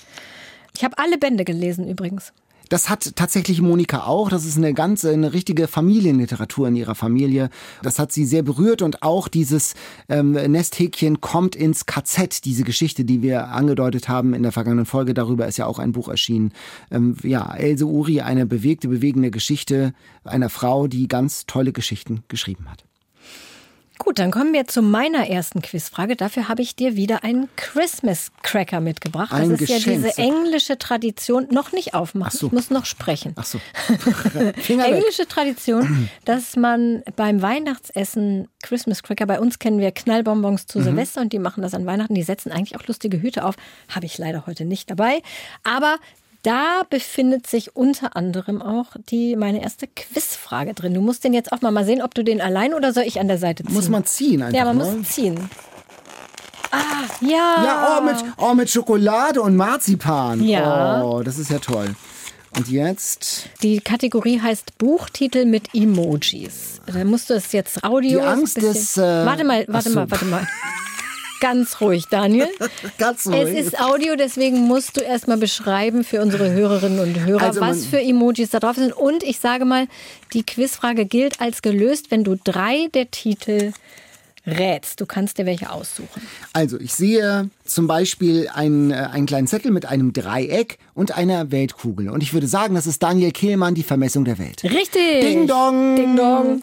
[0.76, 2.34] Ich habe alle Bände gelesen übrigens.
[2.68, 4.28] Das hat tatsächlich Monika auch.
[4.28, 7.50] Das ist eine ganze, eine richtige Familienliteratur in ihrer Familie.
[7.82, 9.74] Das hat sie sehr berührt und auch dieses
[10.08, 12.44] ähm, Nesthäkchen kommt ins KZ.
[12.44, 15.92] Diese Geschichte, die wir angedeutet haben in der vergangenen Folge, darüber ist ja auch ein
[15.92, 16.52] Buch erschienen.
[16.90, 19.94] Ähm, ja, Else Uri, eine bewegte, bewegende Geschichte
[20.24, 22.88] einer Frau, die ganz tolle Geschichten geschrieben hat.
[23.99, 26.14] Gut, dann kommen wir zu meiner ersten Quizfrage.
[26.16, 29.32] Dafür habe ich dir wieder einen Christmas Cracker mitgebracht.
[29.32, 30.05] Das Ein ist ja Geschenk.
[30.05, 31.49] diese englische Tradition.
[31.51, 32.46] Noch nicht aufmachen, Ach so.
[32.46, 33.34] ich muss noch sprechen.
[33.36, 33.59] Ach so.
[34.68, 40.68] Englische Tradition, dass man beim Weihnachtsessen Christmas Cracker, bei uns kennen wir Knallbonbons Mhm.
[40.68, 42.14] zu Silvester und die machen das an Weihnachten.
[42.14, 43.57] Die setzen eigentlich auch lustige Hüte auf.
[43.88, 45.22] Habe ich leider heute nicht dabei.
[45.64, 45.96] Aber
[46.43, 50.95] da befindet sich unter anderem auch die meine erste Quizfrage drin.
[50.95, 53.18] Du musst den jetzt auch mal mal sehen, ob du den allein oder soll ich
[53.20, 53.74] an der Seite ziehen?
[53.74, 54.84] Muss man ziehen einfach, Ja, man ne?
[54.84, 55.51] muss ziehen.
[56.70, 56.76] Ah,
[57.22, 57.64] ja.
[57.64, 60.45] Ja, oh mit, oh, mit Schokolade und Marzipan.
[60.45, 61.03] Ja.
[61.03, 61.95] Oh, das ist ja toll.
[62.57, 66.80] Und jetzt Die Kategorie heißt Buchtitel mit Emojis.
[66.86, 68.20] Da musst du es jetzt Audio.
[68.20, 69.95] Die Angst bisschen- des, äh, warte mal, warte so.
[69.97, 70.47] mal, warte mal.
[71.41, 72.49] Ganz ruhig, Daniel.
[72.99, 73.57] ganz Es ruhig.
[73.59, 78.01] ist Audio, deswegen musst du erstmal beschreiben für unsere Hörerinnen und Hörer, Also was für
[78.01, 78.93] Emojis da drauf sind.
[78.93, 79.86] Und ich sage mal,
[80.32, 83.72] die Quizfrage gilt als gelöst, wenn du drei der Titel
[84.47, 85.01] rätst.
[85.01, 86.22] Du kannst dir welche aussuchen.
[86.53, 91.51] Also, ich sehe zum Beispiel einen, äh, einen kleinen Zettel mit einem Dreieck und einer
[91.51, 92.09] Weltkugel.
[92.09, 94.64] Und ich würde sagen, das ist Daniel Kehlmann, die Vermessung der Welt.
[94.64, 95.20] Richtig.
[95.20, 95.97] Ding dong.
[95.97, 96.62] Ding dong.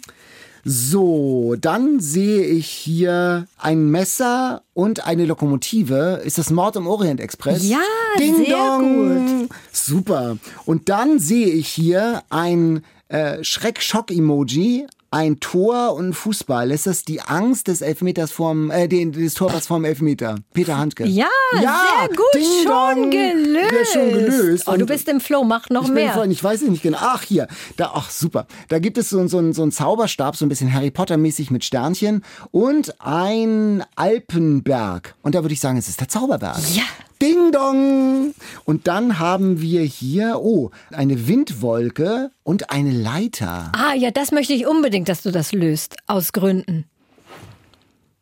[0.67, 6.21] So, dann sehe ich hier ein Messer und eine Lokomotive.
[6.25, 7.69] Ist das Mord im Orient Express?
[7.69, 7.77] Ja,
[8.17, 9.47] Ding sehr dong.
[9.71, 10.37] Super.
[10.65, 16.71] Und dann sehe ich hier ein äh, Schreck-Schock-Emoji, ein Tor und ein Fußball.
[16.71, 20.35] Ist das die Angst des Elfmeters vorm, äh, des Torwarts vorm Elfmeter?
[20.53, 21.05] Peter Handke.
[21.05, 23.71] Ja, sehr gut, Ding schon gelöst.
[23.71, 24.63] Ja, schon gelöst.
[24.67, 26.11] Oh, du bist im Flow, mach noch ich mehr.
[26.11, 26.97] voll, ich weiß es nicht genau.
[26.99, 27.47] Ach, hier.
[27.77, 28.45] Da, ach, super.
[28.67, 32.21] Da gibt es so, so, so einen Zauberstab, so ein bisschen Harry Potter-mäßig mit Sternchen
[32.51, 35.15] und ein Alpenberg.
[35.21, 36.57] Und da würde ich sagen, es ist der Zauberberg.
[36.73, 36.83] Ja.
[37.21, 38.33] Ding dong!
[38.65, 43.71] Und dann haben wir hier, oh, eine Windwolke und eine Leiter.
[43.75, 46.85] Ah, ja, das möchte ich unbedingt, dass du das löst, aus Gründen.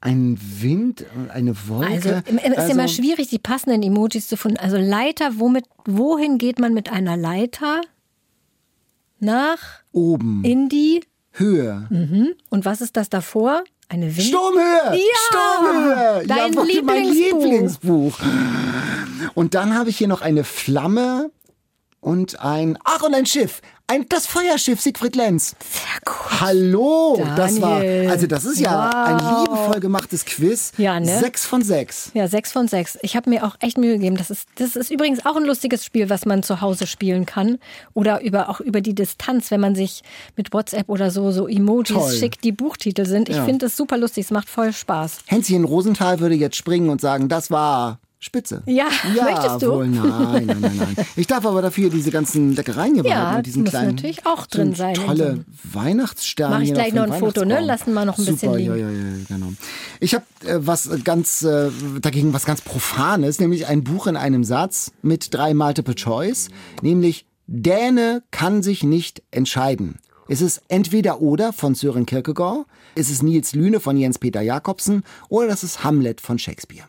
[0.01, 1.87] Ein Wind und eine Wolke.
[1.91, 4.57] Also ist Also, immer schwierig, die passenden Emojis zu finden.
[4.57, 7.81] Also Leiter, womit, wohin geht man mit einer Leiter?
[9.19, 9.59] Nach
[9.93, 10.43] Oben.
[10.43, 11.87] in die Höhe.
[12.49, 13.63] und was ist das davor?
[13.93, 14.27] Eine Wind.
[14.27, 14.95] Sturmhöhe!
[14.95, 14.99] Ja!
[15.29, 16.23] Sturmhöhe!
[16.25, 18.17] Dein ja, wirklich mein Lieblingsbuch.
[18.17, 18.19] Lieblingsbuch.
[19.35, 21.29] Und dann habe ich hier noch eine Flamme
[21.99, 23.61] und ein, ach, und ein Schiff.
[23.93, 25.55] Ein, das Feuerschiff Siegfried Lenz.
[25.69, 26.41] Sehr gut.
[26.41, 27.21] Hallo!
[27.35, 28.09] Das war, Daniel.
[28.09, 28.93] also das ist ja Wow.
[29.05, 30.71] ein liebevoll gemachtes Quiz.
[30.77, 31.19] Ja, ne?
[31.19, 32.09] Sechs von sechs.
[32.15, 32.97] Ja, sechs von sechs.
[33.03, 34.17] Ich habe mir auch echt Mühe gegeben.
[34.17, 37.59] Das ist, das ist übrigens auch ein lustiges Spiel, was man zu Hause spielen kann.
[37.93, 40.01] Oder über, auch über die Distanz, wenn man sich
[40.35, 42.11] mit WhatsApp oder so, so Emojis Toll.
[42.13, 43.29] schickt, die Buchtitel sind.
[43.29, 43.45] Ich Ja.
[43.45, 44.25] finde das super lustig.
[44.25, 45.19] Es macht voll Spaß.
[45.27, 48.63] Hänschen Rosenthal würde jetzt springen und sagen, das war Spitze.
[48.65, 49.71] Ja, ja möchtest du?
[49.73, 51.05] Wohl, nein, nein, nein, nein.
[51.17, 53.95] Ich darf aber dafür diese ganzen Leckereien hier Ja, behalten diesen muss kleinen.
[53.95, 56.55] natürlich auch drin sein so Tolle Weihnachtssterne.
[56.55, 57.59] Mach ich gleich noch ein Foto, ne?
[57.59, 58.69] Lassen wir noch ein Super, bisschen liegen.
[58.71, 59.53] Ja, ja, ja, genau.
[59.99, 61.69] Ich habe äh, was ganz äh,
[62.01, 66.47] dagegen was ganz Profanes, nämlich ein Buch in einem Satz mit drei Multiple Choice,
[66.81, 69.99] nämlich Däne kann sich nicht entscheiden.
[70.29, 72.65] Es ist entweder oder von Sören Kierkegaard,
[72.95, 76.87] es ist Nils Lüne von Jens-Peter Jakobsen oder das ist Hamlet von Shakespeare.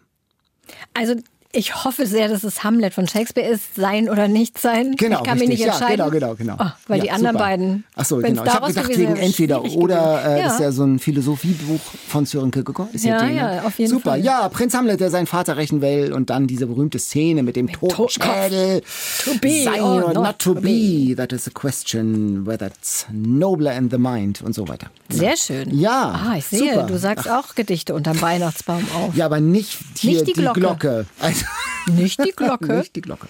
[0.95, 1.17] Also
[1.55, 4.94] ich hoffe sehr, dass es Hamlet von Shakespeare ist, sein oder nicht sein.
[4.96, 5.48] Genau, ich kann richtig.
[5.48, 5.98] mich nicht entscheiden.
[5.98, 6.57] Ja, genau, genau, genau.
[6.59, 7.44] Oh, weil Ja, die anderen super.
[7.44, 7.84] beiden.
[7.96, 8.44] Ach so, wenn's genau.
[8.44, 10.24] Ich habe gedacht wegen entweder oder.
[10.24, 10.44] Äh, ja.
[10.44, 12.92] Das ist ja so ein Philosophiebuch von Sören Kierkegaard.
[12.94, 14.11] Ist Ja, ja, auf jeden Super.
[14.11, 14.24] Fall.
[14.24, 17.70] Ja, Prinz Hamlet, der seinen Vater rächen will und dann diese berühmte Szene mit dem
[17.70, 18.82] Totenschädel.
[19.24, 21.14] To be Sein or not not to to be.
[21.16, 24.88] That is a question whether it's nobler in the mind und so weiter.
[25.09, 25.76] Sehr schön.
[25.78, 26.86] Ja, Ah, ich sehe, super.
[26.86, 29.14] du sagst auch Gedichte unterm Weihnachtsbaum auf.
[29.14, 31.07] Ja, aber nicht hier Nicht die Glocke.
[31.20, 31.43] Also,
[31.86, 32.78] Nicht die Glocke.
[32.78, 33.28] nicht die Glocke.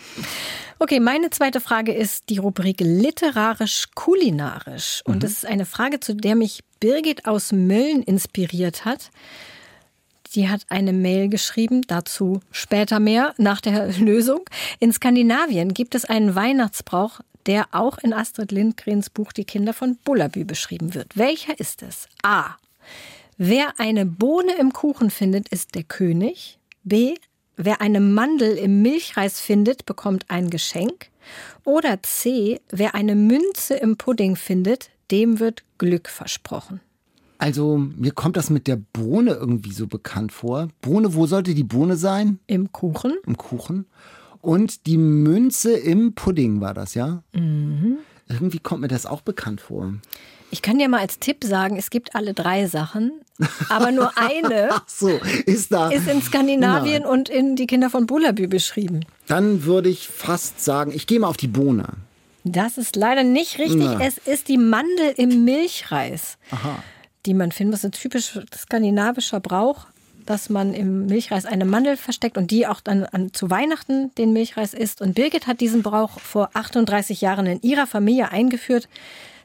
[0.79, 5.03] Okay, meine zweite Frage ist die Rubrik literarisch-kulinarisch.
[5.05, 9.11] Und das ist eine Frage, zu der mich Birgit aus Mölln inspiriert hat.
[10.35, 14.41] Die hat eine Mail geschrieben, dazu später mehr, nach der Lösung.
[14.81, 19.97] In Skandinavien gibt es einen Weihnachtsbrauch, der auch in Astrid Lindgrens Buch Die Kinder von
[20.05, 21.17] Bullabü beschrieben wird.
[21.17, 22.09] Welcher ist es?
[22.23, 22.57] A.
[23.37, 26.59] Wer eine Bohne im Kuchen findet, ist der König.
[26.85, 27.15] B.
[27.57, 31.11] Wer eine Mandel im Milchreis findet, bekommt ein Geschenk.
[31.65, 32.61] Oder C.
[32.71, 36.81] Wer eine Münze im Pudding findet, dem wird Glück versprochen.
[37.39, 40.69] Also, mir kommt das mit der Bohne irgendwie so bekannt vor.
[40.81, 42.39] Bohne, wo sollte die Bohne sein?
[42.47, 43.15] Im Kuchen?
[43.27, 43.87] Im Kuchen.
[44.41, 47.23] Und die Münze im Pudding war das, ja?
[47.33, 47.99] Mhm.
[48.29, 49.95] Irgendwie kommt mir das auch bekannt vor.
[50.51, 53.13] Ich kann dir mal als Tipp sagen, es gibt alle drei Sachen,
[53.69, 55.09] aber nur eine so,
[55.47, 55.91] ist da.
[55.91, 59.05] ist in Skandinavien und in Die Kinder von Bullabü beschrieben.
[59.27, 61.89] Dann würde ich fast sagen, ich gehe mal auf die Bohne.
[62.45, 63.81] Das ist leider nicht richtig.
[63.81, 64.01] Na.
[64.01, 66.37] Es ist die Mandel im Milchreis,
[67.27, 67.75] die man findet.
[67.75, 69.87] Das ist ein typisch skandinavischer Brauch,
[70.27, 74.33] dass man im Milchreis eine Mandel versteckt und die auch dann an, zu Weihnachten den
[74.33, 75.01] Milchreis isst.
[75.01, 78.89] Und Birgit hat diesen Brauch vor 38 Jahren in ihrer Familie eingeführt.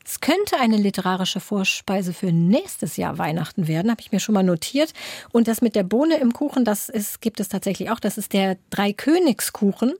[0.05, 4.43] Es könnte eine literarische Vorspeise für nächstes Jahr Weihnachten werden, habe ich mir schon mal
[4.43, 4.93] notiert.
[5.31, 7.99] Und das mit der Bohne im Kuchen, das ist, gibt es tatsächlich auch.
[7.99, 9.93] Das ist der Dreikönigskuchen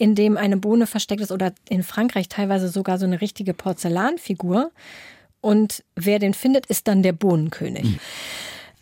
[0.00, 4.70] in dem eine Bohne versteckt ist oder in Frankreich teilweise sogar so eine richtige Porzellanfigur.
[5.42, 7.98] Und wer den findet, ist dann der Bohnenkönig.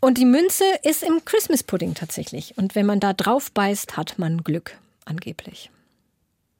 [0.00, 2.56] Und die Münze ist im Christmas Pudding tatsächlich.
[2.56, 5.70] Und wenn man da drauf beißt, hat man Glück, angeblich.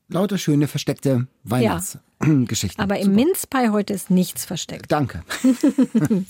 [0.08, 2.82] Lauter schöne versteckte Weihnachtsgeschichten.
[2.82, 4.90] Aber im Minzpie heute ist nichts versteckt.
[4.90, 5.22] Danke.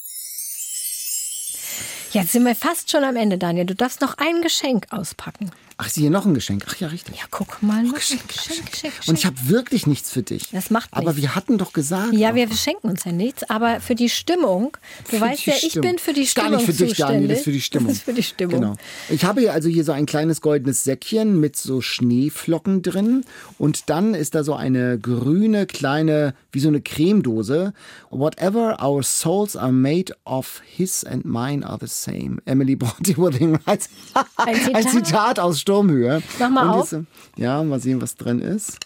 [2.12, 3.66] Jetzt sind wir fast schon am Ende, Daniel.
[3.66, 5.50] Du darfst noch ein Geschenk auspacken.
[5.80, 6.64] Ach, ist hier noch ein Geschenk?
[6.68, 7.16] Ach ja, richtig.
[7.16, 7.84] Ja, guck mal.
[7.84, 7.94] noch.
[7.94, 10.48] Geschenk, Geschenk, Geschenk, Und ich habe wirklich nichts für dich.
[10.50, 11.22] Das macht Aber nichts.
[11.22, 12.14] wir hatten doch gesagt.
[12.14, 15.70] Ja, wir schenken uns ja nichts, aber für die Stimmung, du Für weißt ja, ich
[15.70, 15.90] Stimmung.
[15.90, 17.64] bin für die Stimmung Gar nicht für dich, Daniel, das ist für die zuständig.
[17.64, 17.86] Stimmung.
[17.86, 18.60] Das ist für die Stimmung.
[18.60, 18.74] Genau.
[19.08, 23.24] Ich habe hier also hier so ein kleines goldenes Säckchen mit so Schneeflocken drin
[23.56, 27.72] und dann ist da so eine grüne kleine, wie so eine Cremedose.
[28.10, 32.38] Whatever our souls are made of, his and mine are the same.
[32.46, 33.14] Emily Bronte
[33.66, 34.26] Ein Zitat.
[34.74, 36.22] ein Zitat aus Sturmhöhe.
[36.38, 36.92] Mach mal Und auf.
[36.92, 37.04] jetzt,
[37.36, 38.78] ja, mal sehen, was drin ist.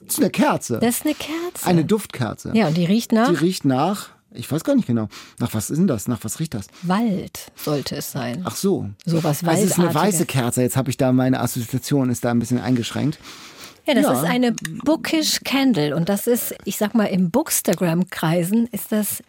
[0.00, 0.78] Das ist eine Kerze.
[0.80, 1.66] Das ist eine Kerze.
[1.66, 2.52] eine Duftkerze.
[2.54, 3.28] ja, und die riecht nach.
[3.28, 5.08] Die riecht nach Ich weiß gar nicht genau.
[5.38, 6.08] Nach was ist denn das?
[6.08, 6.66] Nach was riecht das?
[6.82, 8.42] Wald sollte es sein.
[8.44, 8.90] Ach so.
[9.06, 10.14] Sowas Also es ist eine Waldartiges.
[10.20, 10.62] weiße Kerze.
[10.62, 13.18] Jetzt habe ich da meine Assoziation ist da ein bisschen eingeschränkt.
[13.86, 14.12] Ja, das Ja.
[14.14, 14.52] ist eine
[14.84, 19.22] Bookish Candle und das ist, ich sag mal, im Bookstagram-Kreisen ist das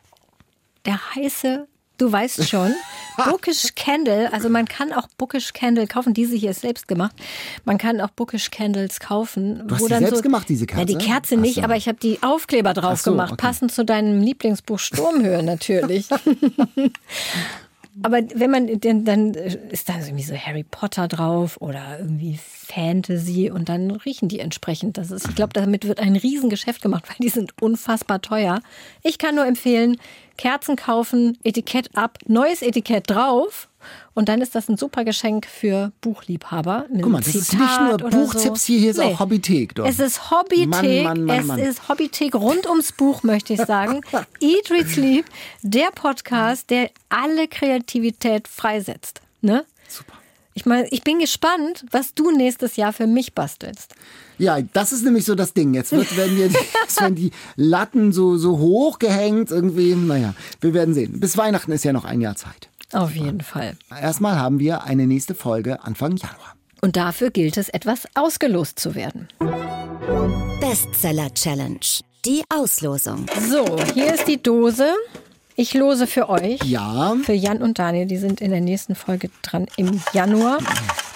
[0.86, 1.68] der heiße,
[1.98, 2.74] du weißt schon,
[3.30, 4.32] Bookish Candle.
[4.32, 6.14] Also man kann auch Bookish Candle kaufen.
[6.14, 7.16] Diese hier ist selbst gemacht.
[7.66, 9.68] Man kann auch Bookish Candles kaufen.
[9.68, 11.08] Du hast wo die dann selbst so, gemacht, diese Ja, die Kerze?
[11.08, 11.62] Kerze Ach nicht, so.
[11.64, 13.42] aber ich habe die Aufkleber drauf so, gemacht, okay.
[13.42, 16.08] passend zu deinem Lieblingsbuch Sturmhöhe natürlich.
[18.04, 23.50] Aber wenn man den, dann ist da irgendwie so Harry Potter drauf oder irgendwie Fantasy
[23.50, 24.98] und dann riechen die entsprechend.
[24.98, 28.62] Das ist, ich glaube, damit wird ein Riesengeschäft gemacht, weil die sind unfassbar teuer.
[29.04, 29.98] Ich kann nur empfehlen,
[30.38, 33.70] Kerzen kaufen, Etikett ab, neues Etikett drauf
[34.14, 36.86] und dann ist das ein super Geschenk für Buchliebhaber.
[37.02, 39.78] Guck mal, das ist Zitat nicht nur oder Buchtipps hier, hier ist auch Hobbythek.
[39.80, 41.60] Es ist Hobbythek, Mann, Mann, Mann, es Mann.
[41.60, 44.02] ist Hobbythek rund ums Buch, möchte ich sagen.
[44.40, 45.26] Eat, Read, Sleep,
[45.62, 49.22] der Podcast, der alle Kreativität freisetzt.
[49.42, 49.66] Ne?
[49.88, 50.14] Super.
[50.58, 53.94] Ich meine, ich bin gespannt, was du nächstes Jahr für mich bastelst.
[54.40, 55.76] Ja, das ist nämlich so das Ding.
[55.76, 56.48] Jetzt wird, werden, wir,
[56.84, 59.94] jetzt werden die Latten so, so hoch gehängt irgendwie.
[59.94, 61.20] Naja, wir werden sehen.
[61.20, 62.70] Bis Weihnachten ist ja noch ein Jahr Zeit.
[62.94, 63.76] Auf jeden Fall.
[63.90, 66.56] Erstmal haben wir eine nächste Folge Anfang Januar.
[66.82, 69.28] Und dafür gilt es, etwas ausgelost zu werden.
[70.60, 71.80] Bestseller Challenge.
[72.26, 73.26] Die Auslosung.
[73.50, 74.94] So, hier ist die Dose.
[75.56, 76.62] Ich lose für euch.
[76.64, 80.60] Ja, Für Jan und Daniel, die sind in der nächsten Folge dran im Januar.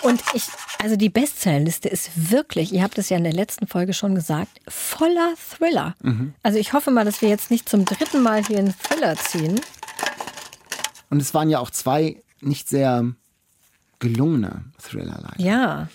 [0.01, 0.45] Und ich,
[0.81, 4.49] also die Bestsellerliste ist wirklich, ihr habt es ja in der letzten Folge schon gesagt,
[4.67, 5.95] voller Thriller.
[6.41, 9.61] Also ich hoffe mal, dass wir jetzt nicht zum dritten Mal hier einen Thriller ziehen.
[11.11, 13.05] Und es waren ja auch zwei nicht sehr
[13.99, 15.39] gelungene Thriller leider.
[15.39, 15.87] Ja.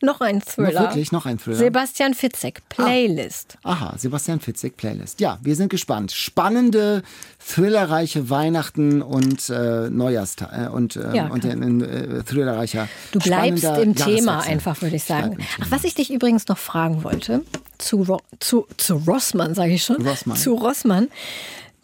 [0.00, 0.72] Noch ein Thriller.
[0.72, 1.58] Noch wirklich noch ein Thriller?
[1.58, 3.56] Sebastian Fitzek, Playlist.
[3.62, 5.20] Aha, Sebastian Fitzek Playlist.
[5.20, 6.12] Ja, wir sind gespannt.
[6.12, 7.02] Spannende,
[7.46, 12.88] thrillerreiche Weihnachten und äh, Neujahrstag äh, und, äh, Ja, und ein äh, thrillerreicher.
[13.12, 15.36] Du bleibst im Thema einfach, würde ich sagen.
[15.36, 15.48] Thema.
[15.60, 17.42] Ach, was ich dich übrigens noch fragen wollte,
[17.78, 20.04] zu, Ro zu, zu Rossmann, sage ich schon.
[20.04, 20.36] Rossmann.
[20.36, 21.08] Zu Rossmann.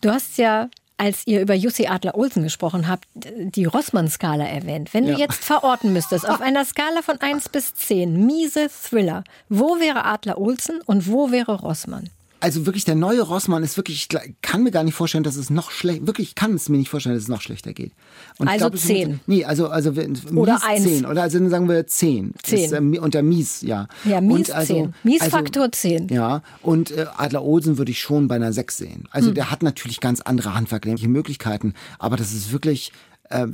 [0.01, 0.69] Du hast ja,
[0.99, 4.93] als ihr über Jussi Adler-Olsen gesprochen habt, die Rossmann-Skala erwähnt.
[4.93, 5.15] Wenn Ja.
[5.15, 10.05] du jetzt verorten müsstest, auf einer Skala von 1 bis 10, miese Thriller, wo wäre
[10.05, 12.11] Adler-Olsen und wo wäre Rossmann?
[12.41, 15.51] Also wirklich, der neue Rossmann ist wirklich, ich kann mir gar nicht vorstellen, dass es
[15.51, 17.93] noch schlecht, wirklich, ich kann es mir nicht vorstellen, dass es noch schlechter geht.
[18.39, 19.09] Und Also glaub, 10.
[19.11, 20.85] Wird, nee, also, also Oder mies eins.
[20.85, 21.07] 10.
[21.07, 22.35] Oder also dann sagen wir 10.
[22.43, 22.59] 10.
[22.65, 23.89] Ist, äh, unter mies, ja.
[24.05, 24.95] Ja, mies Und also- 10.
[25.03, 26.09] Miesfaktor 10.
[26.09, 29.01] Ja, und äh, Adler Olsen würde ich schon bei einer 6 sehen.
[29.01, 29.09] Hm.
[29.11, 32.93] Also der hat natürlich ganz andere handwerkliche Möglichkeiten, aber das ist wirklich
[33.31, 33.47] äh,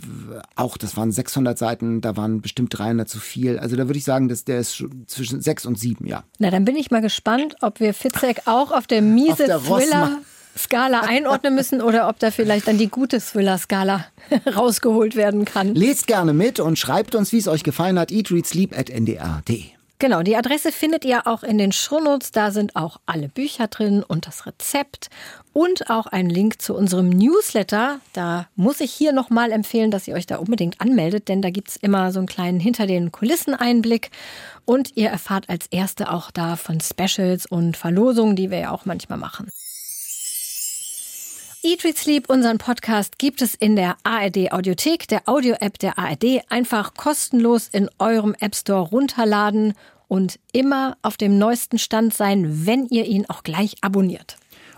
[0.57, 3.59] auch, das waren 600 Seiten, da waren bestimmt 300 zu viel.
[3.59, 6.25] Also da würde ich sagen, dass der ist zwischen 6 und 7, ja.
[6.39, 10.23] Na, dann bin ich mal gespannt, ob wir Fitzek auch auf der miese Rossmann.
[10.55, 14.07] Thriller-Skala einordnen müssen oder ob da vielleicht dann die gute Thriller-Skala
[14.57, 15.75] rausgeholt werden kann.
[15.75, 18.13] Lest gerne mit und schreibt uns, wie es euch gefallen hat.
[18.13, 19.65] eatreadsleep.ndr.de.
[20.05, 22.31] Genau, die Adresse findet ihr auch in den Shownotes.
[22.31, 25.09] Da sind auch alle Bücher drin und das Rezept
[25.55, 28.01] und auch ein Link zu unserem Newsletter.
[28.12, 31.76] Da muss ich hier nochmal empfehlen, dass ihr euch da unbedingt anmeldet, denn da gibt's
[31.76, 34.10] immer so einen kleinen hinter den Kulissen Einblick
[34.66, 38.85] und ihr erfahrt als Erste auch da von Specials und Verlosungen, die wir ja auch
[38.85, 39.48] manchmal machen.
[41.62, 46.43] Eat, Read, Sleep, unseren Podcast, gibt es in der ARD Audiothek, der Audio-App der ARD.
[46.51, 49.72] Einfach kostenlos in eurem App Store runterladen
[50.09, 54.36] und immer auf dem neuesten Stand sein, wenn ihr ihn auch gleich abonniert.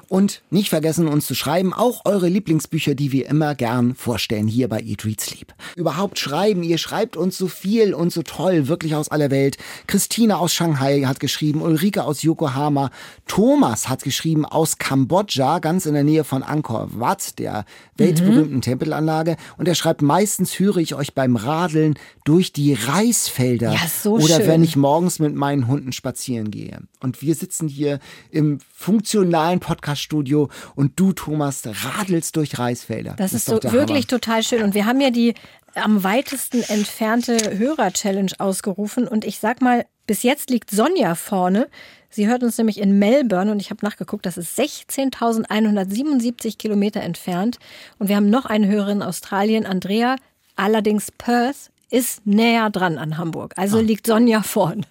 [0.08, 4.68] Und nicht vergessen, uns zu schreiben, auch eure Lieblingsbücher, die wir immer gern vorstellen, hier
[4.68, 5.52] bei Eat, Read, Sleep.
[5.74, 9.58] Überhaupt schreiben, ihr schreibt uns so viel und so toll, wirklich aus aller Welt.
[9.88, 12.90] Christine aus Shanghai hat geschrieben, Ulrike aus Yokohama,
[13.26, 17.64] Thomas hat geschrieben aus Kambodscha, ganz in der Nähe von Angkor Wat, der
[17.96, 19.36] weltberühmten Tempelanlage.
[19.58, 23.72] Und er schreibt, meistens höre ich euch beim Radeln durch die Reisfelder.
[23.72, 24.46] Ja, so Oder schön.
[24.46, 26.80] wenn ich morgens mit meinen Hunden spazieren gehe.
[27.00, 27.98] Und wir sitzen hier
[28.30, 33.14] im funktionalen Podcaststudio und du, Thomas, radelst durch Reisfelder.
[33.16, 34.20] Das ist doch so wirklich Hammer.
[34.20, 34.62] total schön.
[34.62, 35.32] Und wir haben ja die
[35.74, 39.08] am weitesten entfernte Hörer-Challenge ausgerufen.
[39.08, 41.68] Und ich sag mal, bis jetzt liegt Sonja vorne.
[42.10, 47.58] Sie hört uns nämlich in Melbourne und ich habe nachgeguckt, das ist 16.177 Kilometer entfernt.
[47.98, 50.16] Und wir haben noch eine Hörerin in Australien, Andrea.
[50.54, 53.54] Allerdings Perth ist näher dran an Hamburg.
[53.56, 53.62] Ah.
[53.62, 54.82] Also liegt Sonja vorne.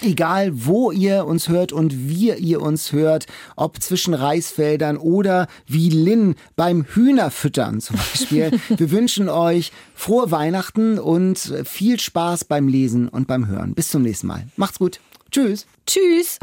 [0.00, 5.90] Egal, wo ihr uns hört und wie ihr uns hört, ob zwischen Reisfeldern oder wie
[5.90, 8.58] Lynn beim Hühnerfüttern zum Beispiel.
[8.68, 13.74] wir wünschen euch frohe Weihnachten und viel Spaß beim Lesen und beim Hören.
[13.74, 14.46] Bis zum nächsten Mal.
[14.56, 15.00] Macht's gut.
[15.30, 15.66] Tschüss.
[15.86, 16.38] Tschüss.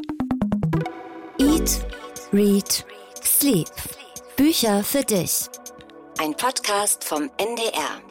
[1.39, 1.85] Eat,
[2.31, 2.85] Read,
[3.23, 3.67] Sleep.
[4.37, 5.47] Bücher für dich.
[6.19, 8.01] Ein Podcast vom NDR.